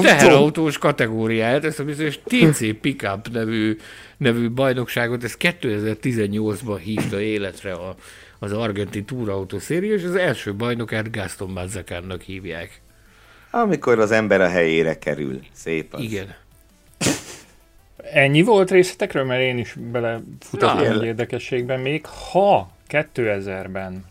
[0.02, 3.76] teherautós kategóriáját, ezt a bizonyos TC Pickup nevű,
[4.16, 7.94] nevű bajnokságot, ezt 2018-ban hívta életre a,
[8.38, 12.80] az argentin túrautó széria, és az első bajnokát Gaston Mazzacánnak hívják.
[13.50, 15.40] Amikor az ember a helyére kerül.
[15.52, 16.02] Szép az.
[16.02, 16.34] Igen.
[18.12, 21.80] Ennyi volt részletekről, mert én is belefutottam egy érdekességben.
[21.80, 24.04] Még ha 2000-ben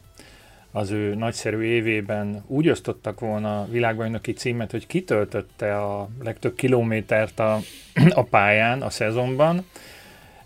[0.78, 7.40] az ő nagyszerű évében úgy osztottak volna a világbajnoki címet, hogy kitöltötte a legtöbb kilométert
[7.40, 7.60] a,
[8.10, 9.66] a pályán a szezonban,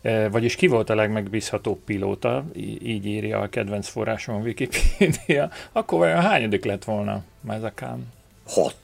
[0.02, 2.46] e, vagyis ki volt a legmegbízhatóbb pilóta,
[2.84, 8.14] így írja a kedvenc forrásom a Wikipedia, akkor vajon hányadik lett volna Mazakán?
[8.48, 8.80] Hat.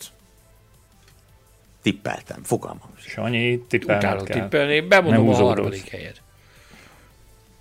[1.82, 2.90] Tippeltem, fogalmam.
[2.98, 4.42] Sanyi, tippelned kell.
[4.42, 6.22] tippelni, bemondom a harmadik helyet.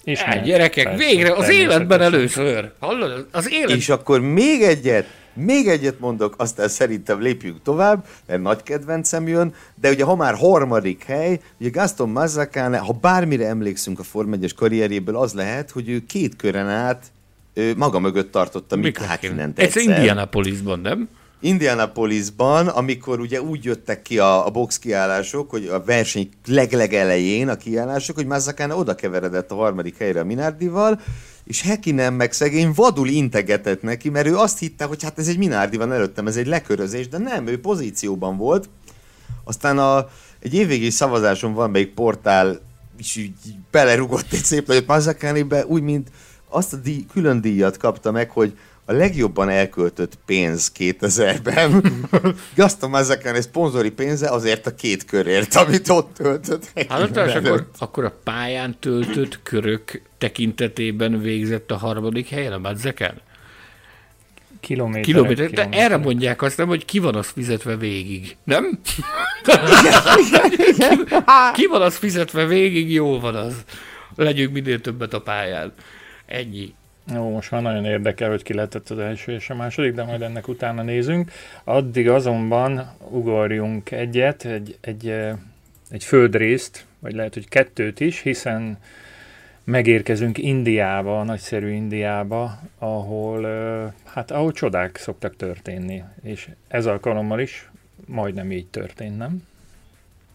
[0.07, 2.73] És hát, gyerekek, persze, végre az életben először.
[2.78, 3.27] Hallod?
[3.33, 3.77] Az élet...
[3.77, 9.55] És akkor még egyet, még egyet mondok, aztán szerintem lépjünk tovább, mert nagy kedvencem jön,
[9.74, 14.55] de ugye ha már harmadik hely, ugye Gaston Mazzacane, ha bármire emlékszünk a Form 1
[14.55, 17.05] karrierjéből, az lehet, hogy ő két kören át
[17.55, 19.83] ő maga mögött tartotta Mik Hakkinen-t egyszer.
[19.83, 21.09] Ez Indianapolisban, nem?
[21.41, 27.49] Indianapolisban, amikor ugye úgy jöttek ki a, a box kiállások, hogy a verseny legleg elején
[27.49, 31.01] a kiállások, hogy Mazzacane oda keveredett a harmadik helyre a Minardival,
[31.45, 35.39] és Hekinen meg szegény vadul integetett neki, mert ő azt hitte, hogy hát ez egy
[35.39, 38.69] Minardi van előttem, ez egy lekörözés, de nem, ő pozícióban volt.
[39.45, 40.09] Aztán a,
[40.41, 42.61] egy évvégi szavazáson még portál,
[42.99, 43.35] és így
[43.71, 46.11] belerugott egy szép nagyot Mazzacane-be, úgy, mint
[46.49, 48.57] azt a díj, külön díjat kapta meg, hogy
[48.89, 51.83] a legjobban elköltött pénz 2000-ben.
[52.55, 56.71] Gaston Mazzacane szponzori pénze azért a két körért, amit ott töltött.
[56.89, 63.21] Hát, akkor, akkor a pályán töltött körök tekintetében végzett a harmadik helyen a Mazzacane?
[64.61, 65.03] Kilométer.
[65.03, 65.51] Kilométer.
[65.51, 68.37] De erre mondják azt nem, hogy ki van az fizetve végig.
[68.45, 68.79] Nem?
[71.55, 73.55] ki van az fizetve végig, jó van az.
[74.17, 75.73] Legyünk minél többet a pályán.
[76.27, 76.75] Ennyi.
[77.15, 80.23] Jó, most már nagyon érdekel, hogy ki lehetett az első és a második, de majd
[80.23, 81.31] ennek utána nézünk.
[81.65, 85.15] Addig azonban ugorjunk egyet, egy, egy,
[85.91, 88.78] egy földrészt, vagy lehet, hogy kettőt is, hiszen
[89.65, 93.43] megérkezünk Indiába, a nagyszerű Indiába, ahol,
[94.05, 97.70] hát ahol csodák szoktak történni, és ez alkalommal is
[98.07, 99.43] majdnem így történt, nem?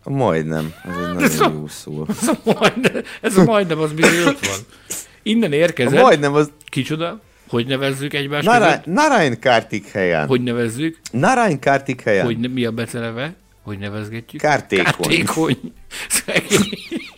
[0.04, 2.06] Majdnem, ez egy nagyon ez jó szó.
[2.10, 4.60] Ez a majdnem, ez a majdnem az bizony ott van.
[5.24, 6.02] Innen érkezett.
[6.02, 6.52] Majdnem az...
[6.66, 7.20] Kicsoda?
[7.50, 10.28] Hogy nevezzük egymást Nara- Narayan Kartik helyen.
[10.28, 11.00] Hogy nevezzük?
[11.12, 12.26] Narayan Kartik helyen.
[12.26, 13.34] Hogy ne, mi a beceneve?
[13.64, 14.42] Hogy nevezgetjük?
[14.42, 14.94] Kártékony.
[15.26, 15.74] Kártékony.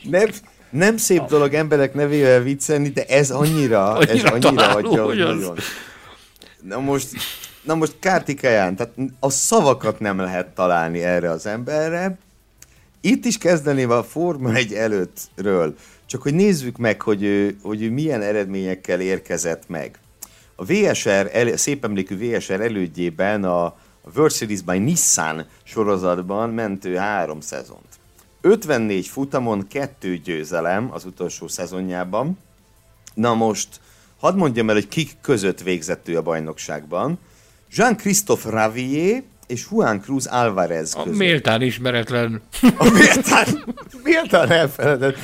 [0.10, 0.30] nem,
[0.70, 5.58] nem szép dolog emberek nevével viccelni, de ez annyira, annyira ez annyira adja, hogy nagyon.
[6.62, 7.08] Na most,
[7.62, 12.18] na most Kártikaján, tehát a szavakat nem lehet találni erre az emberre.
[13.02, 15.76] Itt is kezdeném a Forma 1 előttről.
[16.14, 19.99] Csak hogy nézzük meg, hogy ő, hogy ő milyen eredményekkel érkezett meg.
[20.56, 23.76] A VSR, el, szép emlékű VSR elődjében a
[24.15, 27.85] World Series by Nissan sorozatban ment ő három szezont.
[28.41, 32.38] 54 futamon, kettő győzelem az utolsó szezonjában.
[33.14, 33.68] Na most,
[34.19, 37.19] hadd mondjam el, hogy kik között végzett ő a bajnokságban.
[37.72, 41.14] Jean-Christophe Ravier és Juan Cruz Alvarez között.
[41.14, 42.41] A méltán ismeretlen.
[42.77, 45.18] A méltán, méltán elfeledett.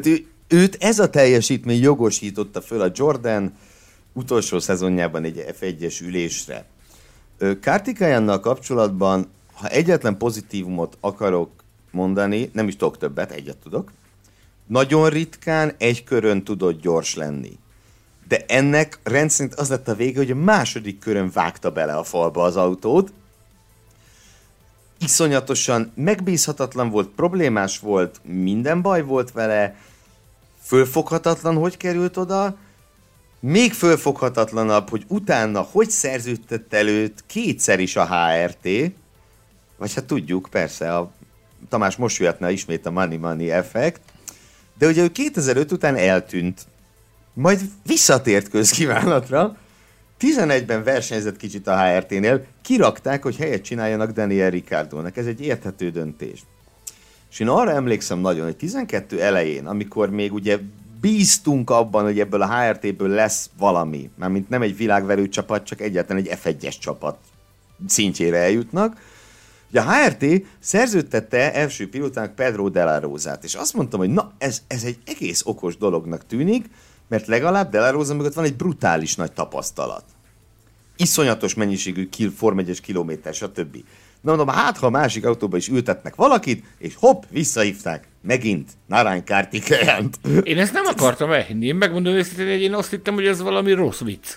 [0.00, 3.52] Tehát ő, őt ez a teljesítmény jogosította föl a Jordan
[4.12, 6.64] utolsó szezonjában egy F1-es ülésre.
[7.60, 11.50] Kártikájánnal kapcsolatban, ha egyetlen pozitívumot akarok
[11.90, 13.92] mondani, nem is tudok többet, egyet tudok,
[14.66, 17.58] nagyon ritkán egy körön tudott gyors lenni.
[18.28, 22.42] De ennek rendszerint az lett a vége, hogy a második körön vágta bele a falba
[22.42, 23.12] az autót,
[24.98, 29.76] iszonyatosan megbízhatatlan volt, problémás volt, minden baj volt vele,
[30.62, 32.56] fölfoghatatlan, hogy került oda,
[33.40, 38.68] még fölfoghatatlanabb, hogy utána hogy szerződtett előtt kétszer is a HRT,
[39.76, 41.12] vagy hát tudjuk, persze, a
[41.68, 44.00] Tamás most jöhetne ismét a Money Money effekt,
[44.78, 46.66] de ugye ő 2005 után eltűnt,
[47.32, 49.56] majd visszatért közkívánatra,
[50.20, 55.16] 11-ben versenyzett kicsit a HRT-nél, kirakták, hogy helyet csináljanak Daniel Ricciardo-nak.
[55.16, 56.44] Ez egy érthető döntés.
[57.30, 60.58] És én arra emlékszem nagyon, hogy 12 elején, amikor még ugye
[61.00, 66.22] bíztunk abban, hogy ebből a HRT-ből lesz valami, mármint nem egy világverő csapat, csak egyáltalán
[66.26, 67.16] egy F1-es csapat
[67.86, 68.96] szintjére eljutnak,
[69.70, 70.24] Ugye a HRT
[70.58, 74.98] szerződtette első pilótának Pedro de la Rosa-t, és azt mondtam, hogy na, ez, ez egy
[75.04, 76.70] egész okos dolognak tűnik,
[77.08, 80.04] mert legalább De La Rosa mögött van egy brutális nagy tapasztalat.
[80.96, 83.76] Iszonyatos mennyiségű kil, Form 1 kilométer, stb.
[84.20, 88.08] Na mondom, hát ha a másik autóba is ültetnek valakit, és hopp, visszahívták.
[88.22, 90.18] Megint Narány Kártikelyent.
[90.42, 91.66] Én ezt nem akartam elhinni.
[91.66, 94.36] Én megmondom őszintén, hogy én azt hittem, hogy ez valami rossz vicc.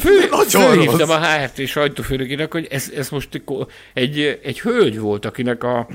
[0.00, 3.42] Fő, főhívtam a HRT sajtófőnökének, hogy ez, ez most
[3.94, 5.88] egy, egy hölgy volt, akinek a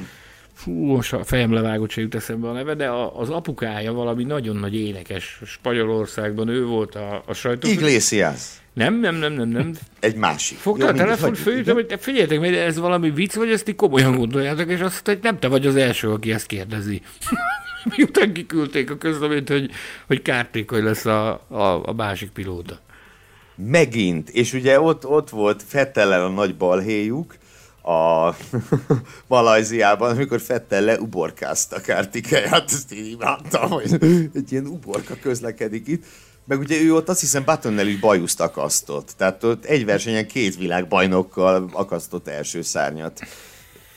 [0.62, 4.24] fú, most a fejem levágott se jut eszembe a neve, de a, az apukája valami
[4.24, 7.82] nagyon nagy énekes Spanyolországban, ő volt a, a sajtófőnök.
[7.82, 8.40] Iglesias.
[8.74, 9.74] Nem, nem, nem, nem, nem.
[10.00, 10.58] Egy másik.
[10.58, 14.70] Fogta a telefon, följöttem, hogy figyeljetek meg, ez valami vicc, vagy ezt ti komolyan gondoljátok,
[14.70, 17.02] és azt hogy nem te vagy az első, aki ezt kérdezi.
[17.96, 19.72] Miután kiküldték a közleményt, hogy,
[20.08, 22.80] hogy kártékony lesz a, a, a másik pilóta.
[23.56, 27.36] Megint, és ugye ott, ott volt Fettellel a nagy balhéjuk,
[27.84, 28.36] a
[29.28, 33.94] Malajziában, amikor Fettel leuborkázta Kártikeját, ezt én imádtam, hogy
[34.34, 36.03] egy ilyen uborka közlekedik itt.
[36.45, 39.14] Meg ugye ő ott azt hiszem Buttonnel is bajuszt akasztott.
[39.18, 43.22] Tehát ott egy versenyen két világbajnokkal akasztott első szárnyat.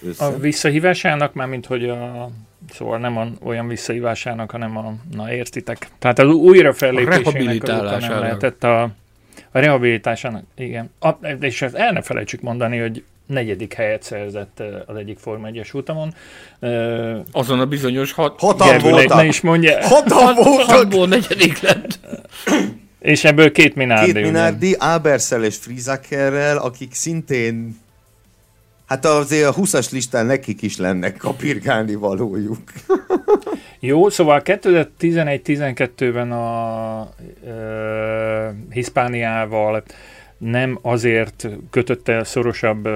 [0.03, 0.25] Össze.
[0.25, 2.31] A visszahívásának már, mint hogy a
[2.73, 5.89] Szóval nem a, olyan visszahívásának, hanem a, na értitek.
[5.99, 7.63] Tehát az újra fellépésének
[8.01, 10.91] nem lehetett a, a rehabilitásának, igen.
[11.01, 11.09] A,
[11.41, 16.15] és ezt el ne felejtsük mondani, hogy negyedik helyet szerzett az egyik Forma 1-es utamon.
[17.33, 18.41] Azon a bizonyos hat...
[18.41, 19.17] Hatan voltak!
[19.17, 19.87] Ne is mondja.
[19.87, 20.77] Hatan voltak!
[20.77, 21.99] Hatból negyedik lett.
[23.01, 24.13] És ebből két Minardi.
[24.13, 27.83] Két Minardi, Áberszel és Frizakerrel, akik szintén
[28.87, 32.59] Hát azért a 20-as listán nekik is lenne kapirgálni valójuk.
[33.81, 37.09] Jó, szóval 2011-12-ben a
[37.47, 39.83] ö, Hispániával
[40.39, 42.89] nem azért kötötte szorosabb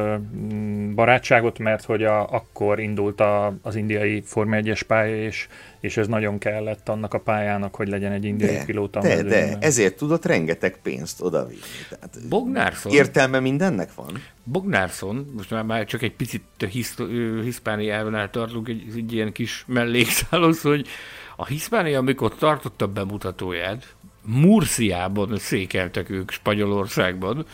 [0.95, 5.49] barátságot, mert hogy a, akkor indult a, az indiai Forma 1-es pálya, és,
[5.81, 9.01] és ez nagyon kellett annak a pályának, hogy legyen egy indiai de, pilóta.
[9.01, 11.61] De, de, ezért tudott rengeteg pénzt odavinni.
[11.89, 12.93] Tehát Bognárszon.
[12.93, 14.23] Értelme mindennek van?
[14.45, 16.43] Bognárszon, most már, már csak egy picit
[17.43, 20.87] Hiszpániánál tartunk, egy, egy ilyen kis mellékszálos, hogy
[21.37, 23.95] a Hiszpánia, amikor tartotta bemutatóját,
[24.29, 27.47] Murciában székeltek ők Spanyolországban.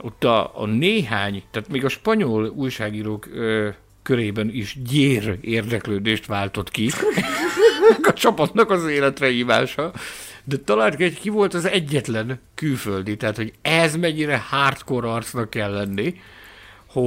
[0.00, 3.68] Ott a, a néhány, tehát még a spanyol újságírók ö,
[4.02, 6.90] körében is gyér érdeklődést váltott ki
[8.02, 9.92] a csapatnak az életre hívása.
[10.44, 15.72] De talán egy ki volt az egyetlen külföldi, tehát hogy ez mennyire hardcore arcnak kell
[15.72, 16.20] lenni,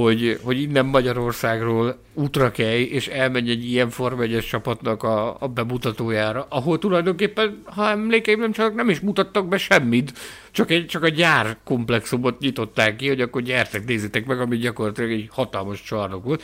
[0.00, 6.46] hogy, hogy innen Magyarországról útra kelj, és elmenj egy ilyen Form csapatnak a, a bemutatójára,
[6.48, 10.12] ahol tulajdonképpen, ha emlékeim nem csak nem is mutattak be semmit,
[10.50, 15.10] csak, egy, csak a gyár komplexumot nyitották ki, hogy akkor gyertek, nézzétek meg, ami gyakorlatilag
[15.10, 16.42] egy hatalmas csarnok volt.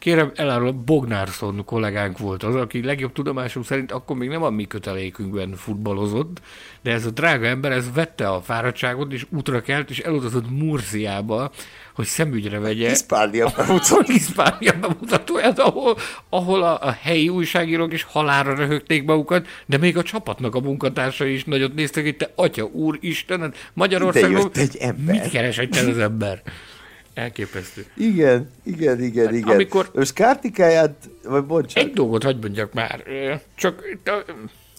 [0.00, 4.66] Kérem, elárul, Bognárszon kollégánk volt az, aki legjobb tudomásunk szerint akkor még nem a mi
[4.66, 6.40] kötelékünkben futballozott,
[6.82, 11.50] de ez a drága ember, ez vette a fáradtságot, és útra kelt, és elutazott Murciába,
[11.94, 12.88] hogy szemügyre vegye.
[12.88, 14.02] Hiszpánia bemutató.
[14.06, 15.96] Hiszpánia bemutatóját, ahol,
[16.28, 21.32] ahol a, a helyi újságírók is halára röhögték magukat, de még a csapatnak a munkatársai
[21.32, 24.50] is nagyot néztek, hogy te atya, úr, Istenet, Magyarországon
[25.06, 26.42] mit keres egy az ember?
[27.14, 27.86] Elképesztő.
[27.96, 29.48] Igen, igen, igen, hát, igen.
[29.48, 31.88] Amikor Most kártikáját, vagy bocsánat.
[31.88, 33.04] Egy dolgot hagyd mondjak már.
[33.54, 33.84] Csak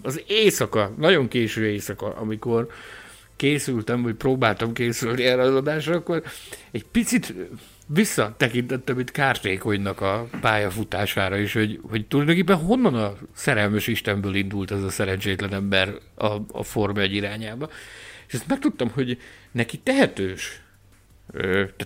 [0.03, 2.68] az éjszaka, nagyon késő éjszaka, amikor
[3.36, 6.24] készültem, vagy próbáltam készülni erre az adásra, akkor
[6.72, 7.34] egy picit
[7.86, 14.84] visszatekintettem itt Kártékonynak a pályafutására is, hogy, hogy tulajdonképpen honnan a szerelmes Istenből indult ez
[14.84, 17.70] a szerencsétlen ember a, a Forma egy irányába.
[18.28, 19.18] És ezt megtudtam, hogy
[19.52, 20.62] neki tehetős,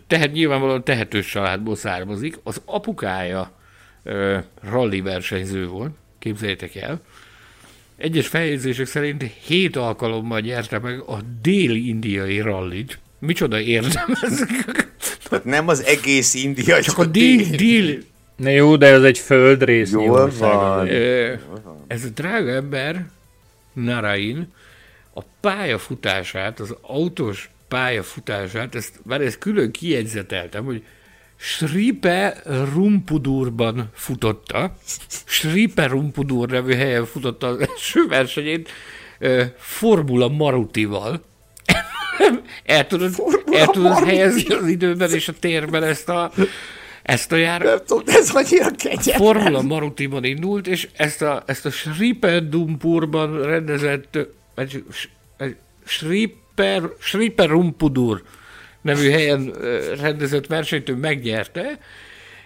[0.08, 3.52] tehát nyilvánvalóan tehetős családból származik, az apukája
[4.62, 7.02] rally versenyző volt, képzeljétek el,
[7.98, 13.00] egyes feljegyzések szerint hét alkalommal nyerte meg a déli-indiai rallit.
[13.20, 14.46] Micsoda érdem ez?
[15.30, 17.98] Tehát nem az egész India, csak a dél, dél,
[18.36, 19.92] Ne jó, de ez egy földrész.
[19.92, 20.88] Jól van.
[21.88, 23.06] Ez a drága ember,
[23.74, 24.54] Narain,
[25.14, 30.84] a pályafutását, az autós pályafutását, ezt, már ezt külön kiegyzeteltem, hogy
[31.35, 32.41] Sripe
[32.73, 34.76] Rumpudurban futotta.
[35.26, 38.69] Sripe Rumpudur nevű helyen futotta az első versenyét
[39.57, 41.23] Formula Marutival.
[42.65, 43.14] el tudod,
[43.52, 46.31] el tudod helyezni az időben és a térben ezt a,
[47.03, 47.61] ezt a jár...
[47.61, 49.18] Nem tudom, ez annyira kegyetlen.
[49.18, 54.18] Formula Marutiban indult, és ezt a, ezt a Sripe Dumpurban rendezett
[56.56, 58.23] Sriper, Sriper Rumpudur
[58.82, 59.53] nevű helyen
[59.99, 61.80] rendezett versenyt ő megnyerte,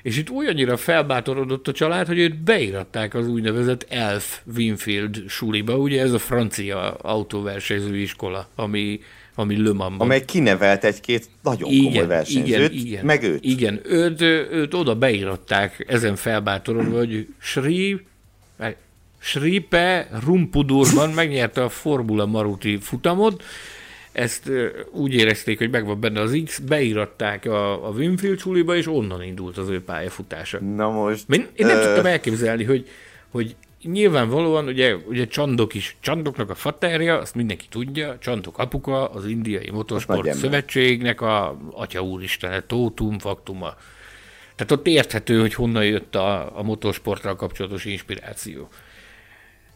[0.01, 6.01] és itt olyannyira felbátorodott a család, hogy őt beiratták az úgynevezett Elf Winfield suliba, ugye
[6.01, 8.99] ez a francia autóversenyző iskola, ami,
[9.35, 9.99] ami Le Mansban.
[9.99, 13.43] Amely kinevelt egy-két nagyon igen, komoly versenyzőt, igen, igen, meg őt.
[13.43, 14.21] Igen, őt,
[14.51, 18.05] őt oda beiratták ezen felbátorodva, hogy Sri,
[19.19, 23.43] Sripe Rumpudurban megnyerte a Formula Maruti futamot,
[24.11, 24.51] ezt
[24.91, 29.57] úgy érezték, hogy megvan benne az X, beíratták a, a Winfield suliba, és onnan indult
[29.57, 30.59] az ő pályafutása.
[30.59, 31.25] Na most...
[31.29, 31.83] Én, én nem uh...
[31.83, 32.87] tudtam elképzelni, hogy,
[33.29, 39.25] hogy nyilvánvalóan, ugye, ugye Csandok is, Csandoknak a faterja, azt mindenki tudja, Csandok apuka, az
[39.25, 43.75] Indiai Motorsport Szövetségnek a atya úristen, tótum, faktuma.
[44.55, 48.69] Tehát ott érthető, hogy honnan jött a, a motorsporttal kapcsolatos inspiráció.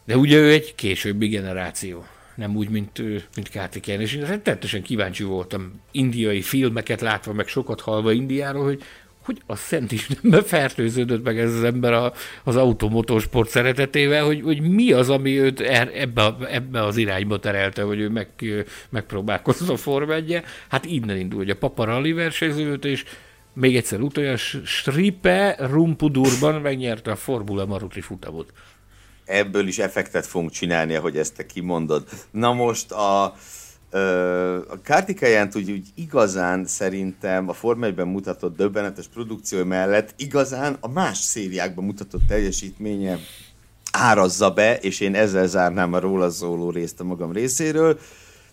[0.06, 2.06] De ugye ő egy későbbi generáció
[2.36, 3.02] nem úgy, mint,
[3.36, 4.00] mint Kártikén.
[4.00, 8.84] És én rettenetesen kíváncsi voltam indiai filmeket látva, meg sokat halva Indiáról, hogy
[9.26, 14.42] hogy a Szent is nem fertőződött meg ez az ember a, az automotorsport szeretetével, hogy,
[14.42, 18.28] hogy mi az, ami őt er, ebbe, ebbe az irányba terelte, hogy ő meg,
[18.90, 20.12] megpróbálkozza a Form
[20.68, 23.04] Hát innen indul, hogy a Papa Rally versenyzőt, és
[23.54, 28.54] még egyszer utoljára Stripe Rumpudurban megnyerte a Formula Maruti futamot.
[29.26, 32.08] Ebből is effektet fogunk csinálni, ahogy ezt te kimondod.
[32.32, 33.24] Na most a,
[34.68, 40.88] a Kártikájánt úgy, úgy igazán szerintem a Forma 1 mutatott döbbenetes produkció mellett igazán a
[40.88, 43.18] más szériákban mutatott teljesítménye
[43.92, 48.00] árazza be, és én ezzel zárnám a róla szóló részt a magam részéről.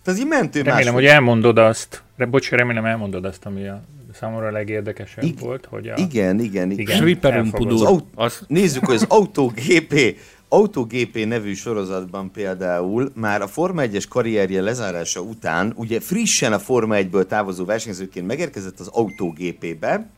[0.03, 0.95] Tehát így mentő Remélem, más...
[0.95, 3.83] hogy elmondod azt, de bocs, remélem elmondod azt, ami a
[4.13, 5.95] számomra a legérdekesebb I- volt, hogy a...
[5.97, 7.09] Igen, igen, igen.
[7.09, 8.45] igen az aut- az...
[8.47, 10.17] Nézzük, hogy az AutoGP
[10.53, 16.95] AutoGP nevű sorozatban például már a Forma 1-es karrierje lezárása után, ugye frissen a Forma
[16.99, 20.11] 1-ből távozó versenyzőként megérkezett az AutoGP-be,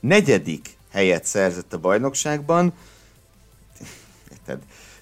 [0.00, 2.72] negyedik helyet szerzett a bajnokságban,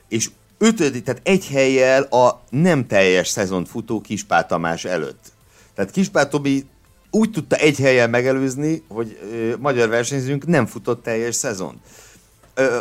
[0.08, 5.32] és ötödik, tehát egy helyjel a nem teljes szezon futó Kispál Tamás előtt.
[5.74, 6.66] Tehát Kispál Tobi
[7.10, 11.80] úgy tudta egy helyen megelőzni, hogy ö, magyar versenyzőnk nem futott teljes szezon.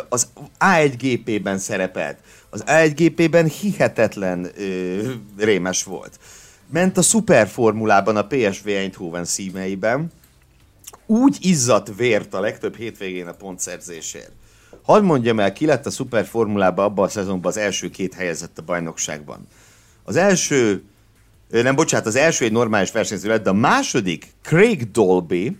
[0.08, 0.28] Az
[0.58, 2.18] A1GP-ben szerepelt.
[2.50, 6.18] Az A1GP-ben hihetetlen ö, rémes volt.
[6.72, 10.12] Ment a szuperformulában a PSV Eindhoven szímeiben.
[11.06, 14.32] Úgy izzadt vért a legtöbb hétvégén a pontszerzésért.
[14.82, 18.62] Hadd mondjam el, ki lett a szuperformulában abban a szezonban az első két helyezett a
[18.62, 19.46] bajnokságban.
[20.04, 20.82] Az első
[21.50, 25.56] nem, bocsánat, az első egy normális versenyző lett, de a második Craig Dolby,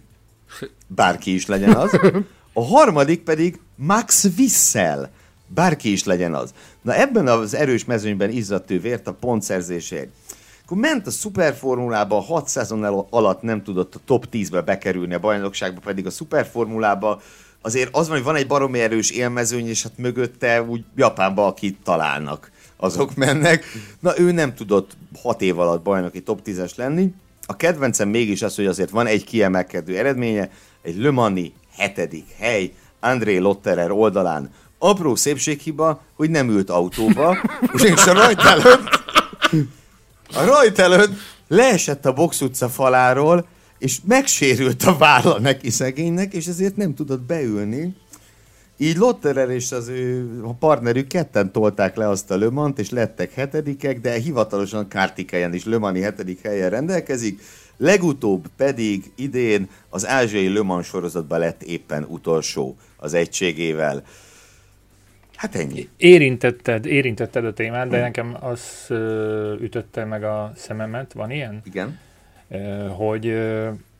[0.86, 2.00] bárki is legyen az,
[2.52, 5.10] a harmadik pedig Max Wissel,
[5.46, 6.54] bárki is legyen az.
[6.82, 10.08] Na ebben az erős mezőnyben izzadt vért a pontszerzésért.
[10.64, 15.18] Akkor ment a szuperformulába, a 6 szezon alatt nem tudott a top 10-be bekerülni a
[15.18, 17.20] bajnokságba, pedig a szuperformulába
[17.60, 21.78] azért az van, hogy van egy baromi erős élmezőny, és hát mögötte úgy Japánba, akit
[21.84, 23.64] találnak azok mennek.
[24.00, 27.14] Na ő nem tudott hat év alatt bajnoki top 10-es lenni.
[27.46, 30.50] A kedvencem mégis az, hogy azért van egy kiemelkedő eredménye,
[30.82, 34.50] egy Le Mani hetedik hely, André Lotterer oldalán.
[34.78, 37.36] Apró szépséghiba, hogy nem ült autóba,
[37.94, 39.02] és a rajt előtt,
[40.34, 41.12] a rajt előtt
[41.48, 43.46] leesett a box utca faláról,
[43.78, 47.96] és megsérült a válla neki szegénynek, és ezért nem tudott beülni.
[48.76, 53.32] Így Lotterer és az ő a partnerük ketten tolták le azt a Lömant, és lettek
[53.32, 57.40] hetedikek, de hivatalosan Kártikáján is Lömani hetedik helyen rendelkezik.
[57.82, 64.02] Legutóbb pedig idén az ázsiai Löman sorozatban lett éppen utolsó az egységével.
[65.34, 65.88] Hát ennyi.
[65.96, 68.86] Érintetted, érintetted a témát, de nekem az
[69.60, 71.62] ütötte meg a szememet, van ilyen?
[71.64, 71.98] Igen.
[72.88, 73.24] Hogy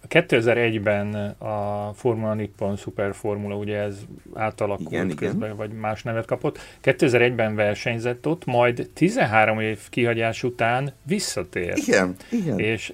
[0.09, 3.99] 2001-ben a Formula Nippon Super Formula, ugye ez
[4.35, 5.57] átalakult igen, közben, igen.
[5.57, 6.59] vagy más nevet kapott.
[6.83, 11.77] 2001-ben versenyzett ott, majd 13 év kihagyás után visszatért.
[11.77, 12.59] Igen, igen.
[12.59, 12.93] És,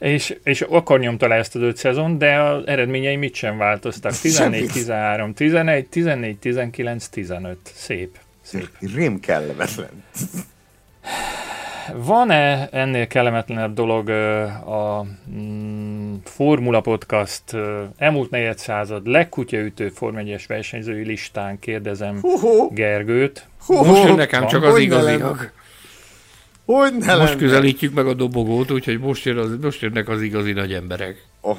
[0.00, 4.12] és, és akkor nyomta le ezt az öt szezon, de az eredményei mit sem változtak.
[4.12, 7.58] 14, 13, 11, 14, 19, 15.
[7.74, 8.18] Szép.
[8.42, 8.68] Szép.
[8.94, 10.02] Rém kellemetlen.
[11.94, 17.56] Van-e ennél kellemetlenebb dolog a mm, Formula Podcast
[17.96, 22.20] elmúlt negyed század legkutyaütő Form 1 versenyzői listán kérdezem.
[22.70, 23.46] Gergőt.
[23.66, 25.52] Most jön nekem csak az igaziak.
[26.70, 30.52] Hogy ne Most közelítjük meg a dobogót, úgyhogy most, jön az, most jönnek az igazi
[30.52, 31.26] nagy emberek.
[31.42, 31.52] A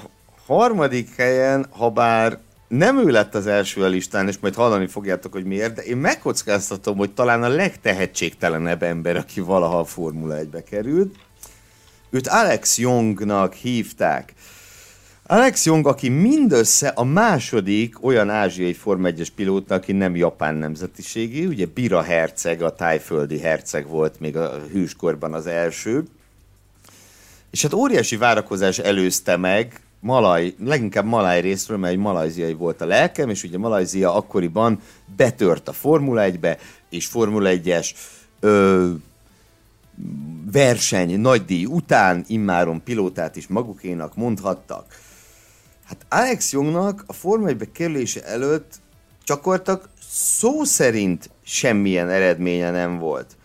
[0.46, 5.32] harmadik helyen, ha bár nem ő lett az első a listán, és majd hallani fogjátok,
[5.32, 10.64] hogy miért, de én megkockáztatom, hogy talán a legtehetségtelenebb ember, aki valaha a Formula 1-be
[10.64, 11.16] került.
[12.10, 14.34] Őt Alex Youngnak hívták.
[15.32, 21.48] Alex Young, aki mindössze a második olyan ázsiai Form 1-es pilóta, aki nem japán nemzetiségű,
[21.48, 26.04] ugye Bira herceg, a tájföldi herceg volt még a hűskorban az első.
[27.52, 32.86] És hát óriási várakozás előzte meg malaj, leginkább malaj részről, mert egy malajziai volt a
[32.86, 34.80] lelkem, és ugye Malajzia akkoriban
[35.16, 36.58] betört a Formula 1-be,
[36.90, 37.90] és Formula 1-es
[38.40, 38.90] ö,
[40.52, 45.10] verseny nagydíj után immáron pilótát is magukénak mondhattak.
[45.92, 48.76] Hát Alex Youngnak a Forma 1-be kerülése előtt
[49.24, 53.36] csakortak szó szerint semmilyen eredménye nem volt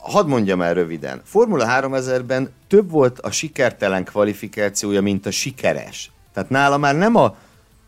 [0.00, 1.20] hadd mondjam el röviden.
[1.24, 6.10] Formula 3000-ben több volt a sikertelen kvalifikációja, mint a sikeres.
[6.34, 7.36] Tehát nála már nem a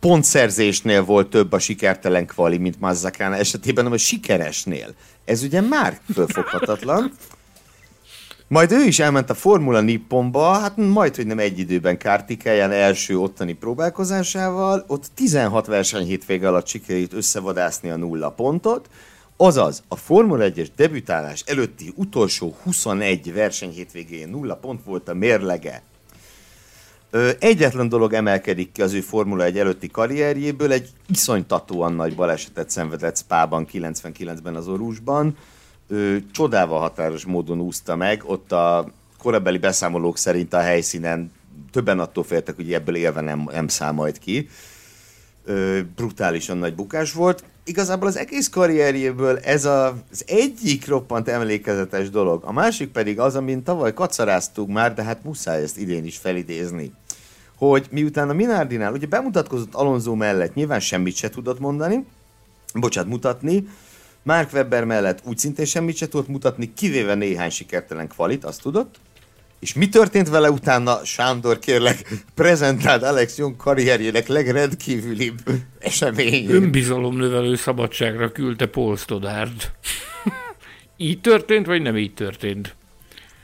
[0.00, 4.94] pontszerzésnél volt több a sikertelen kvali, mint Mazzacana esetében, hanem a sikeresnél.
[5.24, 7.12] Ez ugye már fölfoghatatlan.
[8.52, 13.18] Majd ő is elment a Formula Nipponba, hát majd, hogy nem egy időben Kártikáján első
[13.18, 18.90] ottani próbálkozásával, ott 16 verseny hétvége alatt sikerült összevadászni a nulla pontot,
[19.36, 25.82] azaz a Formula 1-es debütálás előtti utolsó 21 verseny hétvégén nulla pont volt a mérlege.
[27.38, 33.16] Egyetlen dolog emelkedik ki az ő Formula 1 előtti karrierjéből, egy iszonytatóan nagy balesetet szenvedett
[33.16, 35.36] Spában 99-ben az Orusban,
[35.92, 38.88] ő csodával határos módon úszta meg, ott a
[39.18, 41.32] korabeli beszámolók szerint a helyszínen
[41.70, 44.48] többen attól féltek, hogy ebből élve nem, nem majd ki.
[45.44, 47.44] Ö, brutálisan nagy bukás volt.
[47.64, 52.42] Igazából az egész karrierjéből ez a, az egyik roppant emlékezetes dolog.
[52.44, 56.92] A másik pedig az, amin tavaly kacaráztuk már, de hát muszáj ezt idén is felidézni.
[57.56, 62.04] Hogy miután a Minardinál ugye bemutatkozott Alonso mellett, nyilván semmit se tudott mondani,
[62.74, 63.66] bocsát, mutatni,
[64.22, 69.00] Mark Webber mellett úgy szintén semmit se tudott mutatni, kivéve néhány sikertelen kvalit, azt tudott.
[69.60, 75.38] És mi történt vele utána, Sándor, kérlek, prezentáld Alex Jung karrierjének legrendkívülibb
[75.78, 76.50] eseményét.
[76.50, 79.70] Önbizalomnövelő szabadságra küldte Paul Stoddard.
[80.96, 82.74] így történt, vagy nem így történt?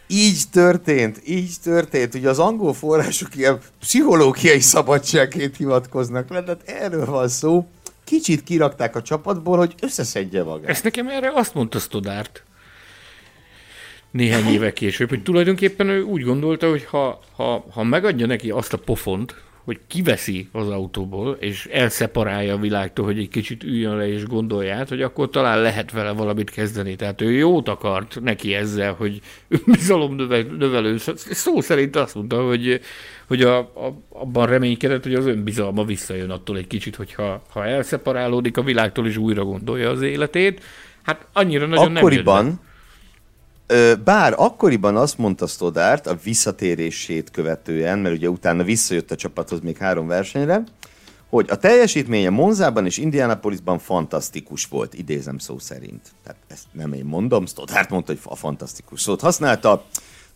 [0.07, 2.15] Így történt, így történt.
[2.15, 7.67] Ugye az angol források ilyen pszichológiai szabadságét hivatkoznak le, de erről van szó
[8.09, 10.69] kicsit kirakták a csapatból, hogy összeszedje magát.
[10.69, 12.43] Ezt nekem erre azt mondta Stodárt
[14.11, 18.73] néhány éve később, hogy tulajdonképpen ő úgy gondolta, hogy ha, ha, ha megadja neki azt
[18.73, 19.35] a pofont,
[19.69, 24.85] hogy kiveszi az autóból, és elszeparálja a világtól, hogy egy kicsit üljön le és gondolja
[24.89, 26.97] hogy akkor talán lehet vele valamit kezdeni.
[26.97, 29.21] Tehát ő jót akart neki ezzel, hogy
[29.67, 30.15] bizalom
[30.59, 30.97] növelő.
[31.17, 32.81] Szó szerint azt mondta, hogy,
[33.27, 38.57] hogy a, a, abban reménykedett, hogy az önbizalma visszajön attól egy kicsit, hogyha ha elszeparálódik
[38.57, 40.63] a világtól és újra gondolja az életét.
[41.03, 42.61] Hát annyira nagyon Akkoriban, nem
[44.05, 49.77] bár akkoriban azt mondta Stoddart a visszatérését követően, mert ugye utána visszajött a csapathoz még
[49.77, 50.65] három versenyre,
[51.29, 56.09] hogy a teljesítménye Monzában és Indianapolisban fantasztikus volt, idézem szó szerint.
[56.25, 59.85] Tehát ezt nem én mondom, Stoddart mondta, hogy a fantasztikus szót használta.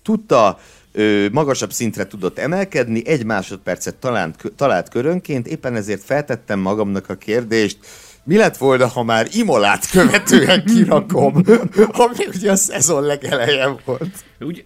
[0.03, 0.59] Tudta,
[0.93, 7.15] ö, magasabb szintre tudott emelkedni, egy másodpercet talált, talált körönként, éppen ezért feltettem magamnak a
[7.15, 7.79] kérdést,
[8.25, 11.35] mi lett volna, ha már Imolát követően kirakom,
[12.05, 14.25] ami ugye a szezon legelején volt.
[14.41, 14.65] Úgy,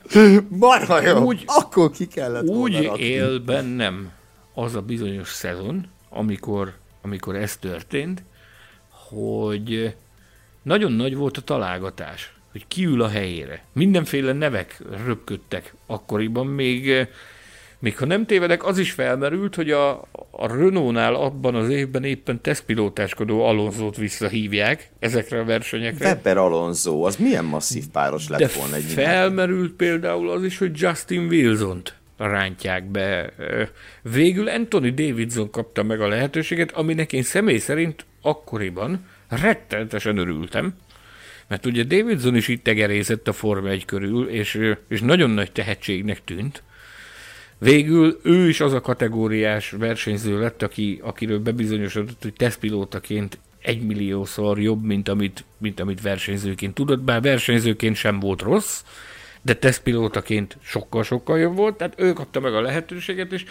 [0.49, 3.03] Marha jó, úgy, akkor ki kellett Úgy rakni.
[3.03, 4.11] él bennem
[4.55, 6.73] az a bizonyos szezon, amikor,
[7.03, 8.23] amikor ez történt,
[9.09, 9.95] hogy
[10.63, 13.65] nagyon nagy volt a találgatás, hogy kiül a helyére.
[13.73, 17.09] Mindenféle nevek röpködtek akkoriban, még
[17.79, 19.91] még ha nem tévedek, az is felmerült, hogy a,
[20.31, 26.09] a Renault-nál abban az évben éppen tesztpilótáskodó Alonzót visszahívják ezekre a versenyekre.
[26.09, 29.77] Weber Alonso, az milyen masszív páros lett De volna egy felmerült minden.
[29.77, 33.33] például az is, hogy Justin Wilson-t rántják be.
[34.03, 40.75] Végül Anthony Davidson kapta meg a lehetőséget, aminek én személy szerint akkoriban rettenetesen örültem,
[41.49, 46.25] mert ugye Davidson is itt tegerészett a Forma 1 körül, és, és nagyon nagy tehetségnek
[46.25, 46.63] tűnt,
[47.59, 54.85] Végül ő is az a kategóriás versenyző lett, aki, akiről bebizonyosodott, hogy tesztpilótaként egymilliószor jobb,
[54.85, 58.83] mint amit, mint amit versenyzőként tudott, bár versenyzőként sem volt rossz,
[59.43, 63.45] de tesztpilótaként sokkal-sokkal jobb volt, tehát ő kapta meg a lehetőséget, és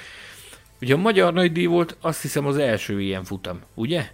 [0.81, 4.09] ugye a magyar nagydíj volt azt hiszem az első ilyen futam, ugye?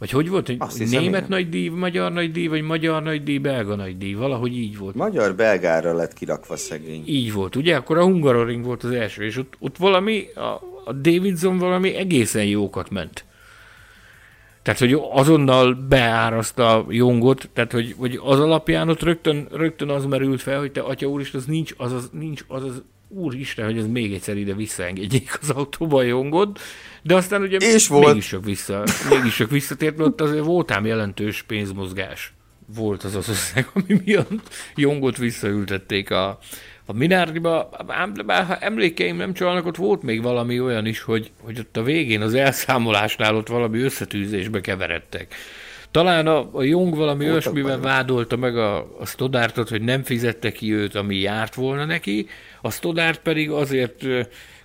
[0.00, 3.22] Vagy hogy volt, hogy Azt hiszem, német nagy díj, magyar nagy díj, vagy magyar nagy
[3.22, 4.94] díj, belga nagy díj, valahogy így volt.
[4.94, 7.02] Magyar-belgára lett kirakva szegény.
[7.06, 7.76] Így volt, ugye?
[7.76, 12.44] Akkor a Hungaroring volt az első, és ott, ott valami, a, a Davidson valami egészen
[12.44, 13.24] jókat ment.
[14.62, 20.40] Tehát, hogy azonnal beáraszta Jongot, tehát, hogy, hogy az alapján ott rögtön, rögtön az merült
[20.40, 23.86] fel, hogy te, atya és az nincs az az, nincs az, az úristen, hogy ez
[23.86, 26.58] még egyszer ide visszaengedjék az autóba a Jongod,
[27.02, 28.06] de aztán ugye és volt.
[28.06, 32.32] mégis csak, vissza, mégis csak visszatért, mert ott azért voltám jelentős pénzmozgás.
[32.74, 36.38] Volt az az összeg, ami miatt Jongot visszaültették a,
[36.84, 41.30] a Minárdiba, ám, bár ha emlékeim nem csalnak, ott volt még valami olyan is, hogy,
[41.40, 45.34] hogy ott a végén az elszámolásnál ott valami összetűzésbe keveredtek.
[45.90, 50.74] Talán a, a Jong valami olyasmiben vádolta meg a, a Stodártot, hogy nem fizette ki
[50.74, 52.26] őt, ami járt volna neki,
[52.60, 54.06] a Stodárt pedig azért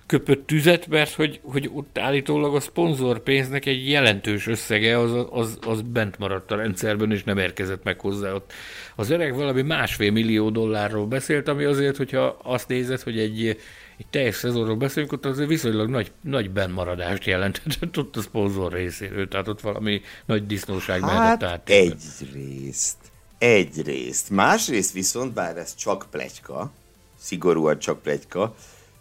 [0.06, 5.82] köpött tüzet, mert hogy, hogy ott állítólag a szponzorpénznek egy jelentős összege az, az, az
[5.82, 8.52] bent maradt a rendszerben, és nem érkezett meg hozzá ott.
[8.96, 13.58] Az öreg valami másfél millió dollárról beszélt, ami azért, hogyha azt nézed, hogy egy,
[13.98, 19.28] egy teljes szezonról beszélünk, ott azért viszonylag nagy, nagy benmaradást jelentett ott a szponzor részéről,
[19.28, 21.68] tehát ott valami nagy disznóság hát mehetett át.
[21.70, 22.96] egyrészt.
[23.38, 24.30] Egyrészt.
[24.30, 26.72] Másrészt viszont, bár ez csak plegyka,
[27.18, 28.54] szigorúan csak plegyka,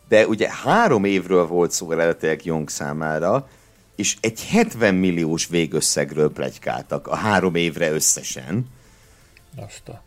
[0.07, 3.49] de ugye három évről volt szó eredetileg Jong számára,
[3.95, 8.69] és egy 70 milliós végösszegről plegykáltak a három évre összesen.
[9.55, 10.04] Azt a...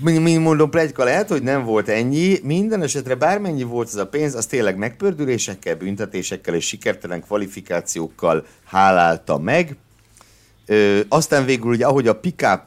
[0.00, 4.34] Mint mondom, plegyka lehet, hogy nem volt ennyi, minden esetre bármennyi volt ez a pénz,
[4.34, 9.76] az tényleg megpördülésekkel, büntetésekkel és sikertelen kvalifikációkkal hálálta meg.
[10.66, 12.62] Ö, aztán végül, ugye, ahogy a pickup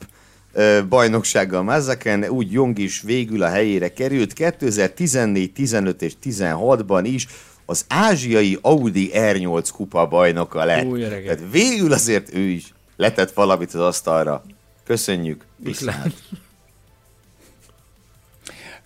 [0.89, 4.33] bajnoksággal Mazzaken, úgy Jong is végül a helyére került.
[4.33, 7.27] 2014, 15 és 16-ban is
[7.65, 10.85] az ázsiai Audi R8 kupa bajnoka lett.
[10.85, 14.43] Új, Tehát végül azért ő is letett valamit az asztalra.
[14.85, 16.11] Köszönjük, viszlát.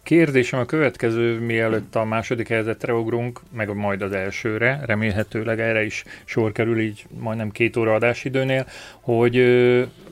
[0.08, 6.04] Kérdésem a következő, mielőtt a második helyzetre ugrunk, meg majd az elsőre, remélhetőleg erre is
[6.26, 8.66] sor kerül így majdnem két óra adásidőnél,
[9.02, 9.36] hogy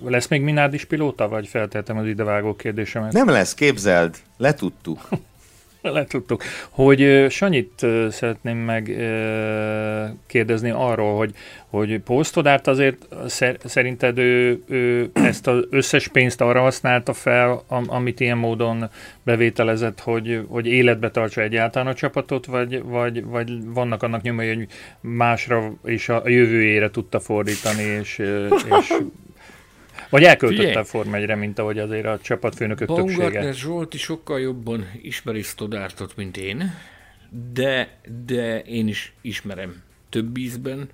[0.04, 3.12] lesz még Minádis pilóta, vagy feltettem az idevágó kérdésemet?
[3.12, 5.08] Nem lesz, képzeld, letudtuk.
[5.92, 6.44] letudtuk.
[6.70, 8.84] Hogy Sanyit szeretném meg
[10.28, 11.34] kérdezni arról, hogy,
[11.70, 13.08] hogy Posztodárt azért
[13.66, 18.90] szerinted ő, ő ezt az összes pénzt arra használta fel, amit ilyen módon
[19.24, 24.68] bevételezett, hogy, hogy életbe tartsa egyáltalán a csapatot, vagy, vagy, vagy vannak annak nyomai, hogy
[25.02, 28.22] másra és a jövőjére tudta fordítani, és,
[28.80, 28.94] és
[30.10, 33.52] vagy elköltötte a Form 1 mint ahogy azért a csapatfőnökök Baumgartner többsége.
[33.52, 36.74] Zsolti sokkal jobban ismeri Stodártot, mint én,
[37.54, 40.90] de, de én is ismerem több ízben,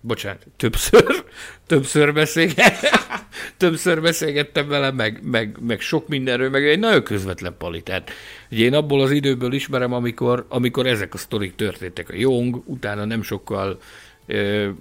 [0.00, 1.24] bocsánat, többször,
[1.66, 3.00] többször beszélgettem,
[3.56, 7.82] többször beszélgettem vele, meg, meg, meg, sok mindenről, meg egy nagyon közvetlen pali.
[7.82, 8.10] Tehát,
[8.50, 12.10] ugye én abból az időből ismerem, amikor, amikor ezek a sztorik történtek.
[12.10, 13.78] A Jong, utána nem sokkal,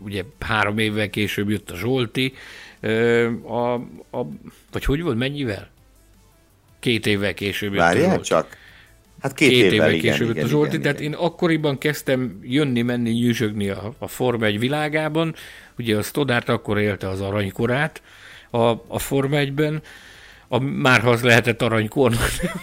[0.03, 2.33] ugye három évvel később jött a Zsolti,
[3.43, 3.73] a,
[4.11, 4.27] a,
[4.71, 5.69] vagy hogy volt, mennyivel?
[6.79, 8.57] Két évvel később Várjál csak.
[9.21, 11.11] Hát két, két évvel, évvel igen, később igen, a Zsolti, igen, tehát igen.
[11.11, 15.35] én akkoriban kezdtem jönni-menni, nyűsögni a, a Forma 1 világában.
[15.77, 18.01] Ugye a Stoddart akkor élte az aranykorát
[18.49, 19.81] a, a Forma 1-ben,
[20.47, 22.11] a, már ha az lehetett aranykor,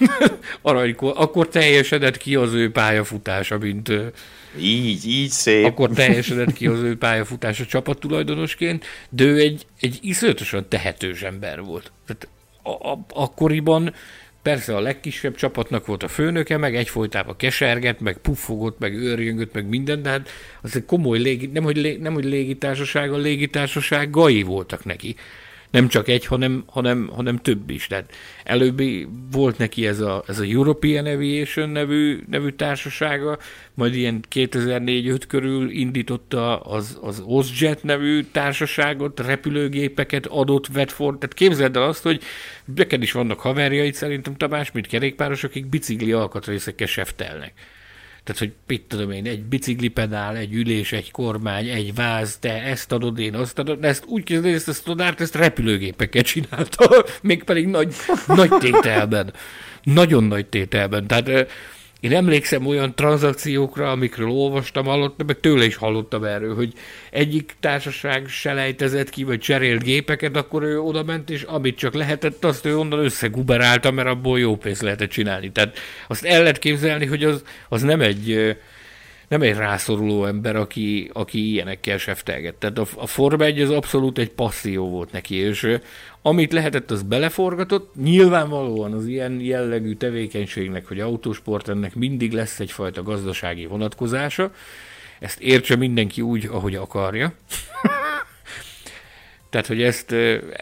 [0.63, 3.93] aranykor, akkor teljesedett ki az ő pályafutása, mint
[4.59, 5.65] így, így szép.
[5.65, 11.93] Akkor teljesedett ki az ő pályafutása csapattulajdonosként, de ő egy, egy iszonyatosan tehetős ember volt.
[12.07, 12.29] Tehát
[12.63, 13.95] a, a, akkoriban
[14.43, 19.69] persze a legkisebb csapatnak volt a főnöke, meg egyfolytában keserget, meg puffogott, meg őrjöngött, meg
[19.69, 20.29] minden, de hát
[20.63, 25.17] az egy komoly légi, nem hogy, lé, nem hogy légitársaság, a légitársaságai voltak neki
[25.73, 27.87] nem csak egy, hanem, hanem, hanem több is.
[27.87, 28.13] Tehát
[28.45, 33.39] előbbi volt neki ez a, ez a European Aviation nevű, nevű társasága,
[33.75, 41.77] majd ilyen 2004-5 körül indította az, az OzJet nevű társaságot, repülőgépeket adott Bedford, tehát képzeld
[41.77, 42.23] el azt, hogy
[42.75, 47.53] neked is vannak haverjaid szerintem Tamás, mint kerékpáros, akik bicikli alkatrészekkel seftelnek.
[48.25, 52.93] Tehát, hogy mit tudom én, egy biciklipedál, egy ülés, egy kormány, egy váz, te ezt
[52.93, 57.67] adod, én azt adod, de ezt úgy kezdődik, ezt a Stoddart, ezt repülőgépeket csinálta, mégpedig
[57.67, 57.95] nagy,
[58.27, 59.33] nagy tételben.
[59.83, 61.07] Nagyon nagy tételben.
[61.07, 61.51] Tehát
[62.03, 66.73] én emlékszem olyan tranzakciókra, amikről olvastam, hallottam, meg tőle is hallottam erről, hogy
[67.11, 72.45] egyik társaság selejtezett ki, vagy cserélt gépeket, akkor ő oda ment, és amit csak lehetett,
[72.45, 75.53] azt ő onnan összeguberálta, mert abból jó pénzt lehetett csinálni.
[75.53, 78.57] Tehát azt el lehet képzelni, hogy az, az nem egy
[79.33, 82.55] nem egy rászoruló ember, aki, aki ilyenekkel seftelget.
[82.55, 85.79] Tehát a, a Forma 1 az abszolút egy passzió volt neki, és
[86.23, 87.95] amit lehetett, az beleforgatott.
[88.03, 94.53] Nyilvánvalóan az ilyen jellegű tevékenységnek, hogy autósport, ennek mindig lesz egyfajta gazdasági vonatkozása.
[95.19, 97.33] Ezt értse mindenki úgy, ahogy akarja.
[99.51, 100.13] Tehát, hogy ezt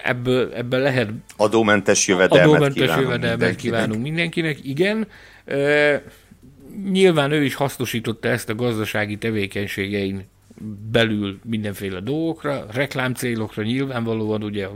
[0.02, 1.10] ebből, ebből lehet...
[1.36, 3.80] Adómentes jövedelmet Adómentes kívánunk jövedelmet mindenkinek.
[3.80, 5.06] kívánunk mindenkinek, igen.
[6.90, 10.26] Nyilván ő is hasznosította ezt a gazdasági tevékenységein
[10.90, 14.72] belül mindenféle dolgokra, reklámcélokra nyilvánvalóan ugye a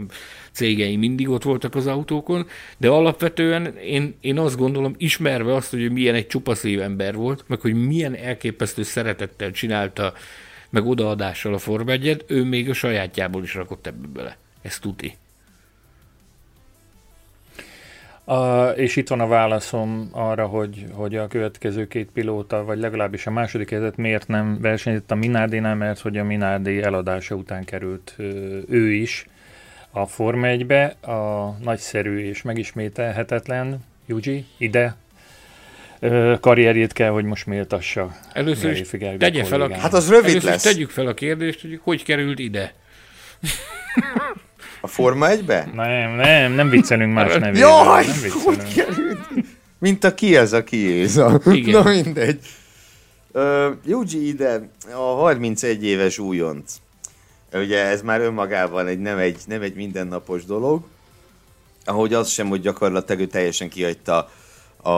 [0.52, 2.46] cégei mindig ott voltak az autókon,
[2.76, 7.60] de alapvetően én, én azt gondolom, ismerve azt, hogy milyen egy csupaszív ember volt, meg
[7.60, 10.12] hogy milyen elképesztő szeretettel csinálta
[10.70, 14.36] meg odaadással a Form 1 ő még a sajátjából is rakott ebbe bele.
[14.62, 15.14] Ez tuti.
[18.24, 23.26] A, és itt van a válaszom arra, hogy, hogy a következő két pilóta, vagy legalábbis
[23.26, 28.14] a második helyzet miért nem versenyzett a Minardinál, mert hogy a Minardi eladása után került
[28.68, 29.26] ő is
[29.90, 34.96] a Forma 1-be, a nagyszerű és megismételhetetlen Yuji ide
[36.40, 38.16] karrierjét kell, hogy most méltassa.
[38.32, 38.88] Először is
[39.18, 40.62] tegye fel a, hát az rövid először lesz.
[40.62, 42.74] tegyük fel a kérdést, hogy hogy került ide.
[44.84, 45.70] A Forma 1-be?
[45.74, 47.68] Nem, nem, nem viccelünk más nevével.
[47.68, 48.74] Jaj, nem hogy viccelünk.
[48.74, 49.18] került?
[49.78, 51.40] Mint a ki ez a kiéza.
[51.44, 51.82] Igen.
[51.82, 52.40] Na mindegy.
[53.32, 56.72] Uh, Yuji ide a 31 éves újonc.
[57.52, 60.82] Ugye ez már önmagában egy, nem, egy, nem egy mindennapos dolog.
[61.84, 64.30] Ahogy az sem, hogy gyakorlatilag ő teljesen kihagyta
[64.82, 64.90] a,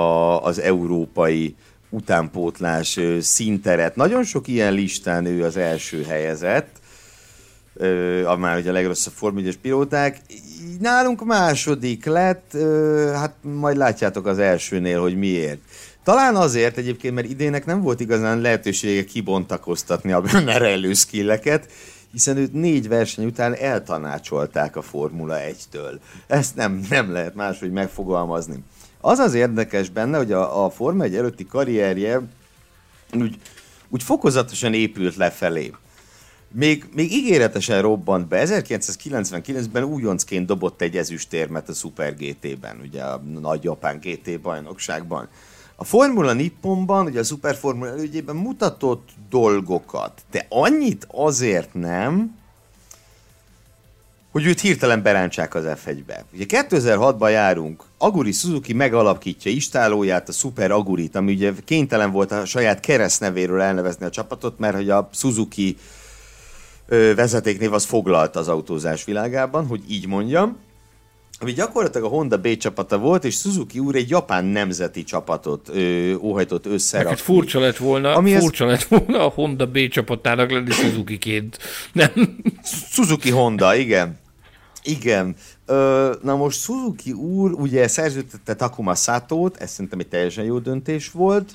[0.43, 1.55] az európai
[1.89, 3.97] utánpótlás ö, színteret.
[3.97, 6.69] Nagyon sok ilyen listán ő az első helyezett,
[8.27, 10.21] a már ugye a legrosszabb Form 1 pilóták.
[10.81, 12.57] Nálunk második lett,
[13.15, 15.59] hát majd látjátok az elsőnél, hogy miért.
[16.05, 21.69] Talán azért egyébként, mert idének nem volt igazán lehetősége kibontakoztatni a benne rejlő skilleket,
[22.13, 25.99] hiszen őt négy verseny után eltanácsolták a Formula 1-től.
[26.27, 28.65] Ezt nem, nem lehet máshogy megfogalmazni.
[29.01, 32.23] Az az érdekes benne, hogy a, a Forma 1 előtti karrierje
[33.13, 33.37] úgy,
[33.89, 35.73] úgy fokozatosan épült lefelé.
[36.59, 38.43] Még, még ígéretesen robbant be.
[38.47, 45.29] 1999-ben újoncként dobott egy ezüstérmet a Super GT-ben, ugye a nagy japán GT bajnokságban.
[45.77, 52.37] A Formula Nipponban, ugye a Super Formula elődjében mutatott dolgokat, de annyit azért nem,
[54.33, 56.25] hogy őt hirtelen berántsák az F1-be.
[56.33, 62.45] Ugye 2006-ban járunk, Aguri Suzuki megalapítja istálóját, a Super Agurit, ami ugye kénytelen volt a
[62.45, 65.77] saját keresztnevéről elnevezni a csapatot, mert hogy a Suzuki
[66.89, 70.57] ö, vezetéknév az foglalt az autózás világában, hogy így mondjam.
[71.41, 76.15] Ami gyakorlatilag a Honda B csapata volt, és Suzuki úr egy japán nemzeti csapatot ö,
[76.15, 77.11] óhajtott összerakni.
[77.11, 81.59] Neked furcsa lett volna, Ami ez- furcsa lett volna a Honda B csapatának lenni Suzuki-ként.
[81.93, 82.11] Nem?
[82.91, 84.19] Suzuki Honda, igen.
[84.83, 85.37] Igen.
[85.67, 91.11] Ö, na most Suzuki úr ugye szerződtette Takuma Satót, ez szerintem egy teljesen jó döntés
[91.11, 91.53] volt.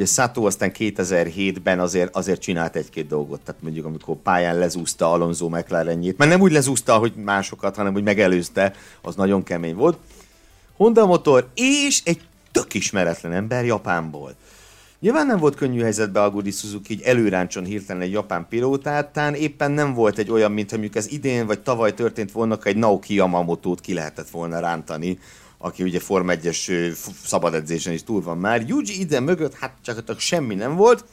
[0.00, 5.48] Ugye Sato aztán 2007-ben azért, azért csinált egy-két dolgot, tehát mondjuk amikor pályán lezúzta Alonso
[5.48, 9.98] McLarenjét, mert nem úgy lezúzta, hogy másokat, hanem hogy megelőzte, az nagyon kemény volt.
[10.76, 12.20] Honda motor és egy
[12.52, 14.34] tök ismeretlen ember Japánból.
[15.00, 19.70] Nyilván nem volt könnyű helyzetbe Aguri Suzuki, így előráncson hirtelen egy japán pilótát, tán éppen
[19.70, 23.14] nem volt egy olyan, mint mondjuk ez idén vagy tavaly történt volna, akkor egy Naoki
[23.14, 25.18] Yamamoto-t ki lehetett volna rántani,
[25.62, 28.64] aki ugye Form 1-es ö, f- szabad edzésen is túl van már.
[28.66, 31.04] Yuji ide mögött, hát csak semmi nem volt.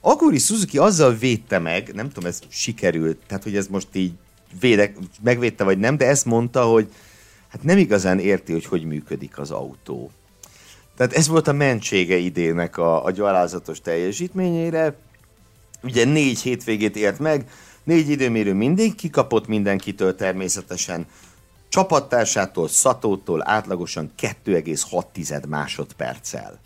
[0.00, 4.12] Aguri Suzuki azzal védte meg, nem tudom, ez sikerült, tehát hogy ez most így
[4.60, 6.88] védek, megvédte vagy nem, de ezt mondta, hogy
[7.48, 10.10] hát nem igazán érti, hogy hogy működik az autó.
[10.96, 14.96] Tehát ez volt a mentsége idének a, a gyalázatos teljesítményére.
[15.82, 17.50] Ugye négy hétvégét ért meg,
[17.84, 21.06] négy időmérő mindig kikapott mindenkitől természetesen.
[21.74, 26.60] Csapattársától, Szatótól átlagosan 2,6 másodperccel.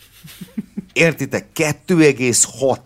[0.92, 1.46] Értitek?
[1.54, 2.78] 2,6.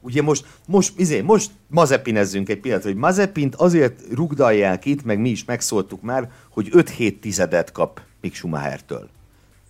[0.00, 5.28] Ugye most, most, izé, most mazepinezzünk egy pillanat, hogy Mazepint azért rugdalják itt, meg mi
[5.28, 9.08] is megszóltuk már, hogy 5-7 tizedet kap Mick Schumachertől.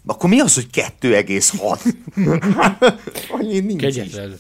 [0.07, 1.95] Akkor mi az, hogy 2,6?
[3.39, 3.81] Annyi nincs.
[3.81, 4.37] Kegyetlen.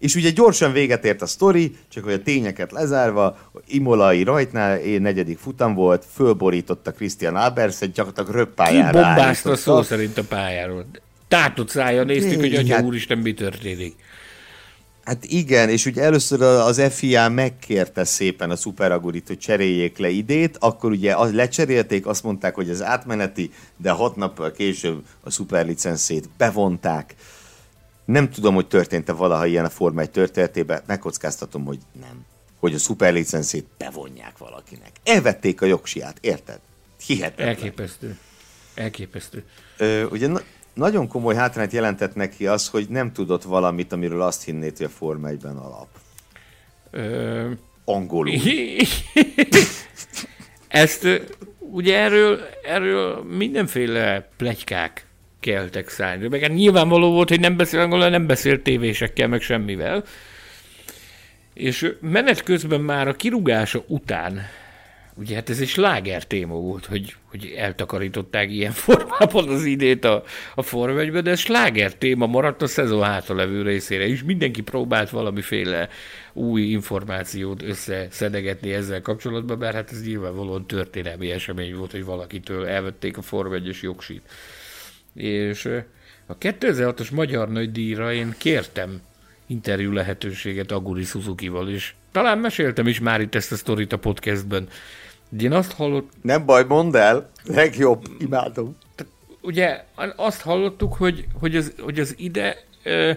[0.00, 5.02] És ugye gyorsan véget ért a sztori, csak hogy a tényeket lezárva, Imolai rajtnál én
[5.02, 10.86] negyedik futam volt, fölborította Christian Alberset, gyakorlatilag röppályára Kibombázta szó szerint a pályáról.
[11.28, 13.94] Tátott szája néztük, hogy Igen, atya hát- úristen, mi történik.
[15.04, 20.56] Hát igen, és ugye először az FIA megkérte szépen a Superagurit, hogy cseréljék le idét,
[20.60, 26.28] akkor ugye az lecserélték, azt mondták, hogy ez átmeneti, de hat nappal később a szuperlicenszét
[26.36, 27.14] bevonták.
[28.10, 32.26] Nem tudom, hogy történt-e valaha ilyen a Forma 1 történetében, megkockáztatom, hogy nem.
[32.58, 34.90] Hogy a szuperlicenszét bevonják valakinek.
[35.04, 36.58] Elvették a jogsiát, érted?
[37.06, 37.48] Hihetetlen.
[37.48, 38.18] Elképesztő.
[38.74, 39.44] Elképesztő.
[39.76, 40.42] Ö, ugye na-
[40.74, 44.88] nagyon komoly hátrányt jelentett neki az, hogy nem tudott valamit, amiről azt hinnéd, hogy a
[44.88, 45.88] Forma 1-ben alap.
[46.90, 47.50] Ö,
[47.84, 48.34] Angolul.
[50.68, 51.06] Ezt
[51.58, 55.06] ugye erről, erről mindenféle plegykák
[55.40, 56.28] keltek szállni.
[56.28, 60.04] Meg hát nyilvánvaló volt, hogy nem beszél angolul, nem beszél tévésekkel, meg semmivel.
[61.54, 64.40] És menet közben már a kirúgása után,
[65.20, 70.22] ugye hát ez egy sláger téma volt, hogy, hogy eltakarították ilyen formában az idét a,
[70.54, 74.22] a Form 1 de ez sláger téma maradt a szezon hátalevő részére is.
[74.22, 75.88] Mindenki próbált valamiféle
[76.32, 83.16] új információt összeszedegetni ezzel kapcsolatban, mert hát ez nyilvánvalóan történelmi esemény volt, hogy valakitől elvették
[83.16, 84.22] a Form 1-es jogsít.
[85.14, 85.64] És
[86.26, 89.00] a 2006-os Magyar Nagydíjra én kértem
[89.46, 91.96] interjú lehetőséget Aguri Suzuki-val is.
[92.12, 94.68] Talán meséltem is már itt ezt a sztorit a podcastben.
[95.28, 97.30] De én azt hallott, Nem baj, mondd el.
[97.44, 98.04] Legjobb.
[98.18, 98.76] Imádom.
[99.40, 99.84] ugye
[100.16, 103.12] azt hallottuk, hogy, hogy, az, hogy az ide ö,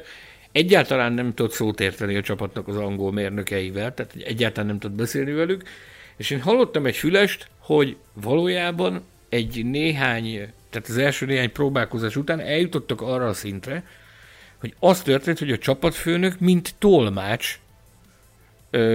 [0.52, 5.32] egyáltalán nem tudott szót érteni a csapatnak az angol mérnökeivel, tehát egyáltalán nem tudott beszélni
[5.32, 5.64] velük,
[6.18, 12.40] És én hallottam egy fülest, hogy valójában egy néhány, tehát az első néhány próbálkozás után
[12.40, 13.84] eljutottak arra a szintre,
[14.60, 17.60] hogy az történt, hogy a csapatfőnök, mint tolmács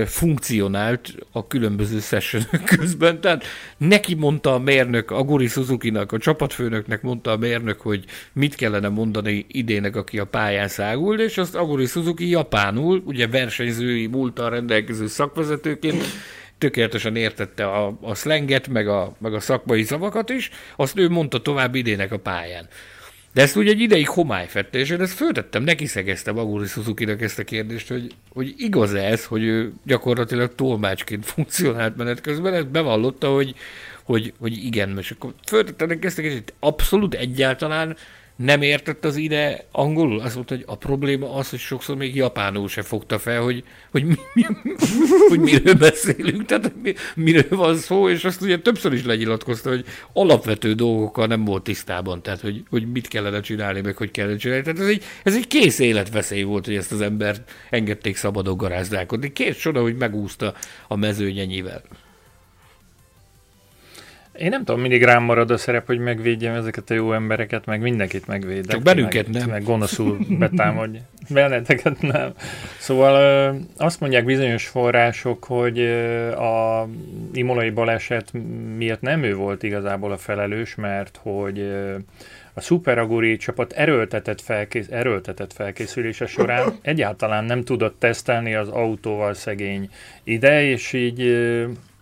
[0.04, 3.20] funkcionált a különböző sessionök közben.
[3.20, 3.44] Tehát
[3.76, 9.46] neki mondta a mérnök, Aguri Suzuki-nak, a csapatfőnöknek mondta a mérnök, hogy mit kellene mondani
[9.48, 16.04] idének, aki a pályán szágul, és azt Aguri Suzuki japánul, ugye versenyzői múltal rendelkező szakvezetőként
[16.58, 21.42] tökéletesen értette a, a szlenget, meg a, meg a szakmai szavakat is, azt ő mondta
[21.42, 22.68] tovább idének a pályán.
[23.32, 27.16] De ezt úgy egy ideig homály fette, és én ezt föltettem, neki szegeztem Aguri suzuki
[27.18, 32.70] ezt a kérdést, hogy, hogy igaz ez, hogy ő gyakorlatilag tolmácsként funkcionált menet közben, ezt
[32.70, 33.54] bevallotta, hogy,
[34.04, 37.96] hogy, hogy igen, és akkor föltettem neki ezt a kérdést, abszolút egyáltalán
[38.38, 40.20] nem értett az ide angolul?
[40.20, 44.04] Azt mondta, hogy a probléma az, hogy sokszor még japánul se fogta fel, hogy, hogy,
[44.04, 44.44] mi, mi,
[45.28, 49.84] hogy miről beszélünk, tehát mi, miről van szó, és azt ugye többször is lenyilatkozta, hogy
[50.12, 54.62] alapvető dolgokkal nem volt tisztában, tehát hogy, hogy mit kellene csinálni, meg hogy kellene csinálni.
[54.62, 59.32] Tehát ez egy, ez egy kész életveszély volt, hogy ezt az embert engedték szabadon garázdálkodni.
[59.32, 60.54] Két soda, hogy megúszta
[60.88, 61.82] a mezőnyenyivel.
[64.38, 67.80] Én nem tudom, mindig rám marad a szerep, hogy megvédjem ezeket a jó embereket, meg
[67.80, 68.66] mindenkit megvédek.
[68.66, 69.50] Csak bennünket meg, nem.
[69.50, 70.98] Meg gonoszul betámadj.
[71.34, 72.32] Benneteket nem.
[72.78, 75.80] Szóval azt mondják bizonyos források, hogy
[76.30, 76.88] a
[77.32, 78.32] imolai baleset
[78.76, 81.72] miatt nem ő volt igazából a felelős, mert hogy
[82.52, 89.34] a Super Aguri csapat erőltetett, felkész, erőltetett felkészülése során egyáltalán nem tudott tesztelni az autóval
[89.34, 89.90] szegény
[90.24, 91.36] ide, és így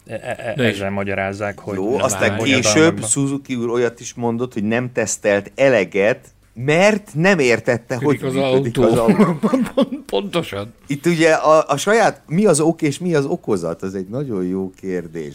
[0.07, 1.75] E, e, e ezzel magyarázzák, hogy...
[1.77, 7.97] Jó, aztán később Suzuki úr olyat is mondott, hogy nem tesztelt eleget, mert nem értette,
[7.97, 8.83] hogy az autó.
[8.83, 9.35] az autó.
[10.07, 10.75] Pontosan.
[10.87, 14.45] Itt ugye a, a saját, mi az ok és mi az okozat, az egy nagyon
[14.45, 15.35] jó kérdés.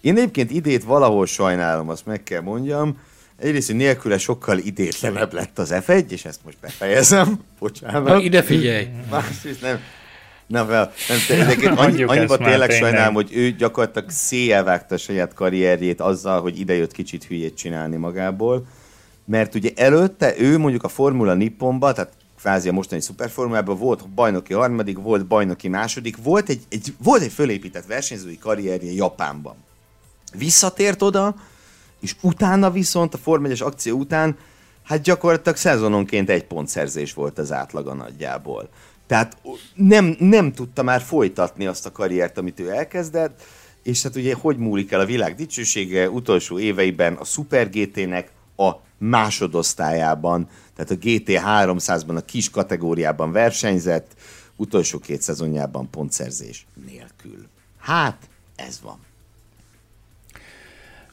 [0.00, 2.98] Én egyébként idét valahol sajnálom, azt meg kell mondjam.
[3.38, 7.40] Egyrészt, hogy nélküle sokkal idétlenebb lett az F1, és ezt most befejezem.
[7.58, 8.04] Bocsánat.
[8.04, 8.86] Na, ide figyelj.
[9.10, 9.80] Másrészt nem.
[10.46, 10.88] Nem, nem,
[11.62, 16.92] nem annyi, annyiba tényleg sajnálom, hogy ő gyakorlatilag széjjelvágta a saját karrierjét azzal, hogy idejött
[16.92, 18.66] kicsit hülyét csinálni magából.
[19.24, 24.52] Mert ugye előtte ő mondjuk a Formula Nipponban, tehát kvázi a mostani szuperformulában volt bajnoki
[24.52, 29.56] harmadik, volt bajnoki második, volt egy, egy, volt egy fölépített versenyzői karrierje Japánban.
[30.32, 31.34] Visszatért oda,
[32.00, 34.36] és utána viszont a Form 1 akció után
[34.82, 38.68] hát gyakorlatilag szezononként egy pontszerzés volt az átlaga nagyjából.
[39.06, 39.36] Tehát
[39.74, 43.42] nem, nem tudta már folytatni azt a karriert, amit ő elkezdett,
[43.82, 48.72] és hát ugye hogy múlik el a világ dicsősége utolsó éveiben a Super GT-nek a
[48.98, 54.14] másodosztályában, tehát a GT 300-ban a kis kategóriában versenyzett,
[54.56, 57.46] utolsó két szezonjában pontszerzés nélkül.
[57.78, 58.98] Hát, ez van.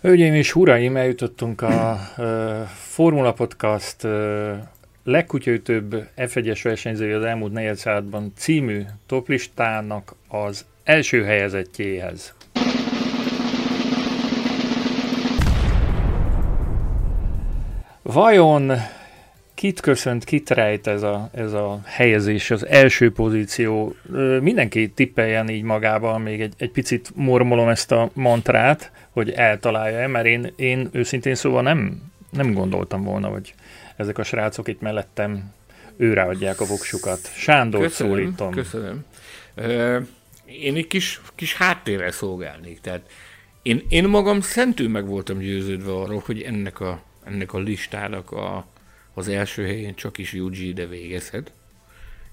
[0.02, 4.04] Hölgyeim és uraim, eljutottunk a uh, Formula Podcast
[5.04, 12.36] legkutyaütőbb F1-es versenyzői az elmúlt negyed században című toplistának az első helyezettjéhez.
[18.02, 18.72] Vajon
[19.54, 23.96] kit köszönt, kit rejt ez a, ez a helyezés, az első pozíció?
[24.42, 30.26] Mindenki tippeljen így magával, még egy, egy picit mormolom ezt a mantrát, hogy eltalálja-e, mert
[30.26, 33.54] én, én őszintén szóval nem, nem gondoltam volna, hogy
[33.96, 35.54] ezek a srácok itt mellettem
[35.98, 37.20] őre adják a voksukat.
[37.34, 38.52] Sándor köszönöm, szólítom.
[38.52, 39.06] Köszönöm.
[39.56, 40.00] Ö,
[40.46, 42.82] én egy kis, kis háttérrel szolgálnék.
[42.82, 43.10] Tehát
[43.62, 48.68] én, én magam szentül meg voltam győződve arról, hogy ennek a, ennek a listának a,
[49.14, 51.52] az első helyén csak is Yuji ide végezhet,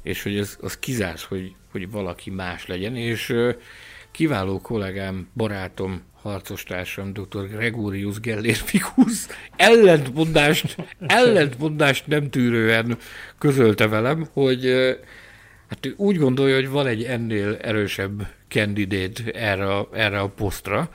[0.02, 3.34] és hogy az, az kizárt, hogy, hogy valaki más legyen, és
[4.10, 7.48] kiváló kollégám, barátom, harcostársam, dr.
[7.48, 9.26] Gregorius Gellérfikus
[9.56, 10.76] ellentmondást,
[11.06, 12.98] ellentmondást nem tűrően
[13.38, 14.64] közölte velem, hogy
[15.68, 20.90] hát úgy gondolja, hogy van egy ennél erősebb kandidát erre, a, erre a posztra.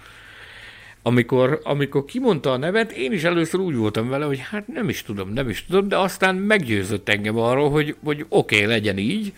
[1.01, 5.03] Amikor, amikor kimondta a nevet, én is először úgy voltam vele, hogy hát nem is
[5.03, 9.33] tudom, nem is tudom, de aztán meggyőzött engem arról, hogy, hogy oké, okay, legyen így,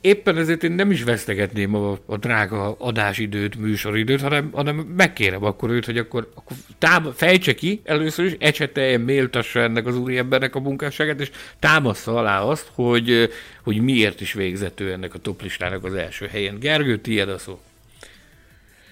[0.00, 5.70] Éppen ezért én nem is vesztegetném a, a drága adásidőt, műsoridőt, hanem, hanem megkérem akkor
[5.70, 10.60] őt, hogy akkor, akkor tám- fejtse ki először is, ecseteljen, méltassa ennek az úriembernek a
[10.60, 13.30] munkásságát, és támaszza alá azt, hogy,
[13.64, 16.58] hogy miért is végzett ő ennek a toplistának az első helyen.
[16.58, 17.60] Gergő, tiéd a szó.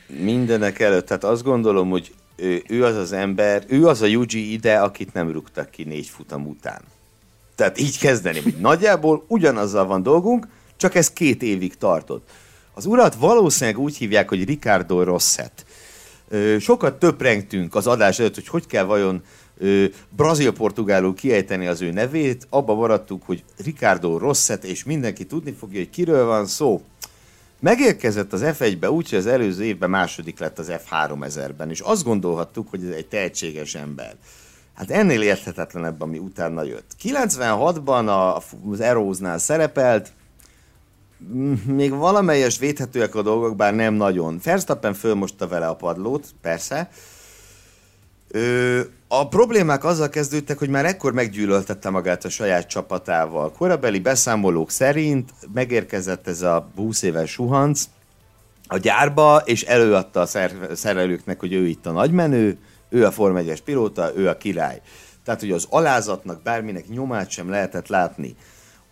[0.07, 4.53] Mindenek előtt, tehát azt gondolom, hogy ő, ő az az ember, ő az a Yuji
[4.53, 6.83] ide, akit nem rúgtak ki négy futam után.
[7.57, 12.28] Tehát így kezdeni, hogy nagyjából ugyanazzal van dolgunk, csak ez két évig tartott.
[12.74, 15.66] Az urat valószínűleg úgy hívják, hogy Ricardo Rosset.
[16.61, 19.23] Sokat töprengtünk az adás előtt, hogy hogy kell vajon
[20.16, 22.47] brazil-portugálul kiejteni az ő nevét.
[22.51, 26.83] Abba maradtuk, hogy Ricardo Rosset, és mindenki tudni fogja, hogy kiről van szó.
[27.61, 32.70] Megérkezett az F1-be úgy, hogy az előző évben második lett az F3000-ben, és azt gondolhattuk,
[32.70, 34.16] hogy ez egy tehetséges ember.
[34.77, 36.90] Hát ennél érthetetlenebb, ami utána jött.
[37.03, 38.35] 96-ban
[38.70, 40.12] az Eróznál szerepelt,
[41.66, 44.40] még valamelyes védhetőek a dolgok, bár nem nagyon.
[44.44, 46.90] Verstappen fölmosta vele a padlót, persze.
[48.28, 53.53] Ö, a problémák azzal kezdődtek, hogy már ekkor meggyűlöltette magát a saját csapatával.
[53.53, 57.85] Korabeli beszámolók szerint megérkezett ez a 20 éves suhanc
[58.66, 60.27] a gyárba, és előadta a
[60.74, 62.59] szerelőknek, hogy ő itt a nagymenő,
[62.89, 64.81] ő a Form 1 pilóta, ő a király.
[65.25, 68.37] Tehát, hogy az alázatnak bárminek nyomát sem lehetett látni.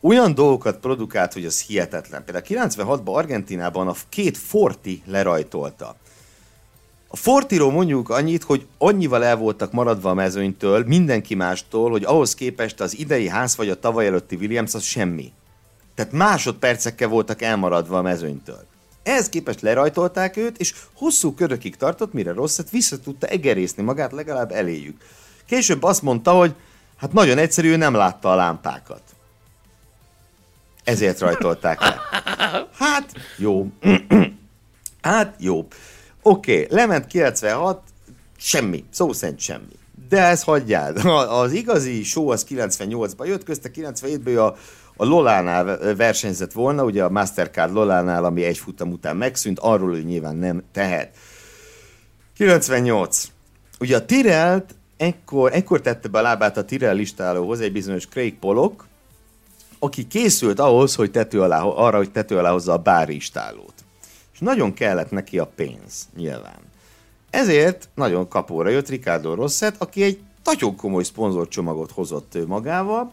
[0.00, 2.24] Olyan dolgokat produkált, hogy az hihetetlen.
[2.24, 5.96] Például 96-ban Argentinában a két Forti lerajtolta.
[7.08, 12.34] A Fortiról mondjuk annyit, hogy annyival el voltak maradva a mezőnytől, mindenki mástól, hogy ahhoz
[12.34, 15.32] képest az idei ház vagy a tavaly előtti Williams az semmi.
[15.94, 18.66] Tehát másodpercekkel voltak elmaradva a mezőnytől.
[19.04, 24.52] Ehhez képest lerajtolták őt, és hosszú körökig tartott, mire rosszat vissza tudta egerészni magát legalább
[24.52, 24.96] eléjük.
[25.46, 26.54] Később azt mondta, hogy
[26.96, 29.02] hát nagyon egyszerű, nem látta a lámpákat.
[30.84, 32.00] Ezért rajtolták le.
[32.78, 33.66] Hát, jó.
[35.02, 35.66] hát, jó.
[36.22, 37.82] Oké, okay, lement 96,
[38.36, 39.78] semmi, szó szerint semmi.
[40.08, 40.96] De ez hagyjál.
[41.28, 44.54] Az igazi show az 98-ban jött, közte 97-ben a,
[44.96, 50.02] a Lolánál versenyzett volna, ugye a Mastercard Lolánál, ami egy futam után megszűnt, arról ő
[50.02, 51.16] nyilván nem tehet.
[52.36, 53.24] 98.
[53.80, 58.38] Ugye a Tirelt ekkor, ekkor tette be a lábát a Tirel listálóhoz egy bizonyos Craig
[58.38, 58.84] Pollock,
[59.78, 63.84] aki készült ahhoz, hogy tető alá, arra, hogy tető alá hozza a bári istálót
[64.34, 66.58] és nagyon kellett neki a pénz, nyilván.
[67.30, 73.12] Ezért nagyon kapóra jött Ricardo Rosset, aki egy nagyon komoly szponzorcsomagot hozott ő magával.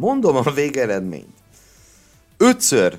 [0.00, 1.34] Mondom a végeredményt.
[2.36, 2.98] Ötször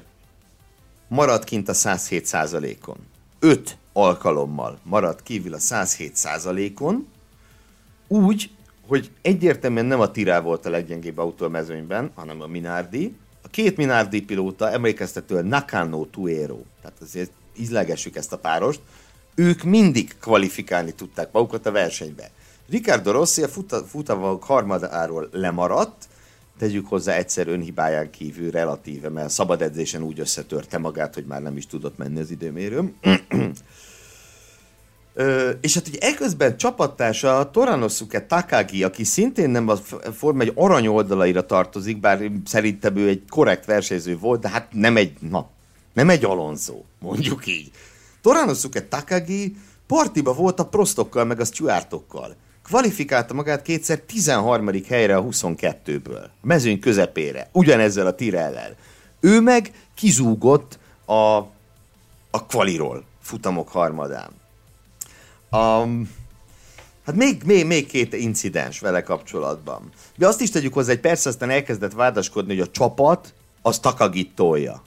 [1.07, 2.98] maradt kint a 107% on
[3.40, 7.07] Öt alkalommal maradt kívül a 107% on
[8.07, 8.49] úgy,
[8.88, 13.48] hogy egyértelműen nem a Tirá volt a leggyengébb autó a mezőnyben, hanem a Minardi, a
[13.48, 18.82] két Minardi pilóta emlékeztetően Nakano Tuero, tehát azért ízlegessük ezt a párost,
[19.36, 22.32] ők mindig kvalifikálni tudták magukat a versenybe.
[22.69, 23.48] Ricardo Rossi a
[23.88, 26.10] futavak harmadáról lemaradt,
[26.61, 31.41] tegyük hozzá egyszer önhibáján kívül relatíve, mert a szabad edzésen úgy összetörte magát, hogy már
[31.41, 32.95] nem is tudott menni az időmérőm.
[35.13, 39.75] Ö, és hát ugye eközben csapattársa Toranosuke Takagi, aki szintén nem a
[40.13, 44.97] Forma egy arany oldalaira tartozik, bár szerintem ő egy korrekt versenyző volt, de hát nem
[44.97, 45.49] egy, na,
[45.93, 47.71] nem egy Alonso, mondjuk így.
[48.21, 49.55] Toranosuke Takagi
[49.88, 52.35] partiba volt a prostokkal meg a Stuartokkal.
[52.72, 54.69] Kvalifikálta magát kétszer 13.
[54.88, 56.23] helyre a 22-ből.
[56.23, 57.49] A mezőny közepére.
[57.52, 58.76] Ugyanezzel a Tirellel.
[59.19, 61.35] Ő meg kizúgott a,
[62.30, 64.30] a kvaliról futamok harmadán.
[65.52, 66.11] Um,
[67.06, 69.89] hát még, még, még két incidens vele kapcsolatban.
[70.18, 74.35] De azt is tegyük hozzá, hogy persze aztán elkezdett vádaskodni, hogy a csapat az Takagit
[74.35, 74.84] tolja.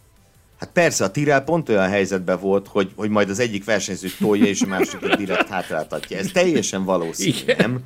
[0.65, 4.45] Hát persze, a Tirel pont olyan helyzetben volt, hogy, hogy majd az egyik versenyző tolja,
[4.45, 6.19] és a másikat direkt hátráltatja.
[6.19, 7.57] Ez teljesen valószínű, Igen.
[7.59, 7.81] nem?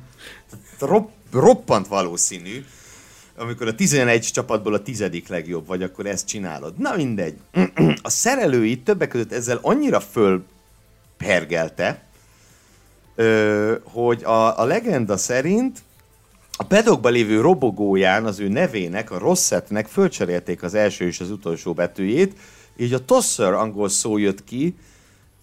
[0.79, 2.65] Ropp, roppant valószínű.
[3.37, 6.77] Amikor a 11 csapatból a tizedik legjobb vagy, akkor ezt csinálod.
[6.77, 7.37] Na mindegy.
[8.01, 12.03] A szerelői többek között ezzel annyira fölpergelte,
[13.83, 15.79] hogy a, a legenda szerint
[16.57, 21.73] a pedokban lévő robogóján az ő nevének, a Rossetnek fölcserélték az első és az utolsó
[21.73, 22.33] betűjét,
[22.79, 24.75] így a tosser angol szó jött ki,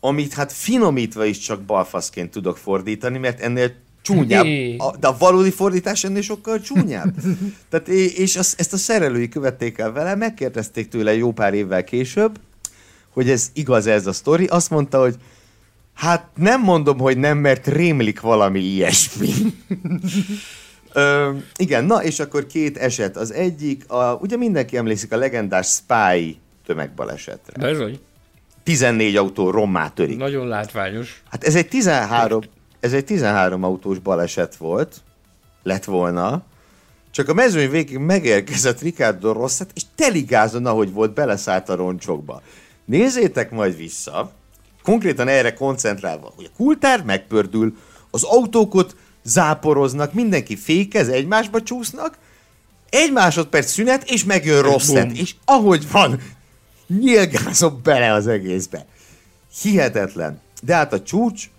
[0.00, 4.46] amit hát finomítva is csak balfaszként tudok fordítani, mert ennél csúnyább,
[4.78, 7.14] a, de a valódi fordítás ennél sokkal csúnyább.
[7.70, 12.38] Tehát, és az, ezt a szerelői követték el vele, megkérdezték tőle jó pár évvel később,
[13.10, 15.16] hogy ez igaz ez a sztori, azt mondta, hogy
[15.94, 19.32] hát nem mondom, hogy nem, mert rémlik valami ilyesmi.
[20.92, 23.16] Ö, igen, na és akkor két eset.
[23.16, 27.68] Az egyik, a, ugye mindenki emlékszik a legendás Spy tömegbalesetre.
[27.68, 27.98] Bizony.
[28.62, 30.16] 14 autó rommá törik.
[30.18, 31.22] Nagyon látványos.
[31.30, 32.42] Hát ez egy 13,
[32.80, 35.00] ez egy 13 autós baleset volt,
[35.62, 36.42] lett volna,
[37.10, 42.42] csak a mezőny végig megérkezett Ricardo Rosszat, és teligázon, ahogy volt, beleszállt a roncsokba.
[42.84, 44.32] Nézzétek majd vissza,
[44.82, 47.76] konkrétan erre koncentrálva, hogy a kultár megpördül,
[48.10, 52.18] az autókot záporoznak, mindenki fékez, egymásba csúsznak,
[52.90, 56.20] egy másodperc szünet, és megjön rossz És ahogy van,
[56.86, 58.86] nyilgázom bele az egészbe.
[59.60, 60.40] Hihetetlen.
[60.62, 61.50] De hát a csúcs,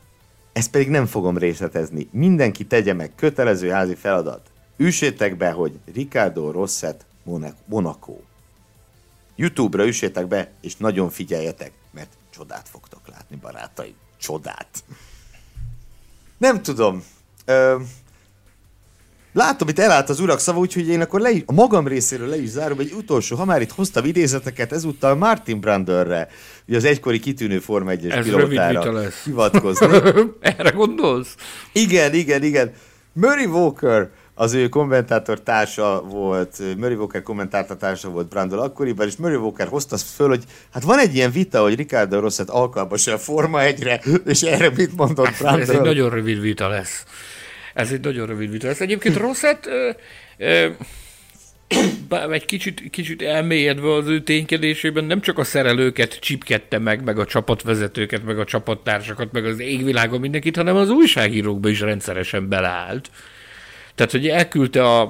[0.53, 2.07] ezt pedig nem fogom részletezni.
[2.11, 4.49] Mindenki tegye meg kötelező házi feladat.
[4.77, 7.05] Üssétek be, hogy Ricardo Rosset
[7.65, 8.15] Monaco.
[9.35, 13.95] Youtube-ra üssétek be, és nagyon figyeljetek, mert csodát fogtok látni, barátaim.
[14.17, 14.83] Csodát.
[16.37, 17.03] Nem tudom.
[17.45, 17.75] Ö,
[19.37, 22.49] Látom, itt elállt az urak szava, úgyhogy én akkor le, a magam részéről le is
[22.49, 26.27] zárom egy utolsó, ha már itt hoztam idézeteket, ezúttal Martin Branderre,
[26.67, 29.87] ugye az egykori kitűnő Forma 1-es pilótára hivatkozni.
[30.39, 31.35] Erre gondolsz?
[31.71, 32.71] Igen, igen, igen.
[33.13, 39.15] Murray Walker, az ő kommentátor társa volt, Murray Walker kommentátor társa volt Brandon akkoriban, és
[39.15, 43.17] Murray Walker hozta föl, hogy hát van egy ilyen vita, hogy Ricardo Rosset alkalmas a
[43.17, 45.61] Forma 1-re, és erre mit mondott Brandon?
[45.61, 47.03] Ez egy nagyon rövid vita lesz.
[47.77, 48.81] Ez egy nagyon rövid vita lesz.
[48.81, 49.69] Egyébként Rosset
[52.31, 57.25] egy kicsit, kicsit elmélyedve az ő ténykedésében nem csak a szerelőket csipkedte meg, meg a
[57.25, 63.09] csapatvezetőket, meg a csapattársakat, meg az égvilágon mindenkit, hanem az újságírókba is rendszeresen beleállt.
[63.95, 65.01] Tehát, hogy elküldte a,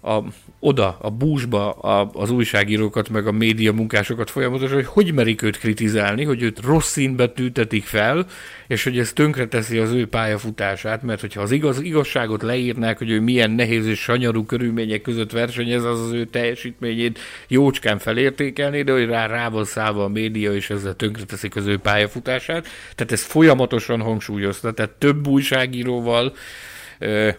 [0.00, 0.24] a,
[0.64, 5.58] oda, a búzsba a, az újságírókat, meg a média munkásokat folyamatosan, hogy hogy merik őt
[5.58, 8.26] kritizálni, hogy őt rossz színbe tűtetik fel,
[8.66, 13.20] és hogy ez tönkreteszi az ő pályafutását, mert hogyha az igaz, igazságot leírnák, hogy ő
[13.20, 17.18] milyen nehéz és sanyarú körülmények között versenyez, az az ő teljesítményét
[17.48, 21.78] jócskán felértékelni, de hogy rá, rá van szállva a média, és ezzel tönkreteszik az ő
[21.78, 22.66] pályafutását.
[22.94, 26.34] Tehát ez folyamatosan hangsúlyozta, tehát több újságíróval,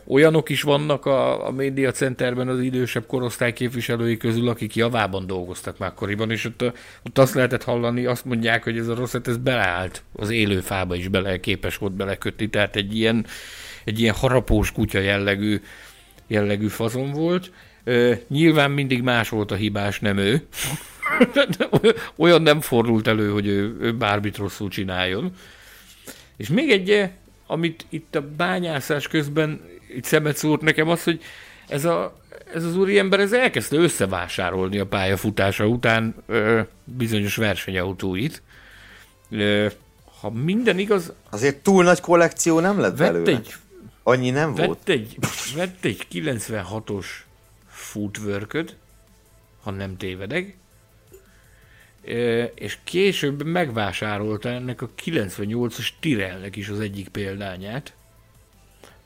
[0.07, 5.77] olyanok is vannak a, a média centerben az idősebb korosztály képviselői közül, akik javában dolgoztak
[5.77, 6.63] már akkoriban, és ott,
[7.03, 10.95] ott azt lehetett hallani, azt mondják, hogy ez a rossz, ez beleállt, az élő fába
[10.95, 13.25] is bele, képes volt belekötni, tehát egy ilyen,
[13.83, 15.61] egy ilyen harapós kutya jellegű,
[16.27, 17.51] jellegű fazon volt.
[18.27, 20.47] Nyilván mindig más volt a hibás, nem ő.
[22.15, 25.31] Olyan nem fordult elő, hogy ő, ő bármit rosszul csináljon.
[26.37, 27.09] És még egy
[27.47, 29.61] amit itt a bányászás közben
[29.95, 31.21] itt szemet szúrt nekem az, hogy
[31.67, 32.19] ez, a,
[32.53, 38.41] ez az úriember ez elkezdte összevásárolni a pályafutása után ö, bizonyos versenyautóit.
[39.29, 39.67] Ö,
[40.19, 41.13] ha minden igaz...
[41.29, 43.31] Azért túl nagy kollekció nem lett vett belőle.
[43.31, 43.53] Egy,
[44.03, 44.89] Annyi nem vett volt.
[44.89, 45.17] Egy,
[45.55, 47.05] vett egy 96-os
[47.67, 48.75] footwork
[49.63, 50.57] ha nem tévedek,
[52.55, 57.93] és később megvásárolta ennek a 98-as Tirelnek is az egyik példányát,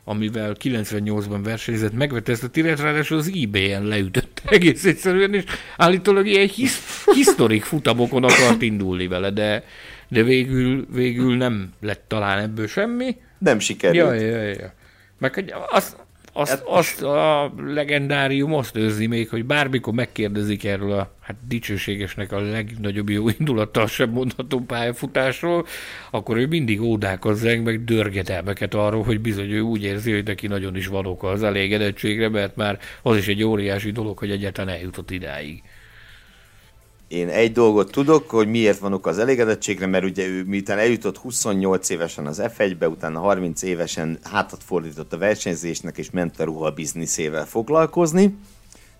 [0.09, 5.43] amivel 98-ban versenyzett, megvette ezt a Tiret, ráadásul az eBay-en leütött egész egyszerűen, és
[5.77, 6.71] állítólag ilyen his,
[7.13, 9.63] historik futamokon akart indulni vele, de,
[10.07, 13.15] de végül, végül nem lett talán ebből semmi.
[13.37, 14.21] Nem sikerült.
[14.21, 14.73] Ja, ja, ja.
[15.17, 15.97] Meg azt,
[16.33, 22.31] azt, hát, azt a legendárium azt őrzi még, hogy bármikor megkérdezik erről a hát dicsőségesnek
[22.31, 25.65] a legnagyobb jó indulattal sem mondható pályafutásról,
[26.11, 30.47] akkor ő mindig ódákat zeng, meg dörgetelmeket arról, hogy bizony ő úgy érzi, hogy neki
[30.47, 34.75] nagyon is van oka az elégedettségre, mert már az is egy óriási dolog, hogy egyáltalán
[34.75, 35.61] eljutott idáig.
[37.09, 41.17] Én egy dolgot tudok, hogy miért van ok az elégedettségre, mert ugye ő miután eljutott
[41.17, 46.71] 28 évesen az F1-be, utána 30 évesen hátat fordított a versenyzésnek, és ment a ruha
[46.71, 48.35] bizniszével foglalkozni.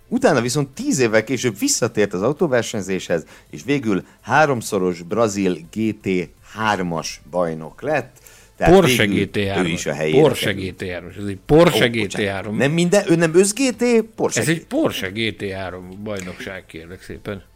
[0.08, 8.16] Utána viszont 10 évvel később visszatért az autóversenyzéshez, és végül háromszoros brazil GT3-as bajnok lett.
[8.56, 9.64] Tehát Porsche GT3.
[9.64, 10.20] Ő is a helyére.
[10.20, 11.18] Porsche GT3.
[11.18, 12.56] Ez egy Porsche oh, GT3.
[12.56, 17.48] Nem minden, ő nem ősz GT, Porsche Ez egy Porsche GT3 bajnokság, kérlek szépen.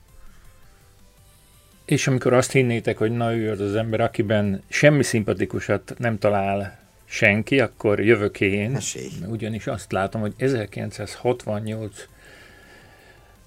[1.84, 6.78] És amikor azt hinnétek, hogy na ő az az ember, akiben semmi szimpatikusat nem talál
[7.04, 8.76] senki, akkor jövök én.
[8.76, 9.08] Esély.
[9.26, 12.08] Ugyanis azt látom, hogy 1968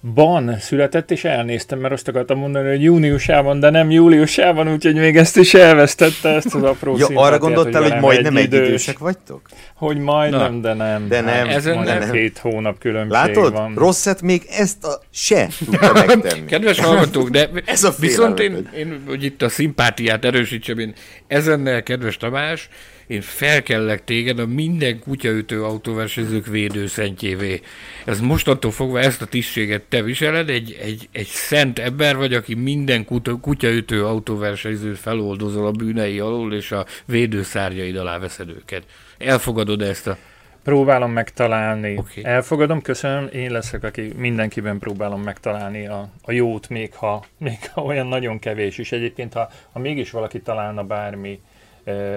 [0.00, 5.16] ban született, és elnéztem, mert azt akartam mondani, hogy júniusában, de nem júliusában, úgyhogy még
[5.16, 8.98] ezt is elvesztette, ezt az apró ja, arra gondoltál, hogy, hogy majd nem egy idősek
[8.98, 9.40] vagytok?
[9.74, 10.60] Hogy majdnem, Na.
[10.60, 11.08] de nem.
[11.08, 11.48] De nem.
[11.48, 12.10] Ez de nem.
[12.10, 13.52] két hónap különbség Látod?
[13.52, 13.74] van.
[13.74, 16.44] Rosszat még ezt a se tudta megtenni.
[16.46, 20.94] Kedves hallgatók, de Ez a viszont én, én, hogy itt a szimpátiát erősítsem, én
[21.26, 22.68] ezennel, kedves Tamás,
[23.08, 27.60] én felkellek téged a minden kutyaütő autóversenyzők védőszentjévé.
[28.04, 32.54] Ez mostantól fogva ezt a tisztséget te viseled, egy, egy, egy szent ember vagy, aki
[32.54, 33.04] minden
[33.40, 38.82] kutyaütő autóversenyzőt feloldozol a bűnei alól, és a védőszárjaid alá veszed őket.
[39.18, 40.16] Elfogadod ezt a
[40.62, 41.96] Próbálom megtalálni.
[41.96, 42.24] Okay.
[42.24, 43.28] Elfogadom, köszönöm.
[43.32, 48.38] Én leszek, aki mindenkiben próbálom megtalálni a, a jót, még ha, még ha olyan nagyon
[48.38, 48.92] kevés is.
[48.92, 51.40] Egyébként, ha, ha mégis valaki találna bármi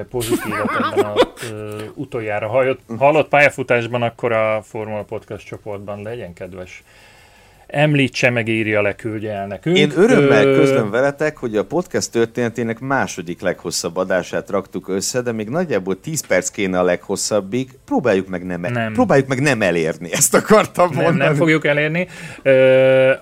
[0.10, 1.14] pozitívat ebben a
[1.96, 6.84] utoljára hallott, hallott pályafutásban, akkor a Formula Podcast csoportban legyen kedves
[7.72, 9.78] említse, meg írja le, küldje el nekünk.
[9.78, 10.56] Én örömmel Ö...
[10.56, 16.28] közlöm veletek, hogy a podcast történetének második leghosszabb adását raktuk össze, de még nagyjából 10
[16.28, 17.70] perc kéne a leghosszabbig.
[17.86, 18.94] Próbáljuk meg nem, nem.
[18.94, 21.24] Próbáljuk meg nem elérni, ezt akartam nem, mondani.
[21.24, 22.08] Nem fogjuk elérni,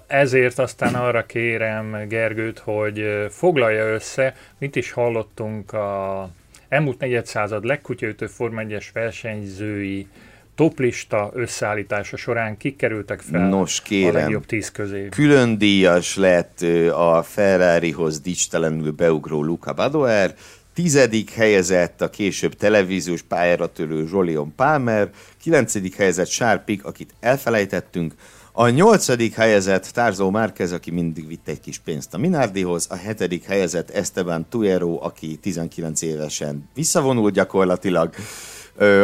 [0.08, 6.30] ezért aztán arra kérem Gergőt, hogy foglalja össze, mit is hallottunk a
[6.70, 10.08] elmúlt negyedszázad legkutyaütő Forma 1-es versenyzői
[10.56, 15.08] toplista összeállítása során kikerültek fel Nos, kérem, a legjobb tíz közé.
[15.10, 20.34] Külön díjas lett a Ferrarihoz dicstelenül beugró Luca Badoer,
[20.74, 25.10] tizedik helyezett a később televíziós pályára törő Jolion Palmer,
[25.42, 28.14] kilencedik helyezett Sárpik, akit elfelejtettünk,
[28.60, 33.44] a nyolcadik helyezett Tarzó Márquez, aki mindig vitt egy kis pénzt a Minardihoz, a hetedik
[33.44, 38.14] helyezett Esteban Tuero, aki 19 évesen visszavonult gyakorlatilag,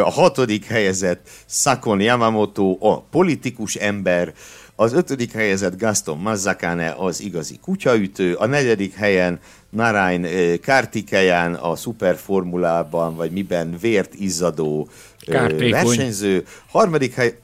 [0.02, 4.34] a hatodik helyezett Sakon Yamamoto, a politikus ember,
[4.74, 9.38] az ötödik helyezett Gaston Mazzacane, az igazi kutyaütő, a negyedik helyen
[9.70, 10.26] Narain
[10.62, 14.88] Kartikeyan, a szuperformulában, vagy miben vért izzadó
[15.18, 15.70] Kártékony.
[15.70, 17.38] versenyző, harmadik hely...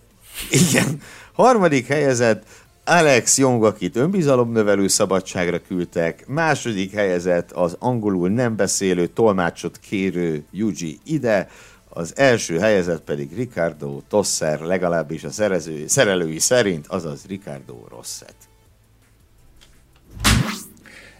[0.50, 1.00] Igen,
[1.32, 2.44] harmadik helyezett
[2.84, 10.98] Alex Young, akit önbizalomnövelő szabadságra küldtek, második helyezett az angolul nem beszélő, tolmácsot kérő Yuji
[11.04, 11.48] Ide,
[11.88, 18.34] az első helyezett pedig Ricardo Tosser, legalábbis a szerező, szerelői szerint, azaz Ricardo Rosset.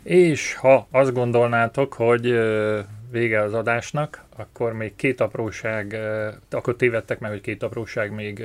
[0.02, 2.34] És ha azt gondolnátok, hogy
[3.10, 5.96] vége az adásnak, akkor még két apróság,
[6.50, 8.44] akkor tévedtek meg, hogy két apróság még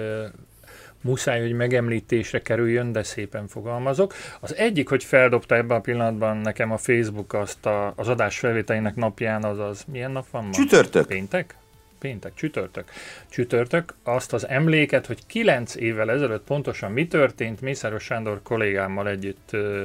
[1.02, 4.14] muszáj, hogy megemlítésre kerüljön, de szépen fogalmazok.
[4.40, 8.96] Az egyik, hogy feldobta ebben a pillanatban nekem a Facebook azt a, az adás felvételének
[8.96, 10.52] napján, azaz milyen nap van ma?
[10.52, 11.08] Csütörtök.
[11.08, 11.56] Péntek?
[12.00, 12.86] péntek, csütörtök,
[13.30, 19.50] csütörtök, azt az emléket, hogy kilenc évvel ezelőtt pontosan mi történt, Mészáros Sándor kollégámmal együtt
[19.52, 19.84] ö,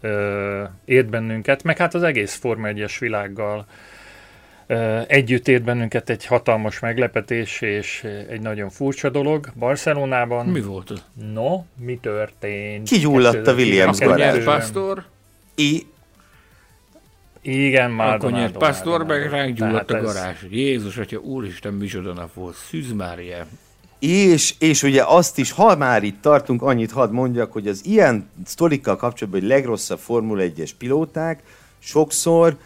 [0.00, 3.66] ö, ért bennünket, meg hát az egész Forma 1 világgal
[5.06, 9.48] együtt ért bennünket egy hatalmas meglepetés és egy nagyon furcsa dolog.
[9.54, 10.46] Barcelonában...
[10.46, 11.04] Mi volt az?
[11.32, 12.88] No, mi történt?
[12.88, 14.44] Kigyulladt a Williams garázs.
[14.44, 15.04] Pastor?
[15.54, 15.86] I,
[17.40, 18.14] igen, már.
[18.14, 20.42] Akkor nyert Pastor, meg ránk gyulladt a garázs.
[20.42, 20.50] Ez...
[20.50, 22.54] Jézus, hogyha úristen, micsoda nap volt.
[22.54, 23.46] Szűz Mária.
[23.98, 28.30] És, és ugye azt is, ha már itt tartunk, annyit hadd mondjak, hogy az ilyen
[28.44, 31.42] sztorikkal kapcsolatban, hogy legrosszabb Formula 1-es pilóták
[31.78, 32.56] sokszor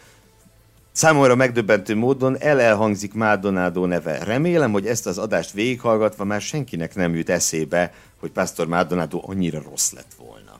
[0.93, 4.23] számomra megdöbbentő módon elelhangzik Maldonado neve.
[4.23, 9.61] Remélem, hogy ezt az adást végighallgatva már senkinek nem jut eszébe, hogy Pastor Maldonado annyira
[9.69, 10.59] rossz lett volna.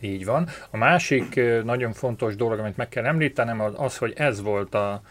[0.00, 0.48] Így van.
[0.70, 5.02] A másik nagyon fontos dolog, amit meg kell említenem, az hogy ez volt a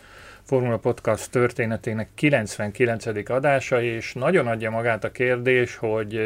[0.44, 3.30] Formula Podcast történetének 99.
[3.30, 6.20] adása, és nagyon adja magát a kérdés, hogy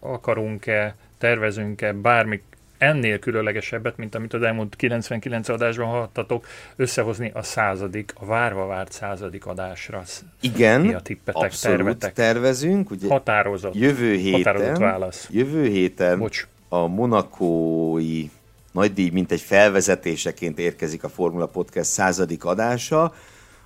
[0.00, 2.42] akarunk-e, tervezünk-e bármi
[2.82, 6.46] ennél különlegesebbet, mint amit az elmúlt 99 adásban hallhattatok,
[6.76, 10.02] összehozni a századik, a várva várt századik adásra.
[10.40, 12.12] Igen, Mi a tippetek, abszolút tervetek?
[12.12, 12.90] tervezünk.
[12.90, 13.74] Ugye határozott.
[13.74, 15.28] Jövő héten, határozott válasz.
[15.30, 18.30] Jövő héten Bocs a monakói
[18.72, 23.14] nagydíj, mint egy felvezetéseként érkezik a Formula Podcast századik adása,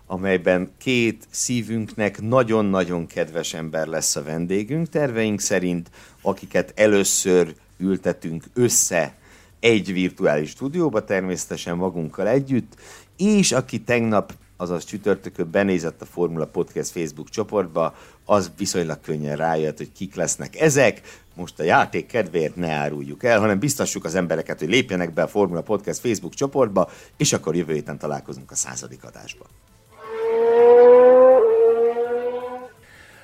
[0.06, 4.88] amelyben két szívünknek nagyon-nagyon kedves ember lesz a vendégünk.
[4.88, 5.90] Terveink szerint,
[6.22, 9.14] akiket először ültetünk össze
[9.60, 12.74] egy virtuális stúdióba, természetesen magunkkal együtt,
[13.16, 17.94] és aki tegnap, azaz csütörtökön benézett a Formula Podcast Facebook csoportba,
[18.24, 21.00] az viszonylag könnyen rájött, hogy kik lesznek ezek
[21.34, 25.28] most a játék kedvéért ne áruljuk el, hanem biztassuk az embereket, hogy lépjenek be a
[25.28, 29.46] Formula Podcast Facebook csoportba, és akkor jövő héten találkozunk a századik adásban.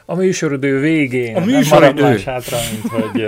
[0.04, 2.02] A műsoridő végén a műsoridő.
[2.02, 3.22] nem hátra, mint hogy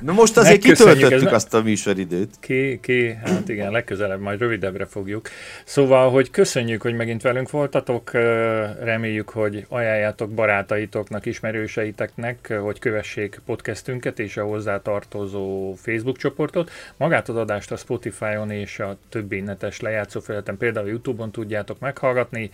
[0.00, 2.34] Na most azért kitöltöttük azt a műsoridőt.
[2.40, 5.28] Ki, ki, hát igen, legközelebb majd rövidebbre fogjuk.
[5.64, 8.12] Szóval, hogy köszönjük, hogy megint velünk voltatok,
[8.82, 16.70] reméljük, hogy ajánljátok barátaitoknak, ismerőseiteknek, hogy kövessék podcastünket és a hozzá tartozó Facebook csoportot.
[16.96, 22.50] Magát az adást a Spotify-on és a többi netes lejátszófelületen, például YouTube-on tudjátok meghallgatni.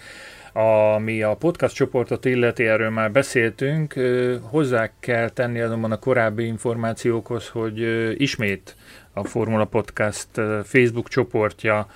[0.56, 3.94] Ami a podcast csoportot illeti, erről már beszéltünk,
[4.43, 7.81] hozzá kell tenni azonban a korábbi információkhoz, hogy
[8.20, 8.76] ismét
[9.12, 10.28] a Formula Podcast
[10.64, 11.86] Facebook csoportja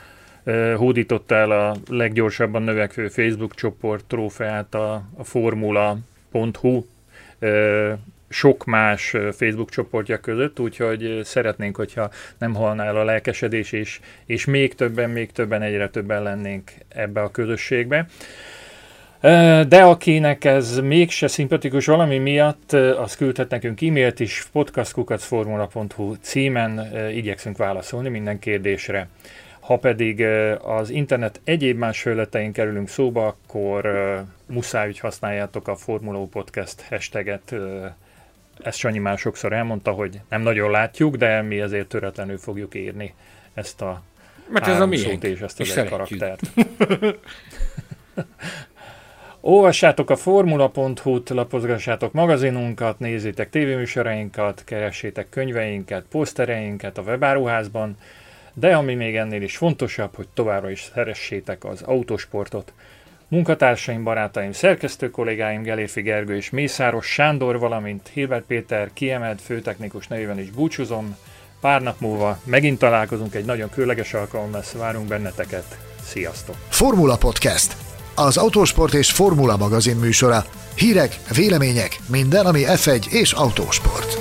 [0.77, 6.85] hódította el a leggyorsabban növekvő Facebook csoport trófeát a, a formula.hu
[8.29, 14.45] sok más Facebook csoportja között, úgyhogy szeretnénk, hogyha nem halná el a lelkesedés, és, és
[14.45, 18.07] még többen, még többen, egyre többen lennénk ebbe a közösségbe.
[19.69, 27.57] De akinek ez mégse szimpatikus valami miatt, az küldhet nekünk e-mailt is, podcastkukacformula.hu címen igyekszünk
[27.57, 29.09] válaszolni minden kérdésre.
[29.61, 30.25] Ha pedig
[30.63, 33.89] az internet egyéb más felületein kerülünk szóba, akkor
[34.47, 37.55] muszáj, hogy használjátok a Formula Podcast hashtaget.
[38.63, 43.15] Ezt Sanyi már sokszor elmondta, hogy nem nagyon látjuk, de mi ezért töretlenül fogjuk írni
[43.55, 44.03] ezt a
[44.49, 46.41] Mert ez a miénk, és ezt az egy karaktert.
[49.41, 57.97] Olvassátok a formula.hu-t, lapozgassátok magazinunkat, nézzétek tévéműsorainkat, keressétek könyveinket, posztereinket a webáruházban,
[58.55, 62.73] de ami még ennél is fontosabb, hogy továbbra is szeressétek az autosportot.
[63.29, 70.39] Munkatársaim, barátaim, szerkesztő kollégáim Gelérfi Gergő és Mészáros Sándor, valamint Hilbert Péter kiemelt főtechnikus nevében
[70.39, 71.17] is búcsúzom.
[71.61, 75.79] Pár nap múlva megint találkozunk, egy nagyon különleges alkalom lesz, várunk benneteket.
[76.03, 76.57] Sziasztok!
[76.69, 77.77] Formula Podcast
[78.19, 80.45] az Autósport és Formula magazin műsora.
[80.75, 84.19] Hírek, vélemények, minden, ami F1 és autósport.